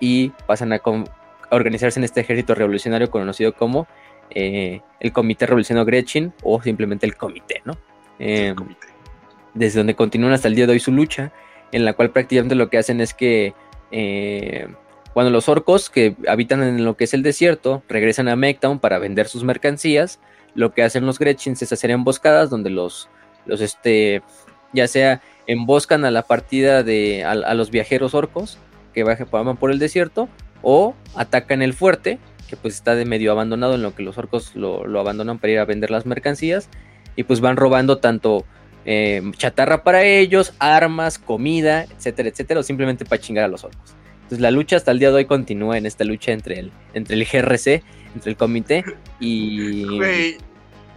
[0.00, 3.86] y pasan a, a organizarse en este ejército revolucionario conocido como
[4.28, 7.72] eh, el Comité Revolucionario Gretchen o simplemente el Comité, ¿no?
[8.18, 8.88] Eh, comité.
[9.54, 11.32] desde donde continúan hasta el día de hoy su lucha,
[11.72, 13.54] en la cual prácticamente lo que hacen es que
[13.90, 14.68] eh,
[15.12, 18.98] cuando los orcos que habitan en lo que es el desierto regresan a Megtown para
[18.98, 20.20] vender sus mercancías,
[20.54, 23.08] lo que hacen los Gretchins es hacer emboscadas donde los,
[23.46, 24.22] los este,
[24.72, 28.58] ya sea emboscan a la partida de a, a los viajeros orcos
[28.94, 30.28] que van por el desierto
[30.62, 34.56] o atacan el fuerte que pues está de medio abandonado en lo que los orcos
[34.56, 36.68] lo, lo abandonan para ir a vender las mercancías
[37.14, 38.44] y pues van robando tanto
[38.90, 43.94] eh, chatarra para ellos, armas, comida, etcétera, etcétera, o simplemente para chingar a los orcos.
[44.14, 47.16] Entonces la lucha hasta el día de hoy continúa en esta lucha entre el, entre
[47.16, 47.82] el GRC,
[48.14, 48.82] entre el comité
[49.20, 50.38] y, Güey,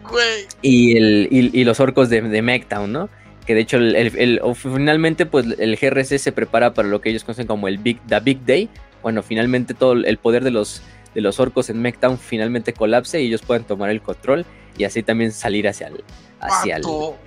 [0.09, 0.45] güey.
[0.61, 3.09] y, el, y, y los orcos de, de Megtown, ¿no?
[3.45, 7.45] Que de hecho el, finalmente pues el GRC se prepara para lo que ellos conocen
[7.45, 8.69] como el Big, The Big Day.
[9.03, 10.81] Bueno, finalmente todo el poder de los,
[11.13, 14.45] de los orcos en Megtown finalmente colapse y ellos pueden tomar el control
[14.77, 16.03] y así también salir hacia el,
[16.41, 16.83] hacia el,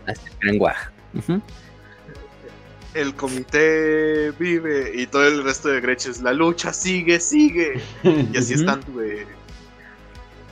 [0.06, 1.42] hacia el Gran
[2.94, 6.22] el comité vive y todo el resto de Gretches.
[6.22, 7.80] La lucha sigue, sigue.
[8.02, 9.26] Y así están, güey.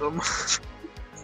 [0.01, 0.13] No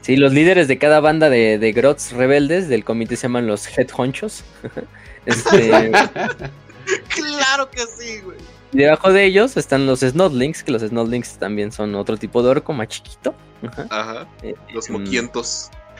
[0.01, 3.67] Sí, los líderes de cada banda de, de Grots rebeldes del comité se llaman los
[3.77, 4.45] Head Honchos.
[5.27, 5.91] este,
[7.09, 8.39] Claro que sí, güey.
[8.73, 12.49] y debajo de ellos están los Snodlings, que los Snodlings también son otro tipo de
[12.49, 13.35] orco más chiquito.
[13.63, 13.87] Ajá.
[13.91, 14.29] Ajá.
[14.43, 14.95] Eh, Los mm,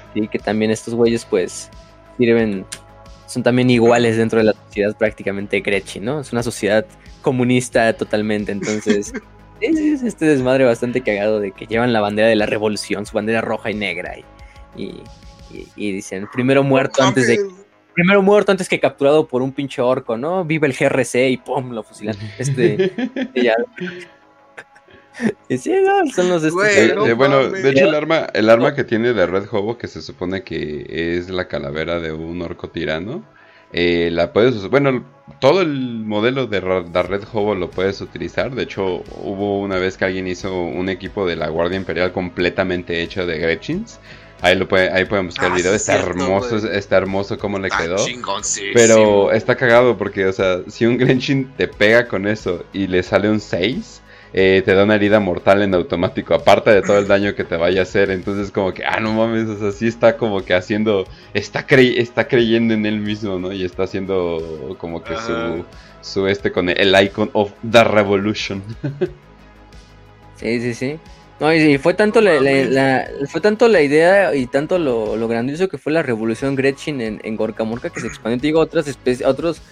[0.09, 0.15] moquientos.
[0.15, 1.71] Sí, que también estos güeyes pues
[2.19, 2.65] sirven,
[3.27, 6.21] son también iguales dentro de la sociedad prácticamente Gretchen, ¿no?
[6.21, 6.85] Es una sociedad
[7.23, 9.13] comunista totalmente, entonces
[9.61, 13.15] es, es este desmadre bastante cagado de que llevan la bandera de la revolución, su
[13.15, 15.03] bandera roja y negra y, y,
[15.53, 17.39] y- y dicen primero muerto antes de
[17.95, 20.45] primero muerto antes que capturado por un pinche orco, ¿no?
[20.45, 22.15] Vive el GRC y pum, lo fusilan.
[22.39, 22.93] Este,
[23.35, 23.55] y ya.
[25.49, 26.53] Y sí, no, son los estos.
[26.53, 29.79] Güey, no eh, bueno, de hecho el arma, el arma que tiene de Red Hobo,
[29.79, 33.25] que se supone que es la calavera de un orco tirano,
[33.73, 35.05] eh, la puedes usar, bueno,
[35.41, 40.07] todo el modelo de, Red Hobo lo puedes utilizar, de hecho hubo una vez que
[40.07, 44.01] alguien hizo un equipo de la Guardia Imperial completamente hecho de Gretchins,
[44.41, 47.39] ahí lo puede, ahí pueden buscar Ah, el video, sí, está cierto, hermoso, está hermoso
[47.39, 47.97] cómo le Ah, quedó.
[48.73, 53.03] Pero está cagado porque, o sea, si un Genshin te pega con eso y le
[53.03, 54.01] sale un 6,
[54.33, 57.57] eh, te da una herida mortal en automático, aparte de todo el daño que te
[57.57, 58.11] vaya a hacer.
[58.11, 61.95] Entonces, como que, ah, no mames, o sea, sí está como que haciendo, está, cre-
[61.99, 63.53] está creyendo en él mismo, ¿no?
[63.53, 65.65] Y está haciendo como que su,
[66.01, 68.63] su este con el icon of the revolution.
[70.37, 70.99] Sí, sí, sí.
[71.41, 75.17] No, y, y fue tanto la, la- la- fue tanto la idea y tanto lo,
[75.17, 78.47] lo grandioso que fue la revolución Gretchen en, en Gorka Morka que se expandió, te
[78.49, 79.63] digo, a otras especies, a otros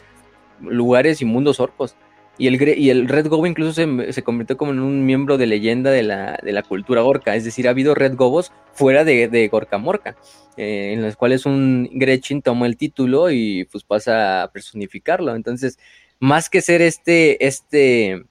[0.61, 1.95] lugares y mundos orcos.
[2.39, 5.47] Y el, y el Red Gobo incluso se, se convirtió como en un miembro de
[5.47, 7.35] leyenda de la, de la cultura orca.
[7.35, 10.17] Es decir, ha habido Red Gobos fuera de, de Gorka Morka,
[10.57, 15.35] eh, en los cuales un Gretchen toma el título y pues pasa a personificarlo.
[15.35, 15.79] Entonces,
[16.21, 18.25] más que ser este, este,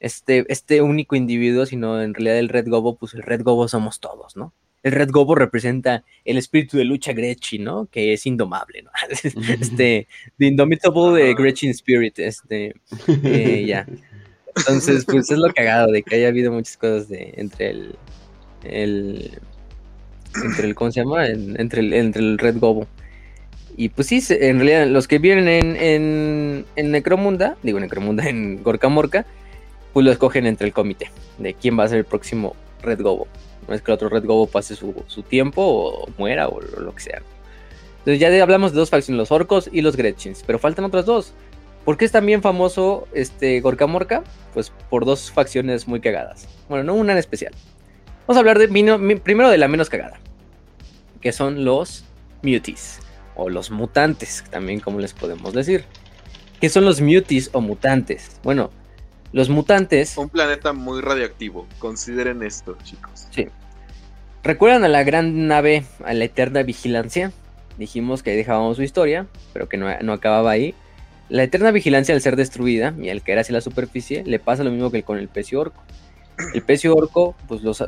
[0.00, 4.00] este, este único individuo, sino en realidad el Red Gobo, pues el Red Gobo somos
[4.00, 4.54] todos, ¿no?
[4.82, 7.86] El Red Gobo representa el espíritu de lucha Gretchen, ¿no?
[7.86, 8.90] Que es indomable, ¿no?
[9.60, 12.74] Este, The Indomitable eh, Gretchen Spirit, este,
[13.22, 13.86] eh, ya.
[14.56, 17.94] Entonces, pues es lo cagado de que haya habido muchas cosas de, entre el,
[18.64, 19.38] el,
[20.44, 21.26] entre el, ¿cómo se llama?
[21.26, 22.86] En- entre, el, entre el Red Gobo.
[23.76, 28.62] Y pues sí, en realidad los que vienen en, en, en Necromunda, digo Necromunda, en
[28.62, 29.24] Gorka Morka,
[29.92, 33.28] pues lo escogen entre el comité de quién va a ser el próximo Red Gobo.
[33.68, 36.94] No es que el otro Red Gobo pase su, su tiempo o muera o lo
[36.94, 37.22] que sea.
[37.98, 41.32] Entonces ya hablamos de dos facciones, los orcos y los Gretchins, pero faltan otras dos.
[41.84, 44.22] ¿Por qué es también famoso este Gorka Morka?
[44.54, 46.48] Pues por dos facciones muy cagadas.
[46.68, 47.52] Bueno, no una en especial.
[48.26, 48.68] Vamos a hablar de
[49.18, 50.20] primero de la menos cagada,
[51.20, 52.04] que son los
[52.42, 53.00] Muties
[53.34, 55.84] o los mutantes, también como les podemos decir.
[56.60, 58.40] ¿Qué son los Muties o mutantes?
[58.44, 58.70] Bueno,
[59.32, 60.16] Los mutantes.
[60.18, 61.66] Un planeta muy radioactivo.
[61.78, 63.26] Consideren esto, chicos.
[63.30, 63.48] Sí.
[64.42, 67.32] ¿Recuerdan a la gran nave, a la Eterna Vigilancia?
[67.78, 70.74] Dijimos que dejábamos su historia, pero que no, no acababa ahí.
[71.28, 74.70] La Eterna Vigilancia, al ser destruida y al caer hacia la superficie, le pasa lo
[74.70, 75.82] mismo que con el pecio orco.
[76.52, 77.82] El pecio orco, pues los,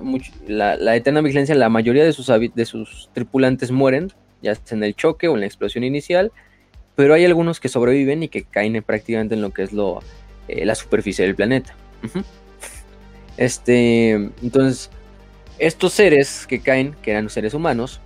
[0.47, 4.85] la, la, Eterna Vigilancia, la mayoría de sus, de sus tripulantes mueren, ya sea en
[4.85, 6.33] el choque o en la explosión inicial,
[6.95, 10.01] pero hay algunos que sobreviven y que caen prácticamente en lo que es lo,
[10.49, 11.75] eh, la superficie del planeta.
[13.37, 14.91] Este, entonces,
[15.59, 18.01] estos seres que caen, que eran seres humanos,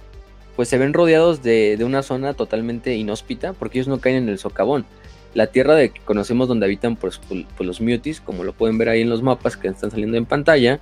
[0.56, 4.28] pues se ven rodeados de, de, una zona totalmente inhóspita, porque ellos no caen en
[4.28, 4.86] el socavón.
[5.34, 8.88] La tierra de que conocemos donde habitan pues, pues, los mutis, como lo pueden ver
[8.88, 10.80] ahí en los mapas que están saliendo en pantalla,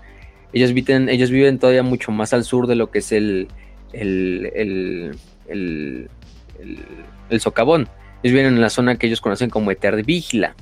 [0.52, 3.48] ellos viven, ellos viven todavía mucho más al sur de lo que es el,
[3.92, 5.18] el, el,
[5.48, 6.08] el,
[7.28, 7.88] el socavón.
[8.22, 10.54] Ellos viven en la zona que ellos conocen como Eter Vigila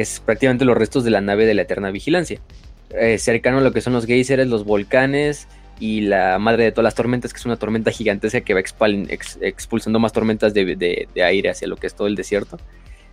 [0.00, 2.40] que es prácticamente los restos de la nave de la Eterna Vigilancia.
[2.88, 5.46] Eh, cercano a lo que son los geysers, los volcanes
[5.78, 9.98] y la madre de todas las tormentas, que es una tormenta gigantesca que va expulsando
[9.98, 12.56] más tormentas de, aire hacia lo que es todo el desierto.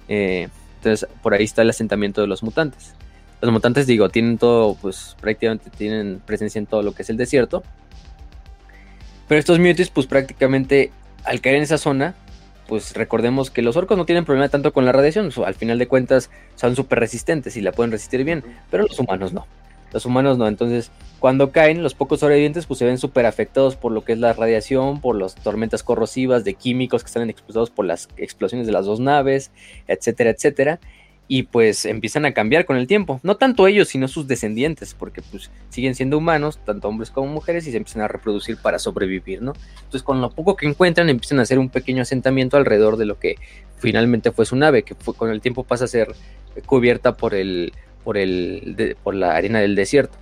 [0.08, 0.48] Eh,
[0.78, 2.94] entonces, por ahí está el asentamiento de los mutantes.
[3.42, 7.18] Los mutantes, digo, tienen todo, pues prácticamente tienen presencia en todo lo que es el
[7.18, 7.64] desierto.
[9.28, 10.92] Pero estos mutis, pues prácticamente
[11.26, 12.16] al caer en esa zona,
[12.68, 15.88] pues recordemos que los orcos no tienen problema tanto con la radiación, al final de
[15.88, 19.46] cuentas son súper resistentes y la pueden resistir bien, pero los humanos no.
[19.94, 23.92] Los humanos no, entonces cuando caen, los pocos sobrevivientes pues se ven súper afectados por
[23.92, 27.86] lo que es la radiación, por las tormentas corrosivas de químicos que están expulsados por
[27.86, 29.52] las explosiones de las dos naves,
[29.88, 30.80] etcétera, etcétera
[31.28, 33.20] y pues empiezan a cambiar con el tiempo.
[33.24, 37.68] No tanto ellos, sino sus descendientes, porque pues siguen siendo humanos, tanto hombres como mujeres,
[37.68, 39.54] y se empiezan a reproducir para sobrevivir, ¿no?
[39.76, 43.20] Entonces con lo poco que encuentran empiezan a hacer un pequeño asentamiento alrededor de lo
[43.20, 43.36] que
[43.78, 46.16] finalmente fue su nave, que fue, con el tiempo pasa a ser
[46.66, 47.74] cubierta por, el,
[48.04, 50.18] por, el, por la arena del desierto.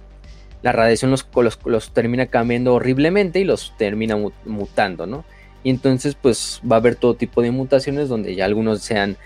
[0.63, 5.23] La radiación los, los, los termina cambiando horriblemente y los termina mutando, ¿no?
[5.63, 9.17] Y entonces pues va a haber todo tipo de mutaciones donde ya algunos sean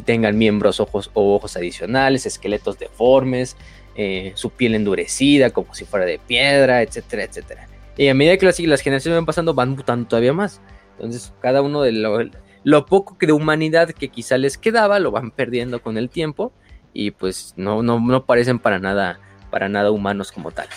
[0.00, 3.56] tengan miembros ojos o ojos adicionales, esqueletos deformes,
[3.94, 7.68] eh, su piel endurecida como si fuera de piedra, etcétera, etcétera.
[7.96, 10.60] Y a medida que las, generaciones van pasando, van mutando todavía más.
[10.92, 12.18] Entonces, cada uno de lo,
[12.64, 16.52] lo, poco que de humanidad que quizá les quedaba, lo van perdiendo con el tiempo.
[16.94, 20.68] Y pues no, no, no parecen para nada, para nada humanos como tal.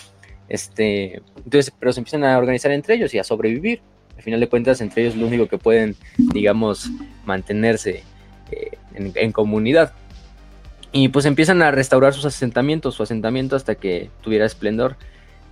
[0.49, 3.81] Este, entonces, pero se empiezan a organizar entre ellos y a sobrevivir.
[4.17, 6.89] Al final de cuentas, entre ellos lo único que pueden, digamos,
[7.25, 8.03] mantenerse
[8.51, 9.93] eh, en, comunidad.
[10.91, 14.95] Y pues empiezan a restaurar sus asentamientos, su asentamiento hasta que tuviera esplendor.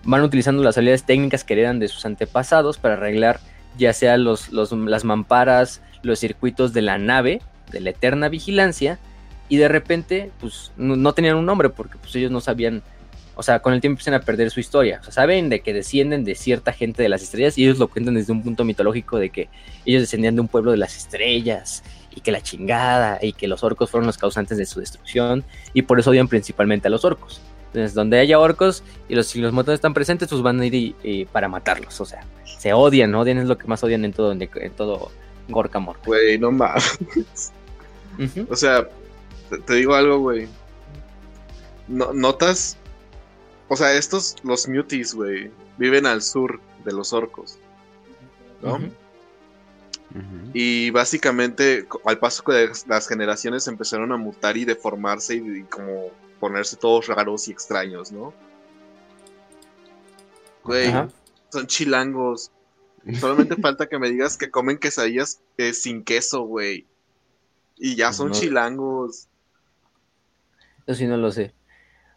[0.03, 3.39] Van utilizando las habilidades técnicas que heredan de sus antepasados para arreglar
[3.77, 7.41] ya sea los, las mamparas, los circuitos de la nave,
[7.71, 8.99] de la eterna vigilancia,
[9.49, 12.81] y de repente pues no, tenían un nombre porque pues ellos no sabían,
[13.35, 15.73] o sea, con el tiempo empiezan a perder su historia, o sea, saben de que
[15.73, 19.17] descienden de cierta gente de las estrellas y ellos lo cuentan desde un punto mitológico
[19.17, 19.49] de que
[19.85, 21.83] ellos descendían de un pueblo de las estrellas
[22.15, 25.83] y que la chingada y que los orcos fueron los causantes de su destrucción y
[25.83, 27.41] por eso odian principalmente a los orcos.
[27.67, 30.95] Entonces, donde haya orcos y los, si los mutantes están presentes, pues van a ir
[31.01, 31.99] y, para matarlos.
[32.01, 35.11] O sea, se odian, Odian es lo que más odian en todo, en, todo
[35.49, 37.51] Gorka Güey, no mames.
[38.47, 38.87] O sea,
[39.65, 40.47] te, digo algo, güey.
[41.87, 42.77] No, notas.
[43.69, 45.49] O sea, estos, los muties, güey,
[45.79, 47.57] viven al sur de los orcos.
[48.61, 48.79] ¿No?
[50.53, 56.75] Y básicamente, al paso que las generaciones empezaron a mutar y deformarse y, como ponerse
[56.75, 58.33] todos raros y extraños, ¿no?
[60.63, 60.91] Güey,
[61.49, 62.51] son chilangos.
[63.19, 66.85] Solamente falta que me digas que comen quesadillas eh, sin queso, güey.
[67.77, 69.27] Y ya son chilangos.
[70.85, 71.53] Eso sí no lo sé.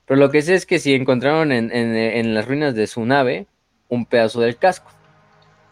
[0.04, 3.46] Pero lo que sé es que si encontraron en las ruinas de su nave
[3.88, 4.90] un pedazo del casco.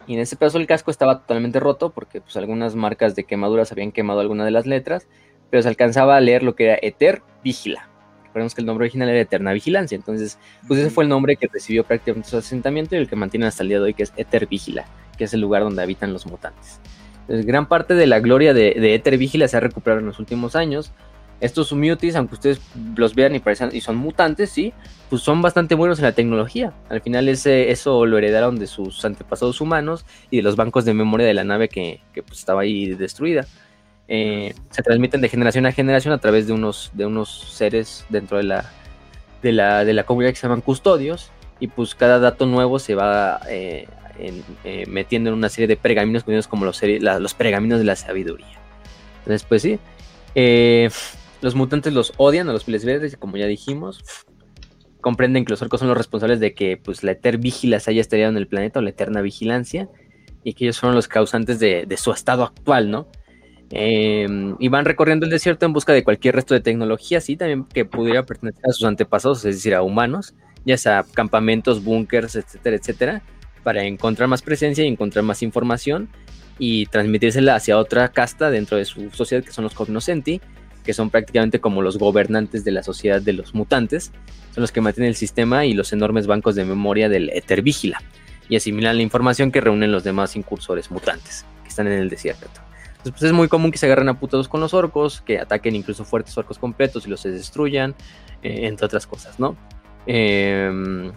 [0.06, 3.72] Y en ese pedazo el casco estaba totalmente roto porque pues, algunas marcas de quemaduras
[3.72, 5.09] habían quemado alguna de las letras,
[5.51, 7.89] pero se alcanzaba a leer lo que era Eter Vigila.
[8.24, 11.47] Recordemos que el nombre original era Eterna Vigilancia, entonces pues ese fue el nombre que
[11.47, 14.12] recibió prácticamente su asentamiento y el que mantiene hasta el día de hoy, que es
[14.16, 14.86] Eter Vigila,
[15.16, 16.81] que es el lugar donde habitan los mutantes.
[17.20, 20.18] Entonces, gran parte de la gloria de, de Eter Vigila se ha recuperado en los
[20.18, 20.93] últimos años,
[21.40, 22.61] estos mutis, aunque ustedes
[22.97, 24.73] los vean y parecen y son mutantes, sí,
[25.11, 26.73] pues son bastante buenos en la tecnología.
[26.89, 30.94] Al final ese, eso lo heredaron de sus antepasados humanos y de los bancos de
[30.94, 33.47] memoria de la nave que, pues, estaba ahí destruida.
[34.09, 38.36] Eh, se transmiten de generación a generación a través de unos, de unos seres dentro
[38.36, 38.70] de la,
[39.43, 42.94] de la, de la comunidad que se llaman custodios y pues cada dato nuevo se
[42.94, 43.86] va eh,
[44.19, 48.59] eh, metiendo en una serie de pergaminos conocidos como los, los pergaminos de la sabiduría.
[49.20, 49.78] Entonces pues sí.
[51.40, 54.02] Los mutantes los odian a los piles verdes, como ya dijimos.
[55.01, 58.01] Comprenden que los orcos son los responsables de que pues, la Eter Vigila se haya
[58.01, 59.89] estrellado en el planeta o la Eterna Vigilancia.
[60.43, 63.09] Y que ellos fueron los causantes de, su estado actual, ¿no?
[63.70, 67.65] Em, y van recorriendo el desierto en busca de cualquier resto de tecnología, sí, también
[67.65, 70.35] que pudiera pertenecer a sus antepasados, es decir, a humanos,
[70.66, 73.23] ya sea campamentos, búnkers, etcétera, etcétera,
[73.62, 76.09] para encontrar más presencia y encontrar más información
[76.59, 80.40] y transmitírsela hacia otra casta dentro de su sociedad, que son los cognoscenti,
[80.85, 84.12] que son prácticamente como los gobernantes de la sociedad de los mutantes,
[84.55, 88.01] son los que mantienen el sistema y los enormes bancos de memoria del Ether Vigila,
[88.48, 92.47] y asimilan la información que reúnen los demás incursores mutantes que están en el desierto.
[93.05, 95.77] Entonces, pues es muy común que se agarren a putados con los orcos, que ataquen
[95.77, 97.94] incluso fuertes orcos completos y los destruyan,
[98.43, 99.56] eh, entre otras cosas, ¿no?
[100.06, 101.12] Em,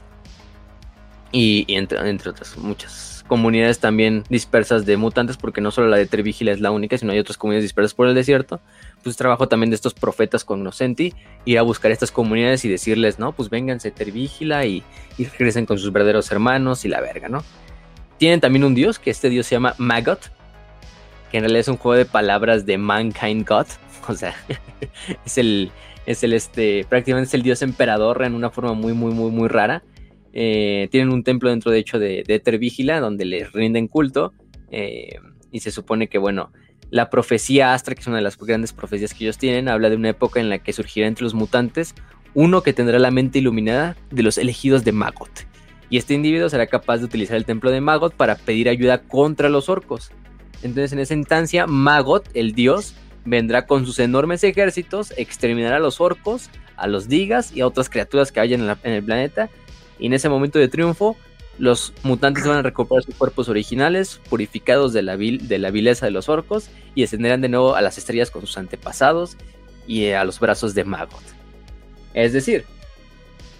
[1.31, 6.07] y, entre, entre otras muchas comunidades también dispersas de mutantes, porque no solo la de
[6.07, 8.59] Trevigila es la única, sino hay otras comunidades dispersas por el desierto.
[9.07, 11.13] Pues trabajo también de estos profetas cognoscenti,
[11.45, 14.83] ir a buscar estas comunidades y decirles, no, pues vénganse Trevigila y,
[15.17, 17.41] y regresen con sus verdaderos hermanos y la verga, ¿no?
[18.17, 20.29] Tienen también un dios, que este dios se llama Magot,
[21.31, 23.67] que en realidad es un juego de palabras de Mankind God,
[24.09, 24.35] o sea,
[25.25, 25.71] es el,
[26.05, 29.47] es el, este, prácticamente es el dios emperador en una forma muy, muy, muy, muy
[29.47, 29.83] rara
[30.33, 34.33] eh, tienen un templo dentro, de hecho, de, de Vigila, donde les rinden culto.
[34.69, 35.17] Eh,
[35.51, 36.51] y se supone que, bueno,
[36.89, 39.95] la profecía Astra, que es una de las grandes profecías que ellos tienen, habla de
[39.95, 41.95] una época en la que surgirá entre los mutantes
[42.33, 45.47] uno que tendrá la mente iluminada de los elegidos de Magot.
[45.89, 49.49] Y este individuo será capaz de utilizar el templo de Magot para pedir ayuda contra
[49.49, 50.11] los orcos.
[50.61, 52.93] Entonces, en esa instancia, Magot, el dios,
[53.25, 57.89] vendrá con sus enormes ejércitos, exterminará a los orcos, a los digas y a otras
[57.89, 59.49] criaturas que hayan en el planeta
[59.97, 61.17] y en ese momento de triunfo,
[61.57, 66.11] los mutantes van a recuperar sus cuerpos originales, purificados de la, de la vileza de
[66.11, 69.37] los orcos, y ascenderán de nuevo a las estrellas con sus antepasados
[69.87, 71.23] y a los brazos de Magot.
[72.13, 72.65] Es decir,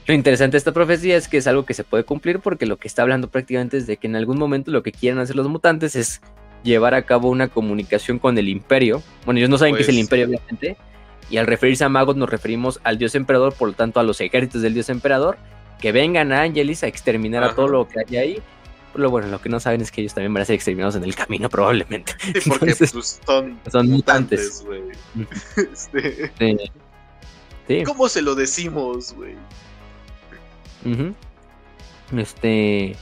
[0.05, 2.77] lo interesante de esta profecía es que es algo que se puede cumplir porque lo
[2.77, 5.47] que está hablando prácticamente es de que en algún momento lo que quieren hacer los
[5.47, 6.21] mutantes es
[6.63, 9.01] llevar a cabo una comunicación con el imperio.
[9.25, 10.77] Bueno, ellos no saben qué es el pues imperio, obviamente.
[11.29, 14.21] Y al referirse a Magot nos referimos al dios emperador, por lo tanto a los
[14.21, 15.37] ejércitos del dios emperador
[15.79, 18.41] que vengan a Angelis a exterminar a todo lo que hay ahí.
[18.93, 21.03] Pero bueno, lo que no saben es que ellos también van a ser exterminados en
[21.03, 22.13] el camino, probablemente.
[22.19, 24.81] Sí, porque pues, son, mutantes, güey.
[25.71, 26.31] Este,
[27.67, 27.83] sí.
[27.83, 29.35] ¿Cómo se lo decimos, güey?
[32.15, 32.95] Este.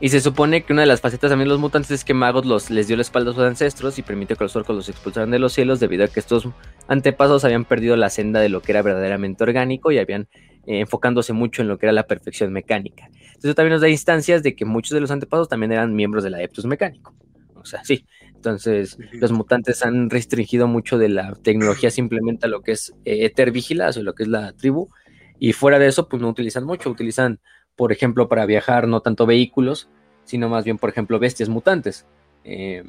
[0.00, 2.44] Y se supone que una de las facetas también de los mutantes es que Magos
[2.44, 5.30] los, les dio la espalda a sus ancestros y permitió que los orcos los expulsaran
[5.30, 6.48] de los cielos debido a que estos
[6.88, 10.28] antepasados habían perdido la senda de lo que era verdaderamente orgánico y habían
[10.66, 13.06] eh, enfocándose mucho en lo que era la perfección mecánica.
[13.06, 16.24] Entonces eso también nos da instancias de que muchos de los antepasados también eran miembros
[16.24, 17.14] del adeptus mecánico.
[17.54, 18.06] O sea, sí.
[18.34, 23.24] Entonces, los mutantes han restringido mucho de la tecnología simplemente a lo que es eh,
[23.24, 24.90] Ether Vigilas o lo que es la tribu.
[25.38, 26.90] Y fuera de eso, pues no utilizan mucho.
[26.90, 27.40] Utilizan,
[27.74, 29.88] por ejemplo, para viajar no tanto vehículos,
[30.24, 32.06] sino más bien, por ejemplo, bestias mutantes.
[32.44, 32.84] Eh,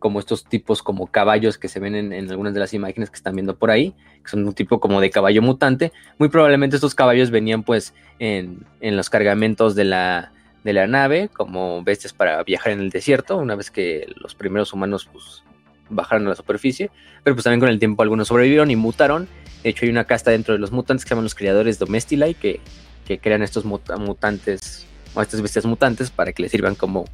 [0.00, 3.36] como estos tipos como caballos que se ven en, algunas de las imágenes que están
[3.36, 3.94] viendo por ahí,
[4.24, 5.92] que son un tipo como de caballo mutante.
[6.18, 10.32] Muy probablemente estos caballos venían pues en, los cargamentos de la,
[10.64, 14.72] de la nave como bestias para viajar en el desierto, una vez que los primeros
[14.72, 15.44] humanos pues
[15.90, 16.90] bajaron a la superficie,
[17.22, 19.28] pero pues también con el tiempo algunos sobrevivieron y mutaron.
[19.62, 22.32] De hecho hay una casta dentro de los mutantes que se llaman los criadores domestilai
[22.34, 22.60] que,
[23.06, 27.04] que crean estos mutantes o estas bestias mutantes para que les sirvan como,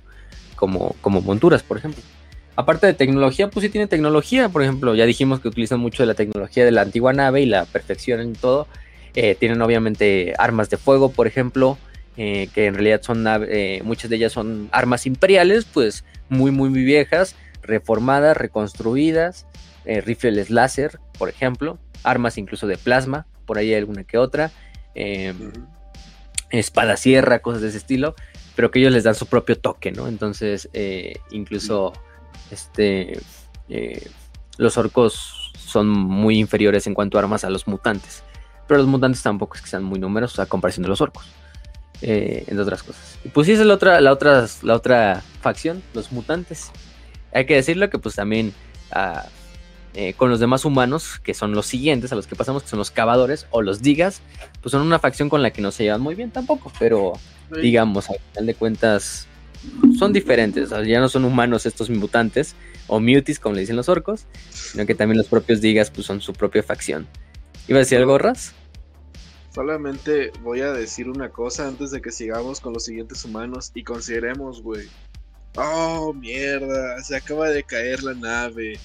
[0.55, 2.01] como, como monturas, por ejemplo.
[2.57, 4.49] Aparte de tecnología, pues sí tiene tecnología.
[4.49, 7.47] Por ejemplo, ya dijimos que utilizan mucho de la tecnología de la antigua nave y
[7.47, 8.67] la perfección en todo.
[9.15, 11.77] Eh, tienen obviamente armas de fuego, por ejemplo,
[12.17, 16.71] eh, que en realidad son eh, muchas de ellas son armas imperiales, pues muy, muy,
[16.71, 19.47] muy viejas, reformadas, reconstruidas,
[19.85, 24.51] rifles láser, por ejemplo, armas incluso de plasma, por ahí hay alguna que otra,
[26.51, 28.17] espada sierra, cosas de ese estilo,
[28.57, 30.09] pero que ellos les dan su propio toque, ¿no?
[30.09, 30.69] Entonces,
[31.31, 31.93] incluso
[32.51, 33.21] este,
[33.69, 34.09] eh,
[34.57, 38.23] los orcos son muy inferiores en cuanto a armas a los mutantes.
[38.67, 41.27] Pero los mutantes tampoco es que sean muy numerosos a comparación de los orcos.
[42.03, 43.19] Eh, entre otras cosas.
[43.25, 46.71] Y pues sí, esa es la otra, la otra, la otra facción, los mutantes.
[47.33, 48.53] Hay que decirlo que pues también
[48.93, 49.25] ah,
[49.95, 52.79] eh, con los demás humanos, que son los siguientes a los que pasamos, que son
[52.79, 54.21] los cavadores o los digas,
[54.61, 57.15] pues son una facción con la que no se llevan muy bien tampoco, pero
[57.63, 59.27] digamos, al final de cuentas,
[59.99, 62.55] son diferentes, ya no son humanos estos mutantes
[62.87, 66.21] o mutis como le dicen los orcos, sino que también los propios digas pues son
[66.21, 67.07] su propia facción.
[67.69, 68.55] ¿Iba a decir algo, Ras?
[69.53, 73.83] Solamente voy a decir una cosa antes de que sigamos con los siguientes humanos y
[73.85, 74.87] consideremos, güey.
[75.57, 78.79] Oh, mierda, se acaba de caer la nave.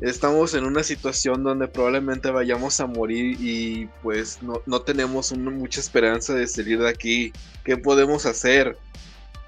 [0.00, 6.32] estamos en una situación donde probablemente vayamos a morir y pues no, tenemos mucha esperanza
[6.34, 7.32] de salir de aquí.
[7.64, 8.78] ¿Qué podemos hacer?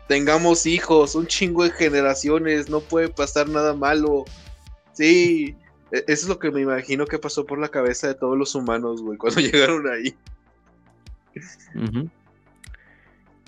[0.08, 4.24] Tengamos hijos, un chingo de generaciones, no puede pasar nada malo.
[4.94, 5.54] Sí,
[5.92, 8.54] e, eso es lo que me imagino que pasó por la cabeza de todos los
[8.54, 10.16] humanos, güey, cuando llegaron ahí.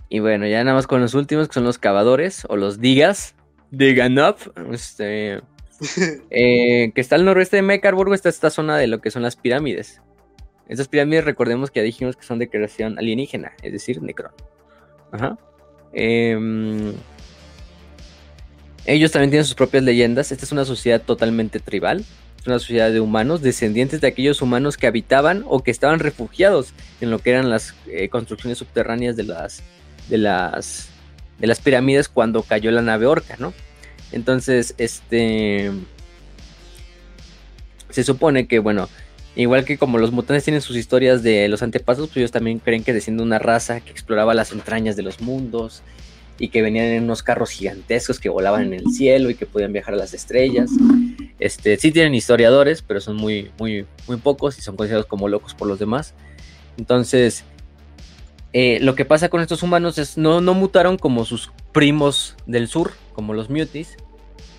[0.09, 3.35] Y bueno, ya nada más con los últimos, que son los cavadores o los digas.
[3.71, 4.37] Digan up.
[4.73, 5.41] Este,
[6.31, 9.37] eh, que está al noroeste de Mecarburgo, está esta zona de lo que son las
[9.37, 10.03] pirámides.
[10.69, 14.33] Estas pirámides, recordemos que ya dijimos que son de creación alienígena, es decir, Necron.
[15.11, 15.39] Ajá.
[15.93, 16.93] Em,
[18.87, 20.33] ellos también tienen sus propias leyendas.
[20.33, 22.05] Esta es una sociedad totalmente tribal.
[22.41, 26.73] Es una sociedad de humanos, descendientes de aquellos humanos que habitaban o que estaban refugiados
[27.01, 29.63] en lo que eran las eh, construcciones subterráneas de las,
[30.09, 30.89] de las,
[31.39, 33.53] de las pirámides cuando cayó la nave Orca, ¿no?
[34.13, 35.71] Entonces, este.
[37.91, 38.89] Se supone que, bueno,
[39.37, 42.85] igual que como los mutantes tienen sus historias de los antepasados, pues ellos también creen
[42.85, 45.83] que desciende una raza que exploraba las entrañas de los mundos
[46.39, 49.73] y que venían en unos carros gigantescos que volaban en el cielo y que podían
[49.73, 50.71] viajar a las estrellas.
[51.39, 55.55] Este, sí tienen historiadores, pero son muy, muy, muy pocos y son considerados como locos
[55.55, 56.15] por los demás.
[56.79, 57.45] Entonces,
[58.55, 62.69] eh, lo que pasa con estos humanos es no, no mutaron como sus primos del
[62.69, 63.97] sur, como los mutis,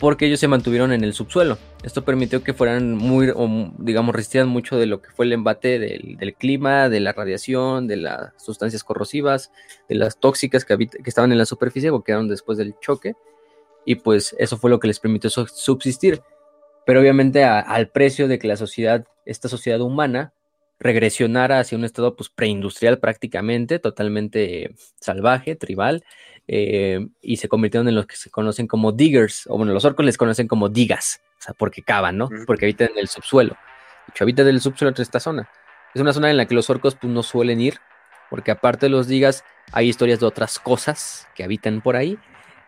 [0.01, 1.59] porque ellos se mantuvieron en el subsuelo.
[1.83, 3.31] Esto permitió que fueran muy,
[3.77, 7.97] digamos, resistieran mucho de lo que fue el embate del, clima, de la radiación, de
[7.97, 9.51] las sustancias corrosivas,
[9.87, 13.13] de las tóxicas que, estaban en la superficie o quedaron después del choque.
[13.85, 16.23] Y pues eso fue lo que les permitió subsistir.
[16.83, 20.33] Pero obviamente al precio de que la sociedad, esta sociedad humana,
[20.79, 26.03] regresionara hacia un estado pues preindustrial prácticamente, totalmente salvaje, tribal,
[26.47, 30.05] eh, y se convirtieron en los que se conocen como diggers, o bueno, los orcos
[30.05, 32.29] les conocen como digas, o sea, porque cavan, ¿no?
[32.45, 33.55] Porque habitan en el subsuelo.
[34.07, 35.49] De hecho, habitan en el subsuelo de esta zona.
[35.93, 37.79] Es una zona en la que los orcos pues no suelen ir,
[38.29, 42.17] porque aparte de los digas, hay historias de otras cosas que habitan por ahí,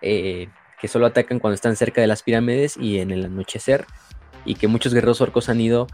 [0.02, 3.86] eh, que solo atacan cuando están cerca de las pirámides y en el anochecer,
[4.46, 5.88] y que muchos guerreros orcos han ido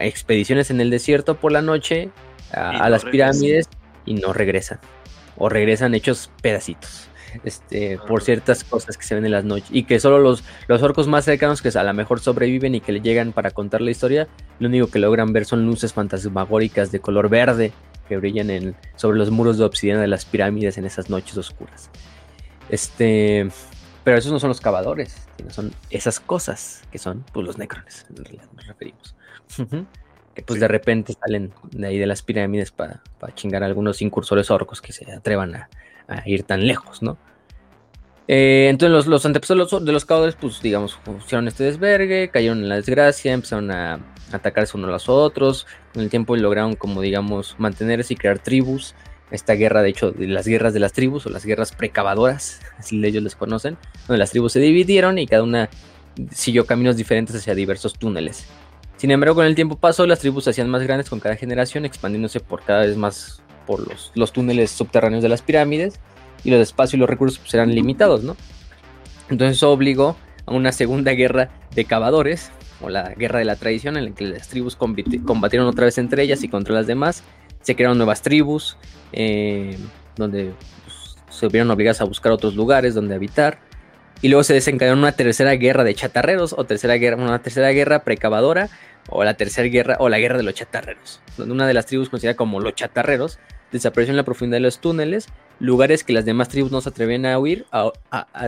[0.00, 2.10] expediciones en el desierto por la noche
[2.52, 3.68] a, las pirámides
[4.04, 4.78] y no regresan.
[5.36, 7.08] O regresan hechos pedacitos.
[7.44, 8.24] Este, por ah.
[8.24, 9.68] ciertas cosas que se ven en las noches.
[9.70, 12.92] Y que solo los, los orcos más cercanos que a lo mejor sobreviven y que
[12.92, 14.28] le llegan para contar la historia,
[14.58, 17.72] lo único que logran ver son luces fantasmagóricas de color verde
[18.08, 21.90] que brillan en, sobre los muros de obsidiana de las pirámides en esas noches oscuras.
[22.68, 23.48] Este,
[24.04, 28.06] pero esos no son los cavadores, sino son esas cosas que son pues, los necrones,
[28.10, 29.14] en realidad nos referimos.
[30.34, 33.02] Que pues de repente salen de ahí de las pirámides para
[33.34, 35.68] chingar a algunos incursores orcos que se atrevan a,
[36.26, 37.16] ir tan lejos, ¿no?
[38.28, 42.68] Eh, entonces los, los antepasados de los caudales, pues digamos, hicieron este desvergue, cayeron en
[42.68, 44.00] la desgracia, empezaron a
[44.32, 48.94] atacarse unos a los otros, con el tiempo lograron como digamos mantenerse y crear tribus,
[49.30, 53.04] esta guerra de hecho de las guerras de las tribus o las guerras precavadoras, así
[53.04, 53.76] ellos les conocen,
[54.06, 55.68] donde las tribus se dividieron y cada una
[56.30, 58.46] siguió caminos diferentes hacia diversos túneles.
[59.02, 61.84] Sin embargo, con el tiempo pasó, las tribus se hacían más grandes con cada generación,
[61.84, 63.84] expandiéndose por cada vez más por
[64.14, 65.98] los, túneles subterráneos de las pirámides,
[66.44, 68.36] y los espacios y los recursos pues, eran limitados, ¿no?
[69.28, 70.16] Entonces eso obligó
[70.46, 74.24] a una segunda guerra de cavadores, o la guerra de la tradición, en la que
[74.24, 77.24] las tribus combatieron otra vez entre ellas y contra las demás.
[77.60, 78.76] Se crearon nuevas tribus,
[79.12, 79.78] eh,
[80.14, 80.52] donde
[80.84, 83.58] pues, se vieron obligadas a buscar otros lugares donde habitar.
[84.22, 88.04] Y luego se desencadenó una tercera guerra de chatarreros, o tercera guerra, una tercera guerra
[88.04, 88.70] precavadora,
[89.08, 92.08] o la tercera guerra, o la guerra de los chatarreros, donde una de las tribus
[92.08, 93.40] conocida como los chatarreros
[93.72, 95.26] desapareció en la profundidad de los túneles,
[95.58, 97.92] lugares que las demás tribus no se atrevían a huir, a,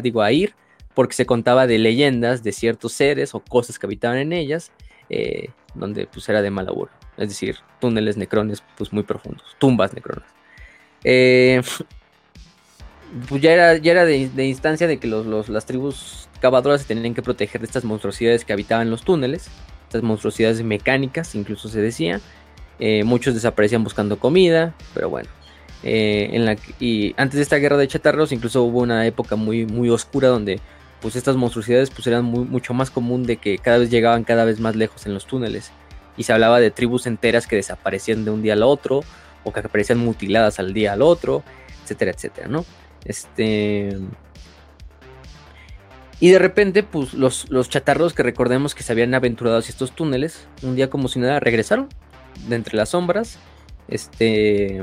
[0.01, 0.55] digo, a ir,
[0.95, 4.71] porque se contaba de leyendas de ciertos seres o cosas que habitaban en ellas,
[5.11, 9.93] eh, donde pues era de mal auguro, es decir, túneles necrones pues muy profundos, tumbas
[9.93, 10.29] necronas.
[11.03, 11.63] Eh,
[13.29, 17.15] pues ya era, ya era de, instancia de que los, las tribus cavadoras se tenían
[17.15, 19.51] que proteger de estas monstruosidades que habitaban los túneles,
[20.03, 22.21] monstruosidades mecánicas, incluso se decía.
[22.81, 25.29] Eh, muchos desaparecían buscando comida, pero bueno.
[25.83, 29.67] Eh, en la, y antes de esta guerra de chatarros, incluso hubo una época muy,
[29.67, 30.61] muy oscura donde
[31.01, 34.61] pues estas monstruosidades pues eran mucho más común de que cada vez llegaban cada vez
[34.61, 35.71] más lejos en los túneles.
[36.17, 39.03] Y se hablaba de tribus enteras que desaparecían de un día al otro,
[39.43, 41.43] o que aparecían mutiladas al día al otro,
[41.83, 42.65] etcétera, etcétera, ¿no?
[43.05, 43.99] Este...
[46.21, 49.93] Y de repente, pues los, los chatarros que recordemos que se habían aventurado hacia estos
[49.93, 51.89] túneles, un día como si nada, regresaron
[52.49, 53.39] de entre las sombras.
[53.89, 54.81] Este.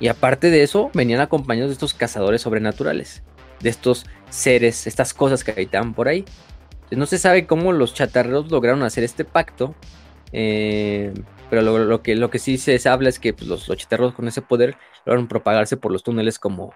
[0.00, 3.22] Y aparte de eso, venían acompañados de estos cazadores sobrenaturales,
[3.60, 6.24] de estos seres, estas cosas que habitaban por ahí.
[6.90, 9.74] No se sabe cómo los chatarreros lograron hacer este pacto.
[10.32, 11.14] Eh,
[11.50, 14.42] pero lo, que, lo que sí se habla es que pues, los, los con ese
[14.42, 14.76] poder
[15.06, 16.74] lograron propagarse por los túneles como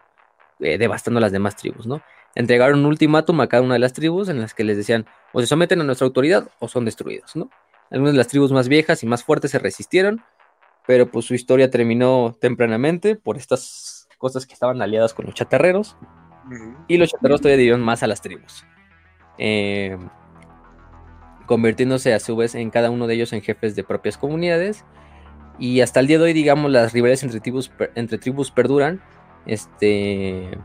[0.63, 2.03] eh, devastando a las demás tribus, ¿no?
[2.35, 5.41] Entregaron un ultimátum a cada una de las tribus en las que les decían o
[5.41, 7.51] se someten a nuestra autoridad o son destruidos, ¿no?
[7.91, 10.23] Algunas de las tribus más viejas y más fuertes se resistieron,
[10.87, 15.97] pero pues su historia terminó tempranamente por estas cosas que estaban aliadas con los chatarreros
[16.89, 18.65] y los chatarreros todavía dieron más a las tribus.
[19.39, 19.97] Eh,
[21.47, 24.85] convirtiéndose a su vez en cada uno de ellos en jefes de propias comunidades.
[25.59, 29.03] Y hasta el día de hoy, digamos, las rivalidades entre tribus, entre tribus perduran.
[29.47, 30.59] Este.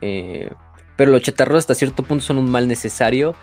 [0.00, 0.50] Eh,
[0.96, 3.34] pero los chatarros hasta cierto punto son un mal necesario.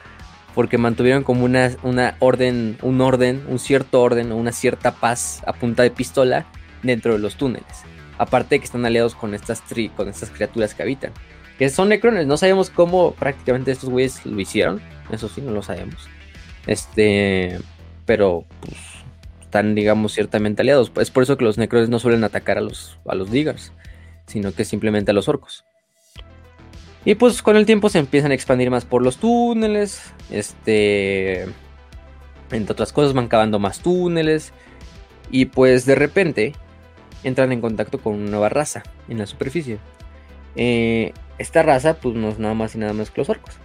[0.53, 5.41] Porque mantuvieron como una, una orden, un orden, un cierto orden o una cierta paz
[5.45, 6.45] a punta de pistola
[6.82, 7.84] dentro de los túneles.
[8.18, 11.11] Aparte de que están aliados con estas, tri, con estas criaturas que habitan.
[11.60, 12.26] Que son necrones.
[12.26, 14.82] No sabemos cómo prácticamente estos güeyes lo hicieron.
[15.11, 16.07] Eso sí, no lo sabemos.
[16.68, 17.60] Este,
[18.06, 18.76] pero pues,
[19.41, 20.91] están, digamos, ciertamente aliados.
[20.98, 23.72] Es por eso que los necrones no suelen atacar a los, a los diggers,
[24.26, 25.65] sino que simplemente a los orcos.
[27.03, 30.02] Y pues con el tiempo se empiezan a expandir más por los túneles.
[30.31, 31.45] Este.
[32.52, 34.53] Entre otras cosas, van cavando más túneles.
[35.30, 36.53] Y pues de repente
[37.23, 39.77] entran en contacto con una nueva raza en la superficie.
[40.56, 43.60] Eh, esta raza, pues no es nada más y nada más que los orcos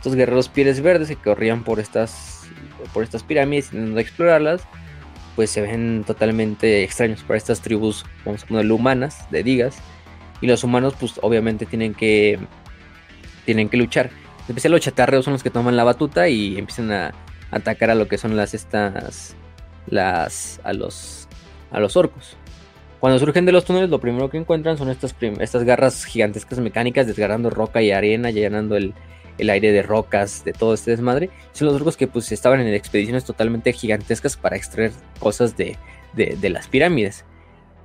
[0.00, 2.48] estos guerreros pieles verdes que corrían por estas,
[2.94, 4.62] por estas pirámides intentando explorarlas,
[5.40, 9.78] pues se ven totalmente extraños para estas tribus, vamos a ponerlo humanas, de digas.
[10.42, 12.38] Y los humanos, pues obviamente tienen que,
[13.46, 14.10] tienen que luchar.
[14.40, 17.14] En especial los chatarreos son los que toman la batuta y empiezan a
[17.50, 19.34] atacar a lo que son las estas,
[19.86, 21.26] las, a los,
[21.70, 22.36] a los orcos.
[22.98, 27.06] Cuando surgen de los túneles, lo primero que encuentran son estas, estas garras gigantescas mecánicas
[27.06, 28.92] desgarrando roca y arena, llenando el,
[29.40, 32.72] el aire de rocas, de todo este desmadre, son los orcos que pues estaban en
[32.74, 35.76] expediciones totalmente gigantescas para extraer cosas de,
[36.42, 37.24] las pirámides.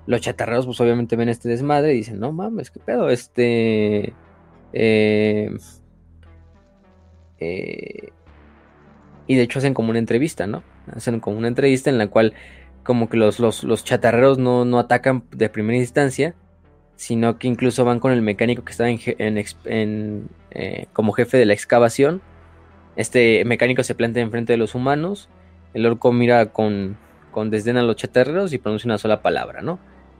[0.07, 4.13] Los chatarreros pues obviamente ven este desmadre y dicen, no mames, qué pedo, este...
[4.73, 5.55] Eh,
[7.39, 8.09] eh,
[9.27, 10.63] y de hecho hacen como una entrevista, ¿no?
[10.93, 12.33] Hacen como una entrevista en la cual
[12.83, 16.35] como que los, los, chatarreros no, no, atacan de primera instancia,
[16.95, 21.53] sino que incluso van con el mecánico que estaba en, eh, como jefe de la
[21.53, 22.21] excavación.
[22.95, 25.29] Este mecánico se plantea enfrente de los humanos,
[25.73, 26.97] el orco mira con,
[27.31, 29.79] con desdén a los chatarreros y pronuncia una sola palabra, ¿no?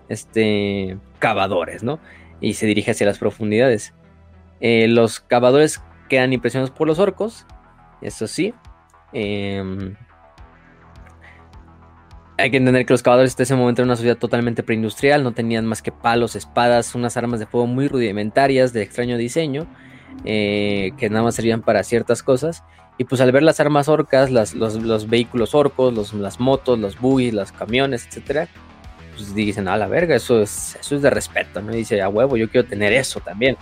[0.10, 2.00] Este, cavadores, ¿no?
[2.42, 3.94] Y se dirige hacia las profundidades.
[4.60, 7.46] Eh, los cavadores quedan impresionados por los orcos,
[8.02, 8.54] eso sí.
[9.14, 9.96] Eh,
[12.38, 15.32] hay que entender que los cavadores de ese momento eran una sociedad totalmente preindustrial, no
[15.32, 19.68] tenían más que palos, espadas, unas armas de fuego muy rudimentarias de extraño diseño,
[20.26, 22.64] eh, que nada más servían para ciertas cosas.
[22.98, 27.52] Y pues al ver las armas orcas, los, vehículos orcos, las motos, los buggies, los
[27.52, 28.48] camiones, etcétera,
[29.14, 31.72] pues dicen, a la verga, eso es, eso es de respeto, ¿no?
[31.72, 33.58] Dice, a huevo, yo quiero tener eso también.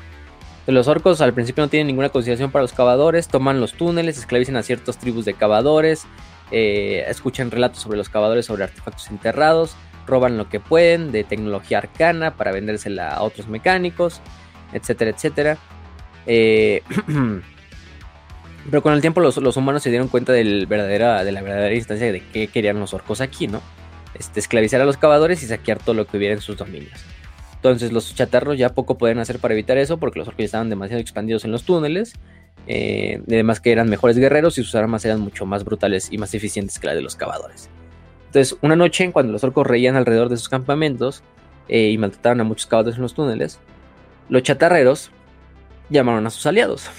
[0.65, 4.55] Los orcos al principio no tienen ninguna consideración para los cavadores, toman los túneles, esclavizan
[4.55, 6.05] a ciertas tribus de cavadores,
[6.51, 9.75] eh, escuchan relatos sobre los cavadores sobre artefactos enterrados,
[10.05, 14.21] roban lo que pueden de tecnología arcana para vendérsela a otros mecánicos,
[14.73, 15.57] etcétera, etcétera.
[16.25, 16.83] Eh,
[18.69, 22.11] pero con el tiempo los, humanos se dieron cuenta del verdadera, de la verdadera instancia
[22.11, 23.61] de qué querían los orcos aquí, ¿no?
[24.13, 26.93] Este, esclavizar a los cavadores y saquear todo lo que hubiera en sus dominios.
[27.55, 30.99] Entonces los chatarros ya poco pueden hacer para evitar eso porque los orcos estaban demasiado
[30.99, 32.13] expandidos en los túneles
[32.67, 36.33] eh, además que eran mejores guerreros y sus armas eran mucho más brutales y más
[36.33, 37.69] eficientes que las de los cavadores.
[38.27, 41.23] Entonces, una noche, cuando los orcos reían alrededor de sus campamentos
[41.67, 43.59] eh, y maltrataban a muchos cavadores en los túneles,
[44.29, 45.11] los chatarreros
[45.89, 46.89] llamaron a sus aliados.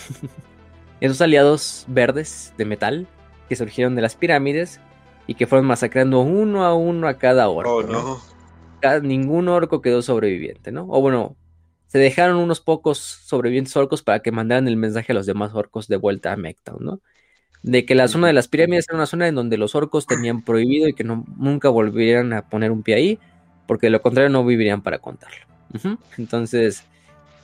[1.01, 3.09] Esos aliados verdes de metal
[3.49, 4.81] que surgieron de las pirámides
[5.27, 8.21] y que fueron masacrando uno a uno a cada orco.
[8.83, 10.87] Oh, ningún orco quedó sobreviviente, ¿no?
[10.89, 11.37] O bueno,
[11.95, 15.87] se dejaron unos pocos sobrevivientes orcos para que mandaran el mensaje a los demás orcos
[15.87, 17.01] de vuelta a Mectown, ¿no?
[17.63, 20.43] De que la zona de las pirámides era una zona en donde los orcos tenían
[20.43, 23.19] prohibido y que no, nunca volvieran a poner un pie ahí,
[23.69, 25.47] porque de lo contrario no vivirían para contarlo.
[26.19, 26.83] Entonces,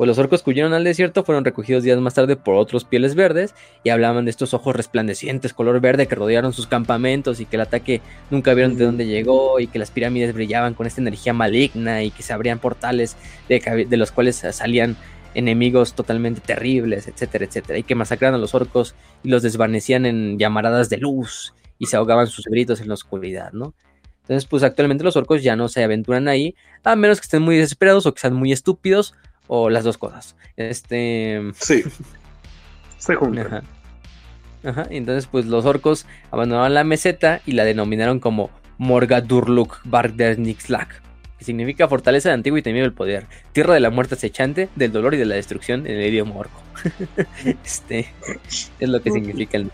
[0.00, 3.14] pues los orcos que huyeron al desierto fueron recogidos días más tarde por otros pieles
[3.14, 3.54] verdes
[3.84, 7.60] y hablaban de estos ojos resplandecientes, color verde, que rodearon sus campamentos y que el
[7.60, 8.00] ataque
[8.30, 12.10] nunca vieron de dónde llegó y que las pirámides brillaban con esta energía maligna y
[12.12, 14.96] que se abrían portales de, los cuales salían
[15.34, 20.38] enemigos totalmente terribles, etcétera, etcétera, y que masacraban a los orcos y los desvanecían en
[20.38, 23.74] llamaradas de luz y se ahogaban sus gritos en la oscuridad, ¿no?
[24.22, 26.54] Entonces, pues actualmente los orcos ya no se aventuran ahí,
[26.84, 29.12] a menos que estén muy desesperados o que sean muy estúpidos
[29.52, 30.36] o las dos cosas.
[30.56, 31.42] Este.
[31.58, 31.82] Sí.
[32.98, 33.64] Se juntan.
[34.62, 41.02] Ajá, entonces pues los orcos abandonaron la meseta y la denominaron como Morgadurluk Bardernixlak,
[41.38, 45.14] que significa fortaleza de antiguo y temible poder, tierra de la muerte acechante, del dolor
[45.14, 46.62] y de la destrucción en el idioma orco.
[47.64, 48.12] este
[48.78, 49.70] es lo que significa el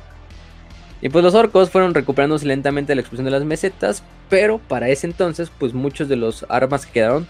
[1.02, 5.06] y pues los orcos fueron recuperándose lentamente la explosión de las mesetas, pero para ese
[5.06, 7.26] entonces, pues muchos de los armas que quedaron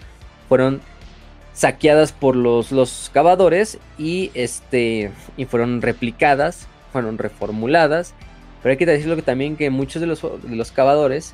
[0.47, 0.79] fueron
[1.57, 8.13] saqueadas por los, los cavadores y, este, y fueron replicadas, fueron reformuladas.
[8.61, 11.33] Pero hay que decirlo que también que muchos de los, los cavadores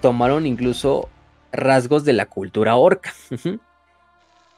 [0.00, 1.08] tomaron incluso
[1.50, 3.12] rasgos de la cultura orca.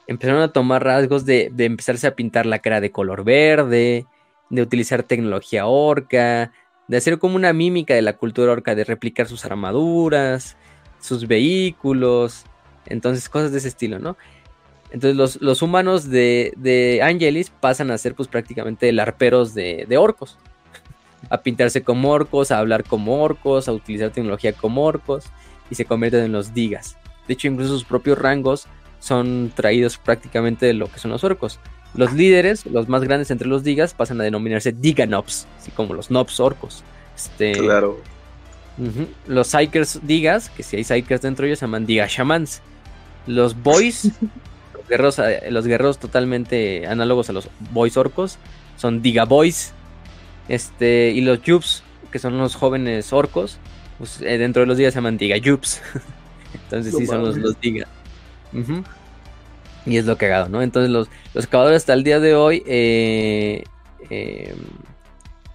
[0.07, 4.05] Empezaron a tomar rasgos de, de empezarse a pintar la cara de color verde,
[4.51, 6.51] de utilizar tecnología orca,
[6.87, 10.57] de hacer como una mímica de la cultura orca, de replicar sus armaduras,
[10.99, 12.45] sus vehículos,
[12.85, 14.15] entonces cosas de ese estilo, ¿no?
[14.91, 20.37] Entonces los, humanos de, de, Angelis pasan a ser pues prácticamente larperos de, de orcos,
[21.29, 25.25] a pintarse como orcos, a hablar como orcos, a utilizar tecnología como orcos
[25.69, 26.97] y se convierten en los digas.
[27.27, 28.67] De hecho, incluso sus propios rangos
[28.99, 31.59] son traídos prácticamente de lo que son los orcos.
[31.93, 36.09] Los líderes, los más grandes entre los digas, pasan a denominarse diganops, así como los
[36.09, 36.83] nobs orcos.
[37.15, 37.99] Este, claro.
[39.27, 42.61] Los psykers digas, que si hay psykers dentro de ellos, se llaman digashamans.
[43.27, 44.13] Los boys, los,
[44.91, 48.37] guerreros, eh, los guerreros totalmente análogos a los boys orcos,
[48.77, 49.73] son diga boys.
[50.47, 51.81] Este, y los yubs,
[52.11, 53.57] que son los jóvenes orcos,
[53.97, 55.81] pues, eh, dentro de los digas se llaman diga yubs.
[56.63, 57.87] Entonces sí son los, los digas.
[59.85, 60.61] Y es lo cagado, ¿no?
[60.61, 63.63] Entonces los, los cavadores hasta el día de hoy eh,
[64.09, 64.55] eh,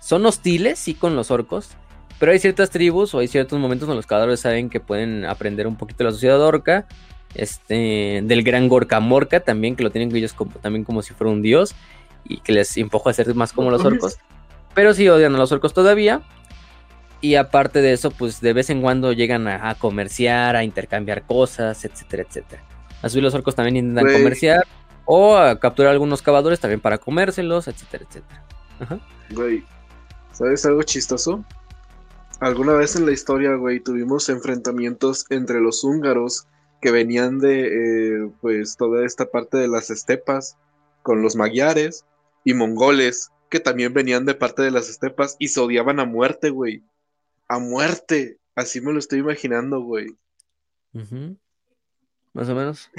[0.01, 1.71] son hostiles, sí, con los orcos.
[2.19, 5.67] Pero hay ciertas tribus o hay ciertos momentos donde los cavadores saben que pueden aprender
[5.67, 6.87] un poquito de la sociedad orca.
[7.37, 11.33] Este, del gran Gorka Morka también, que lo tienen ellos como, también como si fuera
[11.33, 11.75] un dios.
[12.25, 14.19] Y que les empujó a ser más como los orcos.
[14.75, 16.23] Pero sí odian a los orcos todavía.
[17.21, 21.85] Y aparte de eso, pues de vez en cuando llegan a comerciar, a intercambiar cosas,
[21.85, 22.63] etcétera, etcétera.
[23.03, 24.67] A subir los orcos también intentan comerciar.
[25.05, 28.45] O a capturar algunos cavadores también para comérselos, etcétera, etcétera.
[28.81, 28.99] Ajá.
[29.31, 29.65] Güey,
[30.33, 31.45] ¿sabes algo chistoso?
[32.41, 36.47] Alguna vez en la historia, güey, tuvimos enfrentamientos entre los húngaros
[36.81, 37.67] que venían de,
[38.25, 40.57] eh, pues, toda esta parte de las estepas
[41.03, 42.05] con los magiares
[42.45, 46.51] y mongoles que también venían de parte de las estepas y se odiaban a muerte,
[46.51, 46.83] güey.
[47.49, 48.39] A muerte.
[48.55, 50.17] Así me lo estoy imaginando, güey.
[50.95, 51.37] Ajá
[52.37, 52.91] más o menos,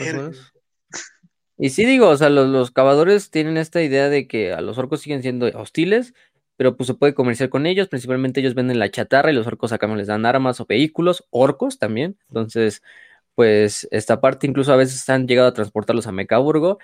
[1.60, 5.02] Y sí digo, o sea, los, cavadores tienen esta idea de que a los orcos
[5.02, 6.16] siguen siendo hostiles,
[6.56, 9.72] pero pues se puede comerciar con ellos, principalmente ellos venden la chatarra y los orcos
[9.72, 12.82] acá les dan armas o vehículos, orcos también, entonces
[13.38, 16.80] pues esta parte incluso a veces han llegado a transportarlos a Mecaburgo,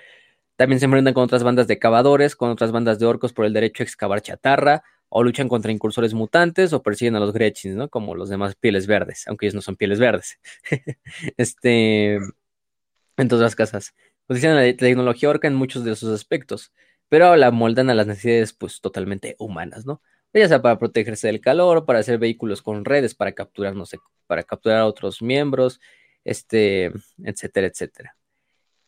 [0.54, 3.52] también se enfrentan con otras bandas de cavadores, con otras bandas de orcos por el
[3.52, 7.88] derecho a excavar chatarra, o luchan contra incursores mutantes o persiguen a los Gretchins, ¿no?
[7.88, 10.38] Como los demás pieles verdes, aunque ellos no son pieles verdes.
[11.36, 13.92] este, en todas las casas.
[14.28, 16.72] Utilizan la tecnología orca en muchos de sus aspectos,
[17.08, 20.00] pero la moldan a las necesidades pues totalmente humanas, ¿no?
[20.32, 23.98] Ya sea para protegerse del calor, para hacer vehículos con redes, para capturar, no sé,
[24.28, 25.80] para capturar a otros miembros,
[26.24, 26.92] este,
[27.22, 28.16] etcétera, etcétera.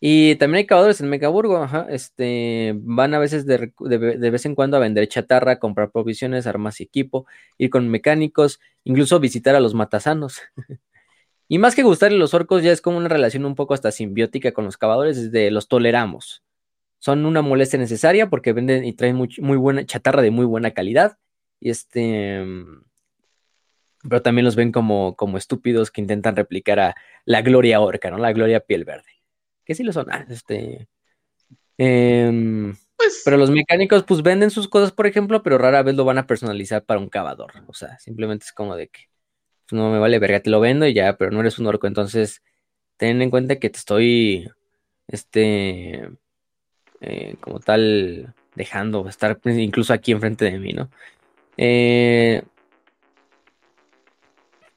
[0.01, 4.77] Y también hay cavadores en Megaburgo, ajá, este, van a veces de, vez en cuando
[4.77, 7.27] a vender chatarra, comprar provisiones, armas y equipo,
[7.57, 10.41] ir con mecánicos, incluso visitar a los matasanos.
[11.49, 14.51] Y más que gustarle los orcos, ya es como una relación un poco hasta simbiótica
[14.53, 16.43] con los cavadores, desde los toleramos.
[16.99, 20.73] Son una molestia necesaria porque venden y traen muy, muy buena chatarra de muy buena
[20.73, 21.19] calidad.
[21.61, 22.45] Y este.
[24.09, 28.19] Pero también los ven como, como estúpidos que intentan replicar a la gloria orca, ¿no?
[28.19, 29.11] La gloria piel verde.
[29.65, 30.07] Que sí lo son.
[30.11, 30.89] Ah, este.
[31.79, 36.05] Em, pues pero los mecánicos, pues venden sus cosas, por ejemplo, pero rara vez lo
[36.05, 37.53] van a personalizar para un cavador.
[37.67, 39.09] O sea, simplemente es como de que
[39.69, 41.87] pues no me vale verga, te lo vendo y ya, pero no eres un orco,
[41.87, 42.43] entonces
[42.97, 44.49] ten en cuenta que te estoy,
[45.09, 46.09] este,
[47.01, 50.91] eh, como tal, dejando estar incluso aquí enfrente de mí, ¿no?
[51.57, 52.43] Eh,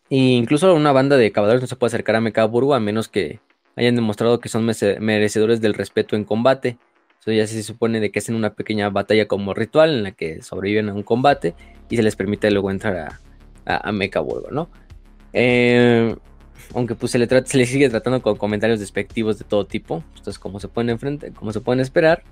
[0.10, 3.40] incluso una banda de caballeros no se puede acercar a Mecaburgo a menos que
[3.76, 6.78] hayan demostrado que son merecedores del respeto en combate.
[7.22, 10.42] Eso ya se supone de que hacen una pequeña batalla como ritual en la que
[10.42, 11.54] sobreviven a un combate
[11.90, 13.20] y se les permite luego entrar a,
[13.66, 14.70] a, a ¿no?
[15.34, 16.16] Eh,
[16.74, 20.40] aunque pues se le, se le sigue tratando con comentarios despectivos de todo tipo, entonces
[20.40, 22.24] como se pueden enfrente, como se pueden esperar.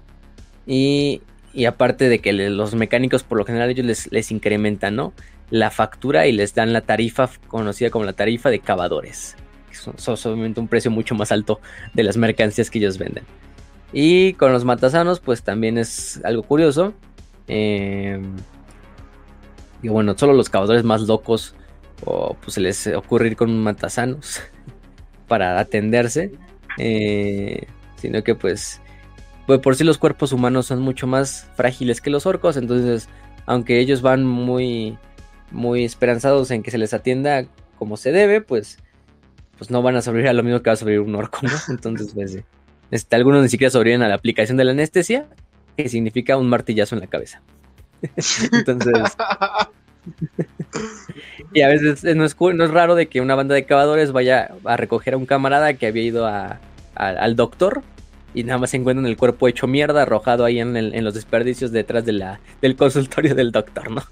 [0.66, 1.22] Y,
[1.54, 5.14] y aparte de que los mecánicos por lo general ellos les, les incrementan, ¿no?
[5.50, 9.36] La factura y les dan la tarifa conocida como la tarifa de cavadores.
[9.72, 11.62] Es obviamente un precio mucho más alto
[11.94, 13.28] de las mercancías que ellos venden.
[13.94, 16.94] Y con los matasanos, pues también es algo curioso.
[17.48, 18.20] Eh,
[19.82, 21.56] Y bueno, solo los cavadores más locos
[22.06, 24.42] o pues se les ocurre ir con matasanos
[25.28, 26.34] para atenderse.
[26.78, 28.82] Eh, sino que pues,
[29.48, 32.58] pues por sí los cuerpos humanos son mucho más frágiles que los orcos.
[32.58, 33.10] Entonces,
[33.46, 34.98] aunque ellos van muy,
[35.52, 37.46] muy esperanzados en que se les atienda
[37.78, 38.78] como se debe, pues,
[39.58, 41.50] pues no van a sobrevivir a lo mismo que va a sobrevivir un orco, ¿no?
[41.70, 42.40] Entonces, pues,
[42.92, 45.28] este, algunos ni siquiera sobreviven a la aplicación de la anestesia,
[45.76, 47.42] que significa un martillazo en la cabeza.
[48.52, 48.94] Entonces,
[51.54, 54.52] y a veces no es, no es, raro de que una banda de cavadores vaya
[54.64, 56.28] a recoger a un camarada que había ido
[56.96, 57.84] al doctor
[58.34, 62.06] y nada más se encuentran el cuerpo hecho mierda, arrojado ahí en, los desperdicios detrás
[62.06, 64.04] de la, del consultorio del doctor, ¿no?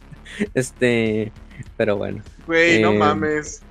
[0.54, 1.32] Este,
[1.78, 2.24] pero bueno.
[2.48, 3.62] Güey, no eh, mames.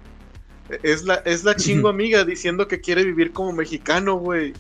[0.83, 4.53] Es la, es la chingo amiga diciendo que quiere vivir como mexicano, güey.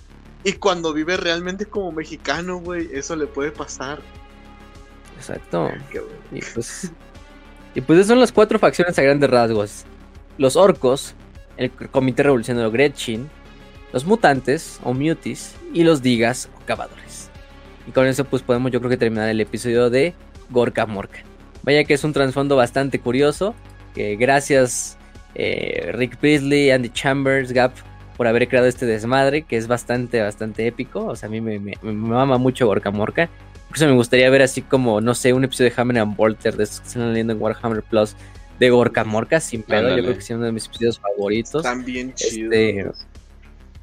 [0.42, 4.00] Y cuando vive realmente como mexicano, güey, eso le puede pasar.
[5.16, 5.70] Exacto.
[6.30, 6.90] Y pues
[7.74, 9.84] y pues esas son las cuatro facciones a grandes rasgos.
[10.38, 11.14] Los orcos,
[11.56, 13.28] el Comité Revolucionario Gretchen,
[13.92, 17.30] los mutantes o mutis y los digas o cavadores.
[17.86, 20.14] Y con eso pues podemos yo creo que terminar el episodio de
[20.50, 21.20] Gorka Morka.
[21.64, 23.54] Vaya que es un trasfondo bastante curioso,
[23.94, 24.96] que gracias
[25.34, 27.72] eh, Rick Beasley, Andy Chambers, Gap
[28.16, 31.04] por haber creado este desmadre, que es bastante, bastante épico.
[31.06, 33.28] O sea, a mí me, me, me mama mucho Gorka Morka
[33.80, 36.80] me gustaría ver así como, no sé, un episodio de Hammer and Bolter de estos
[36.80, 38.14] que están leyendo en Warhammer Plus
[38.58, 39.96] de Gorka Morka sin pedo.
[39.96, 41.62] Yo creo que es uno de mis episodios favoritos.
[41.62, 42.52] También chido.
[42.52, 42.86] Este,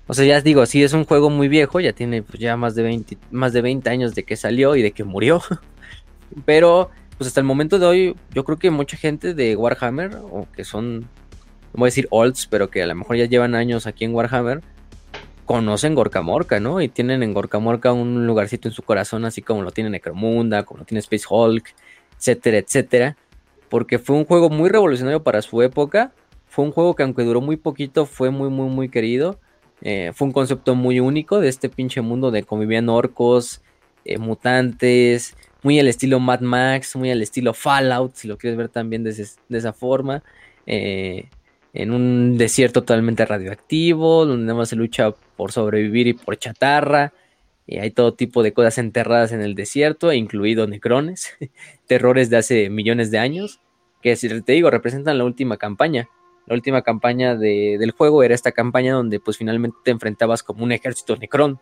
[0.07, 2.75] o sea, ya digo, sí es un juego muy viejo, ya tiene pues, ya más
[2.75, 5.41] de 20 más de 20 años de que salió y de que murió.
[6.45, 6.89] Pero
[7.21, 10.63] pues hasta el momento de hoy yo creo que mucha gente de Warhammer o que
[10.63, 11.07] son
[11.71, 14.61] voy a decir olds, pero que a lo mejor ya llevan años aquí en Warhammer,
[15.45, 16.81] conocen Gorka Morka, ¿no?
[16.81, 20.63] Y tienen en Gorka Morka un lugarcito en su corazón, así como lo tiene Necromunda,
[20.63, 21.75] como lo tiene Space Hulk,
[22.17, 23.17] etcétera, etcétera.
[23.69, 26.13] Porque fue un juego muy revolucionario para su época.
[26.47, 29.39] Fue un juego que aunque duró muy poquito, fue muy, muy, muy querido.
[29.83, 33.61] Eh, fue un concepto muy único de este pinche mundo de convivían orcos,
[34.05, 38.69] eh, mutantes, muy al estilo Mad Max, muy al estilo Fallout, si lo quieres ver
[38.69, 40.23] también de, de esa forma.
[40.65, 41.29] Eh,
[41.73, 47.13] en un desierto totalmente radioactivo, donde nada más se lucha por sobrevivir y por chatarra.
[47.65, 51.37] Y hay todo tipo de cosas enterradas en el desierto, incluido necrones,
[51.87, 53.61] terrores de hace millones de años,
[54.01, 56.09] que si te digo, representan la última campaña.
[56.47, 60.71] La última campaña del juego era esta campaña donde pues finalmente te enfrentabas como un
[60.71, 61.59] ejército necrón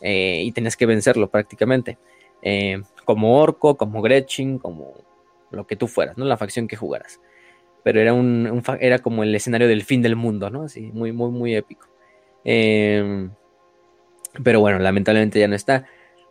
[0.00, 1.98] eh, y tenías que vencerlo prácticamente.
[2.40, 4.94] Eh, como orco, como Gretchen, como
[5.50, 6.24] lo que tú fueras, ¿no?
[6.24, 7.20] La facción que jugaras
[7.82, 10.64] pero era, un, era como el escenario del fin del mundo, ¿no?
[10.64, 11.88] Así, muy, muy, muy épico.
[12.44, 13.30] Em,
[14.42, 15.86] pero bueno, lamentablemente ya no está.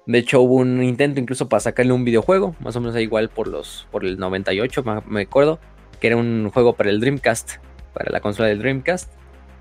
[0.06, 3.48] De hecho, hubo un intento incluso para sacarle un videojuego, más o menos igual por
[3.48, 5.60] los por el 98, me acuerdo,
[6.00, 7.58] que era un juego para el Dreamcast,
[7.94, 9.12] para la consola del Dreamcast,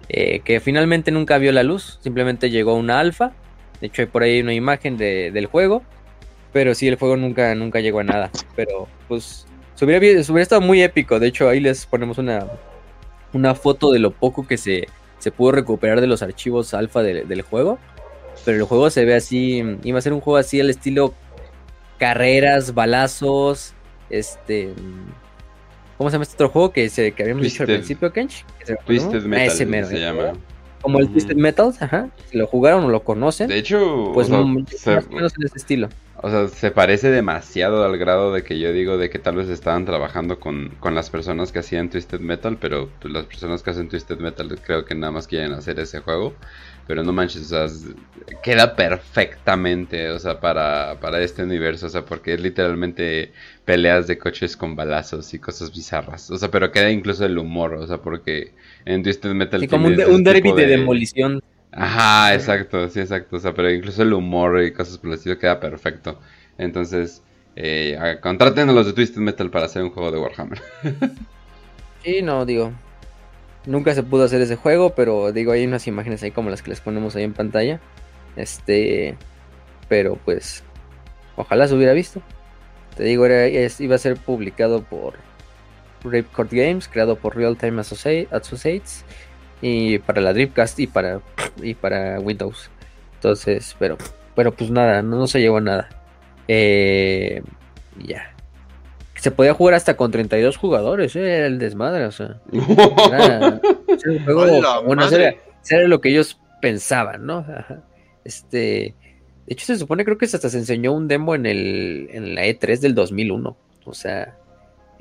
[0.08, 3.32] eh, que finalmente nunca vio la luz, simplemente llegó una alfa.
[3.80, 5.82] De hecho, hay por ahí una imagen del juego,
[6.52, 8.30] pero sí, el juego nunca, nunca llegó a nada.
[8.56, 10.06] Pero pues se hubiera,
[10.42, 11.18] estado muy épico.
[11.18, 12.46] De hecho, ahí les ponemos una,
[13.32, 17.42] una foto de lo poco que se, se pudo recuperar de los archivos alfa del
[17.42, 17.78] juego.
[18.44, 19.62] Pero el juego se ve así.
[19.82, 21.14] Iba a ser un juego así al estilo
[21.98, 23.74] carreras, balazos.
[24.08, 24.70] Este.
[25.98, 28.44] ¿Cómo se llama este otro juego que, se, que habíamos dicho al principio, Kench?
[28.86, 29.50] Twisted Metal
[29.86, 30.32] se llama.
[30.80, 32.08] Como el Twisted Metal, ajá.
[32.30, 33.48] Si lo jugaron o lo conocen.
[33.48, 35.90] De hecho, pues más o menos en ese estilo.
[36.22, 39.48] O sea, se parece demasiado al grado de que yo digo de que tal vez
[39.48, 43.88] estaban trabajando con, las personas que hacían Twisted Metal, pero pues, las personas que hacen
[43.88, 46.34] Twisted Metal creo que nada más quieren hacer ese juego.
[46.86, 47.94] Pero no manches, o sea,
[48.42, 53.32] queda perfectamente, o sea, para, para este universo, o sea, porque es literalmente
[53.64, 56.30] peleas de coches con balazos y cosas bizarras.
[56.30, 58.52] O sea, pero queda incluso el humor, o sea, porque
[58.84, 59.60] en Twisted Metal...
[59.60, 61.40] Sí, como un, un derby de demolición
[61.72, 63.36] Ajá, exacto, sí, exacto.
[63.36, 66.18] O sea, pero incluso el humor y cosas por el estilo queda perfecto.
[66.58, 67.22] Entonces,
[67.56, 70.60] eh, contraten a los de Twisted Metal para hacer un juego de Warhammer.
[72.04, 72.72] sí, no, digo.
[73.66, 76.70] Nunca se pudo hacer ese juego, pero digo, hay unas imágenes ahí como las que
[76.70, 77.80] les ponemos ahí en pantalla.
[78.36, 79.16] Este.
[79.88, 80.64] Pero pues.
[81.36, 82.20] Ojalá se hubiera visto.
[82.96, 85.14] Te digo, era, iba a ser publicado por
[86.04, 89.04] Ripcord Games, creado por Real Time Associates
[89.60, 91.20] y para la Dreamcast y para
[91.62, 92.70] y para Windows.
[93.14, 93.96] Entonces, pero
[94.34, 95.88] pero pues nada, no, se llevó nada.
[96.48, 97.42] Eh,
[97.98, 98.34] ya.
[99.16, 102.40] Se podía jugar hasta con 32 jugadores, eh, era el desmadre, o sea.
[102.50, 103.60] Era,
[104.86, 105.34] bueno, era,
[105.86, 107.44] lo que ellos pensaban, ¿no?
[108.24, 108.94] Este,
[109.46, 112.46] de hecho se supone creo que hasta se enseñó un demo en el en la
[112.46, 114.36] E3 del 2001, o sea,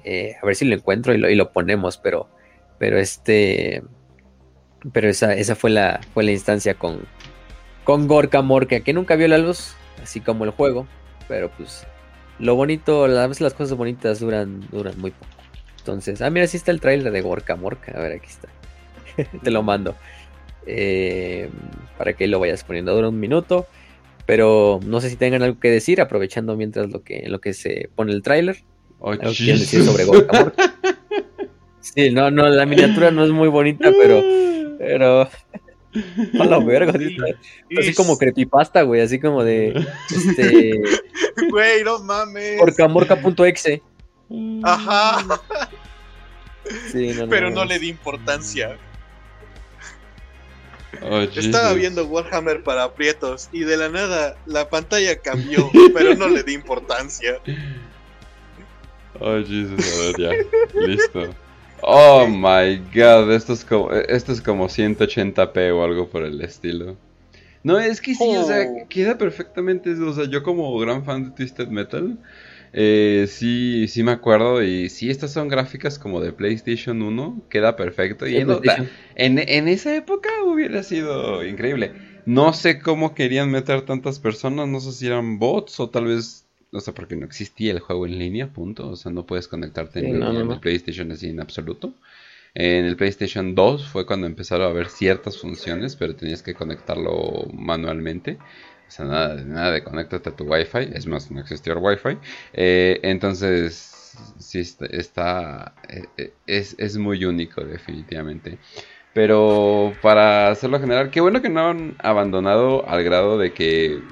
[0.03, 2.27] Eh, a ver si lo encuentro y lo, y lo ponemos, pero,
[2.77, 3.83] pero este,
[4.93, 7.01] pero esa, esa fue la, fue la instancia con,
[7.83, 10.87] con Gorka Morka, que nunca vio la luz, así como el juego,
[11.27, 11.85] pero pues
[12.39, 15.31] lo bonito, a veces las cosas bonitas duran, duran muy poco.
[15.79, 18.49] Entonces, ah, mira, sí está el trailer de Gorka Morka, a ver, aquí está,
[19.43, 19.95] te lo mando.
[20.65, 21.49] Eh,
[21.97, 23.67] para que lo vayas poniendo, dura un minuto.
[24.25, 27.89] Pero no sé si tengan algo que decir, aprovechando mientras lo que, lo que se
[27.95, 28.63] pone el tráiler.
[28.99, 30.73] Oh, algo que quieran decir sobre Gorka Morka.
[31.81, 34.21] Sí, no, no, la miniatura no es muy bonita, pero.
[34.79, 35.29] Pero.
[36.39, 37.17] A la verga, así,
[37.75, 39.73] así como creepypasta, güey, así como de.
[40.09, 40.81] Este.
[41.49, 42.61] Güey, no mames.
[42.61, 43.81] Orcamorca.exe.
[44.63, 45.41] Ajá.
[46.91, 48.77] Sí, no, no, Pero no le di importancia.
[51.01, 56.27] Oh, Estaba viendo Warhammer para aprietos y de la nada la pantalla cambió, pero no
[56.27, 57.39] le di importancia.
[59.19, 60.79] Oh, Jesus, a ver, ya.
[60.79, 61.35] Listo.
[61.81, 66.97] Oh my god, esto es como, esto es como 180p o algo por el estilo.
[67.63, 68.87] No, es que sí, o sea, Oh.
[68.89, 69.91] queda perfectamente.
[69.93, 72.17] O sea, yo como gran fan de Twisted Metal,
[72.73, 74.63] eh, sí, sí me acuerdo.
[74.63, 78.27] Y sí, estas son gráficas como de PlayStation 1, queda perfecto.
[78.27, 78.37] Y
[79.15, 81.93] en, en esa época hubiera sido increíble.
[82.25, 86.38] No sé cómo querían meter tantas personas, no sé si eran bots o tal vez,
[86.71, 88.89] no sé, porque no existía el juego en línea, punto.
[88.89, 90.55] O sea, no puedes conectarte en, Sí, línea no, no, en no.
[90.55, 91.95] el PlayStation así en absoluto.
[92.53, 97.47] En el PlayStation 2 fue cuando empezaron a haber ciertas funciones, pero tenías que conectarlo
[97.53, 98.41] manualmente.
[98.87, 100.89] O sea, nada, de- nada de conéctate a tu Wi-Fi.
[100.93, 102.17] Es más, no existía el Wi-Fi.
[102.53, 108.59] Eh, entonces, sí, está, está- eh, eh, es, es muy único, definitivamente.
[109.13, 114.03] Pero para hacerlo general, qué bueno que no han abandonado al grado de que,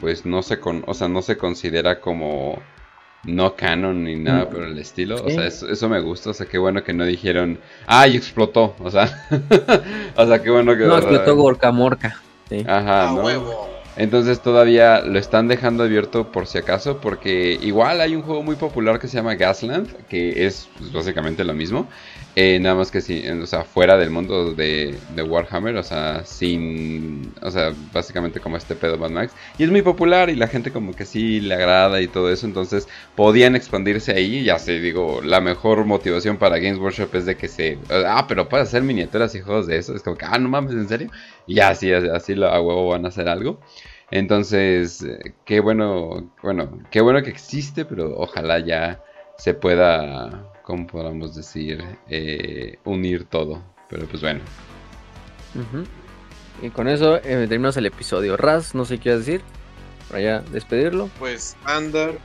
[0.00, 2.58] pues, no se, con, o sea, no se considera como
[3.24, 4.48] no canon ni nada Mm.
[4.50, 5.16] por el estilo.
[5.24, 6.30] O sea, eso, eso me gusta.
[6.30, 8.74] O sea, qué bueno que no dijeron, ¡ay, explotó!
[8.80, 9.08] O sea,
[10.16, 10.84] o sea, qué bueno que...
[10.84, 12.20] No, explotó Gorka Morka.
[12.48, 12.64] Sí.
[12.68, 13.22] Ajá, A ¿no?
[13.22, 13.70] huevo.
[13.96, 18.56] Entonces todavía lo están dejando abierto por si acaso, porque igual hay un juego muy
[18.56, 21.86] popular que se llama Gasland, que es pues, básicamente lo mismo,
[22.36, 26.24] eh, nada más que sí, o sea, fuera del mundo de, de Warhammer, o sea,
[26.24, 30.48] sin, o sea, básicamente como este pedo Mad Max, y es muy popular y la
[30.48, 34.80] gente como que sí le agrada y todo eso, entonces podían expandirse ahí, ya sé,
[34.80, 38.82] digo, la mejor motivación para Games Workshop es de que se, ah, pero puedes hacer
[38.82, 41.10] miniaturas y juegos de eso, es como que, ah, no mames, ¿en serio?
[41.46, 43.60] Y así, así lo, a huevo van a hacer algo.
[44.10, 45.04] Entonces,
[45.44, 49.02] qué bueno, bueno, qué bueno que existe, pero ojalá ya
[49.38, 53.62] se pueda, como podamos decir, eh, unir todo.
[53.88, 54.40] Pero pues bueno.
[56.62, 58.36] Y con eso eh, terminamos el episodio.
[58.36, 59.42] Raz, no sé qué decir.
[60.08, 61.08] Para ya despedirlo.
[61.18, 62.18] Pues Andar,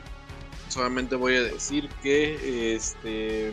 [0.70, 3.52] solamente voy a decir que este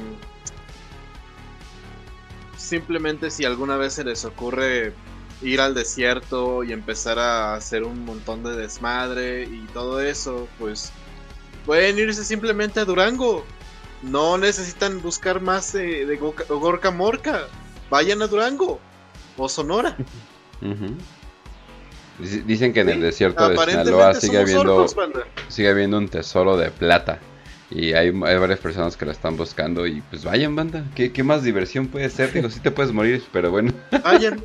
[2.57, 4.93] simplemente si alguna vez se les ocurre
[5.43, 10.93] ir al desierto y empezar a hacer un montón de desmadre y todo eso, pues
[11.65, 13.45] pueden irse simplemente a Durango.
[14.07, 17.43] No necesitan buscar más eh, de Gorka Morca.
[17.91, 18.78] Vayan a Durango
[19.37, 19.97] o Sonora.
[22.47, 25.27] Dicen que en el desierto de Sinaloa sigue habiendo, orcos, banda.
[25.49, 27.19] sigue habiendo un tesoro de plata.
[27.70, 30.85] Y hay, hay varias personas que lo están buscando y pues vayan, banda.
[30.95, 32.33] ¿Qué, qué más diversión puede ser?
[32.33, 33.73] Digo, sí te puedes morir, pero bueno.
[34.05, 34.41] Vayan.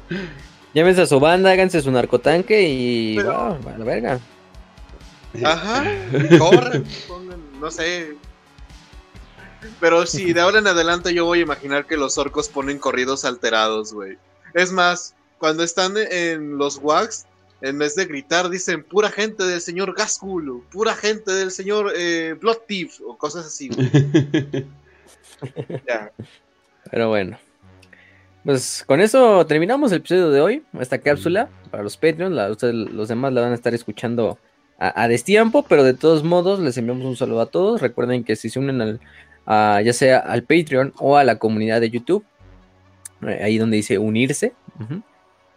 [0.74, 3.16] Llévense a su banda, háganse su narcotanque y.
[3.18, 4.20] Pero- wow, a la verga.
[5.46, 5.84] Ajá,
[6.40, 8.18] corren, pongan, no sé.
[9.80, 13.26] Pero sí, de ahora en adelante yo voy a imaginar que los orcos ponen corridos
[13.26, 14.18] alterados, güey.
[14.54, 17.26] Es más, cuando están en los wags,
[17.62, 22.36] en vez de gritar, dicen pura gente del señor Gaskull, pura gente del señor eh,
[22.40, 24.68] Blood Thief, o cosas así, güey.
[25.88, 26.12] Ya.
[26.92, 27.36] Pero bueno.
[28.46, 30.64] Pues con eso terminamos el episodio de hoy.
[30.80, 32.36] Esta cápsula para los Patreons.
[32.36, 34.38] La, ustedes, los demás la van a estar escuchando
[34.78, 35.66] a, a destiempo.
[35.68, 37.82] Pero de todos modos, les enviamos un saludo a todos.
[37.82, 39.00] Recuerden que si se unen al,
[39.84, 42.24] ya sea al Patreon o a la comunidad de YouTube,
[43.28, 44.54] eh, ahí donde dice unirse,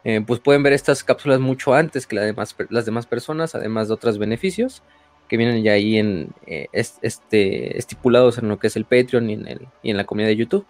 [0.04, 4.18] eh, pues pueden ver estas cápsulas mucho antes que las demás personas, además de otros
[4.18, 4.82] beneficios
[5.28, 9.30] que vienen ya ahí en eh, es- este, estipulados en lo que es el Patreon
[9.30, 10.66] y en, el, y en la comunidad de YouTube.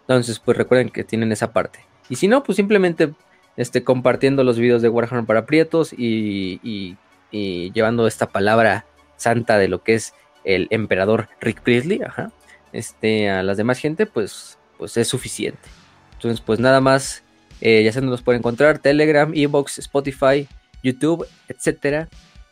[0.00, 1.80] Entonces, pues recuerden que tienen esa parte.
[2.08, 3.12] Y si no, pues simplemente
[3.58, 6.96] este, compartiendo los videos de Warhammer para Prietos y, y-
[7.30, 8.86] y llevando esta palabra
[9.16, 10.14] santa de lo que es
[10.44, 12.32] el emperador Rick Priestley, ajá,
[12.72, 15.68] este, a las demás gente, pues, pues es suficiente.
[16.14, 17.22] Entonces, pues nada más,
[17.60, 20.48] eh, ya se nos puede encontrar, Telegram, Evox, Spotify,
[20.82, 22.08] YouTube, etcétera.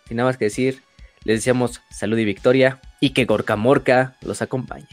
[0.06, 0.82] Sin nada más que decir,
[1.24, 4.88] les deseamos salud y victoria y que Gorka Morka los acompañe.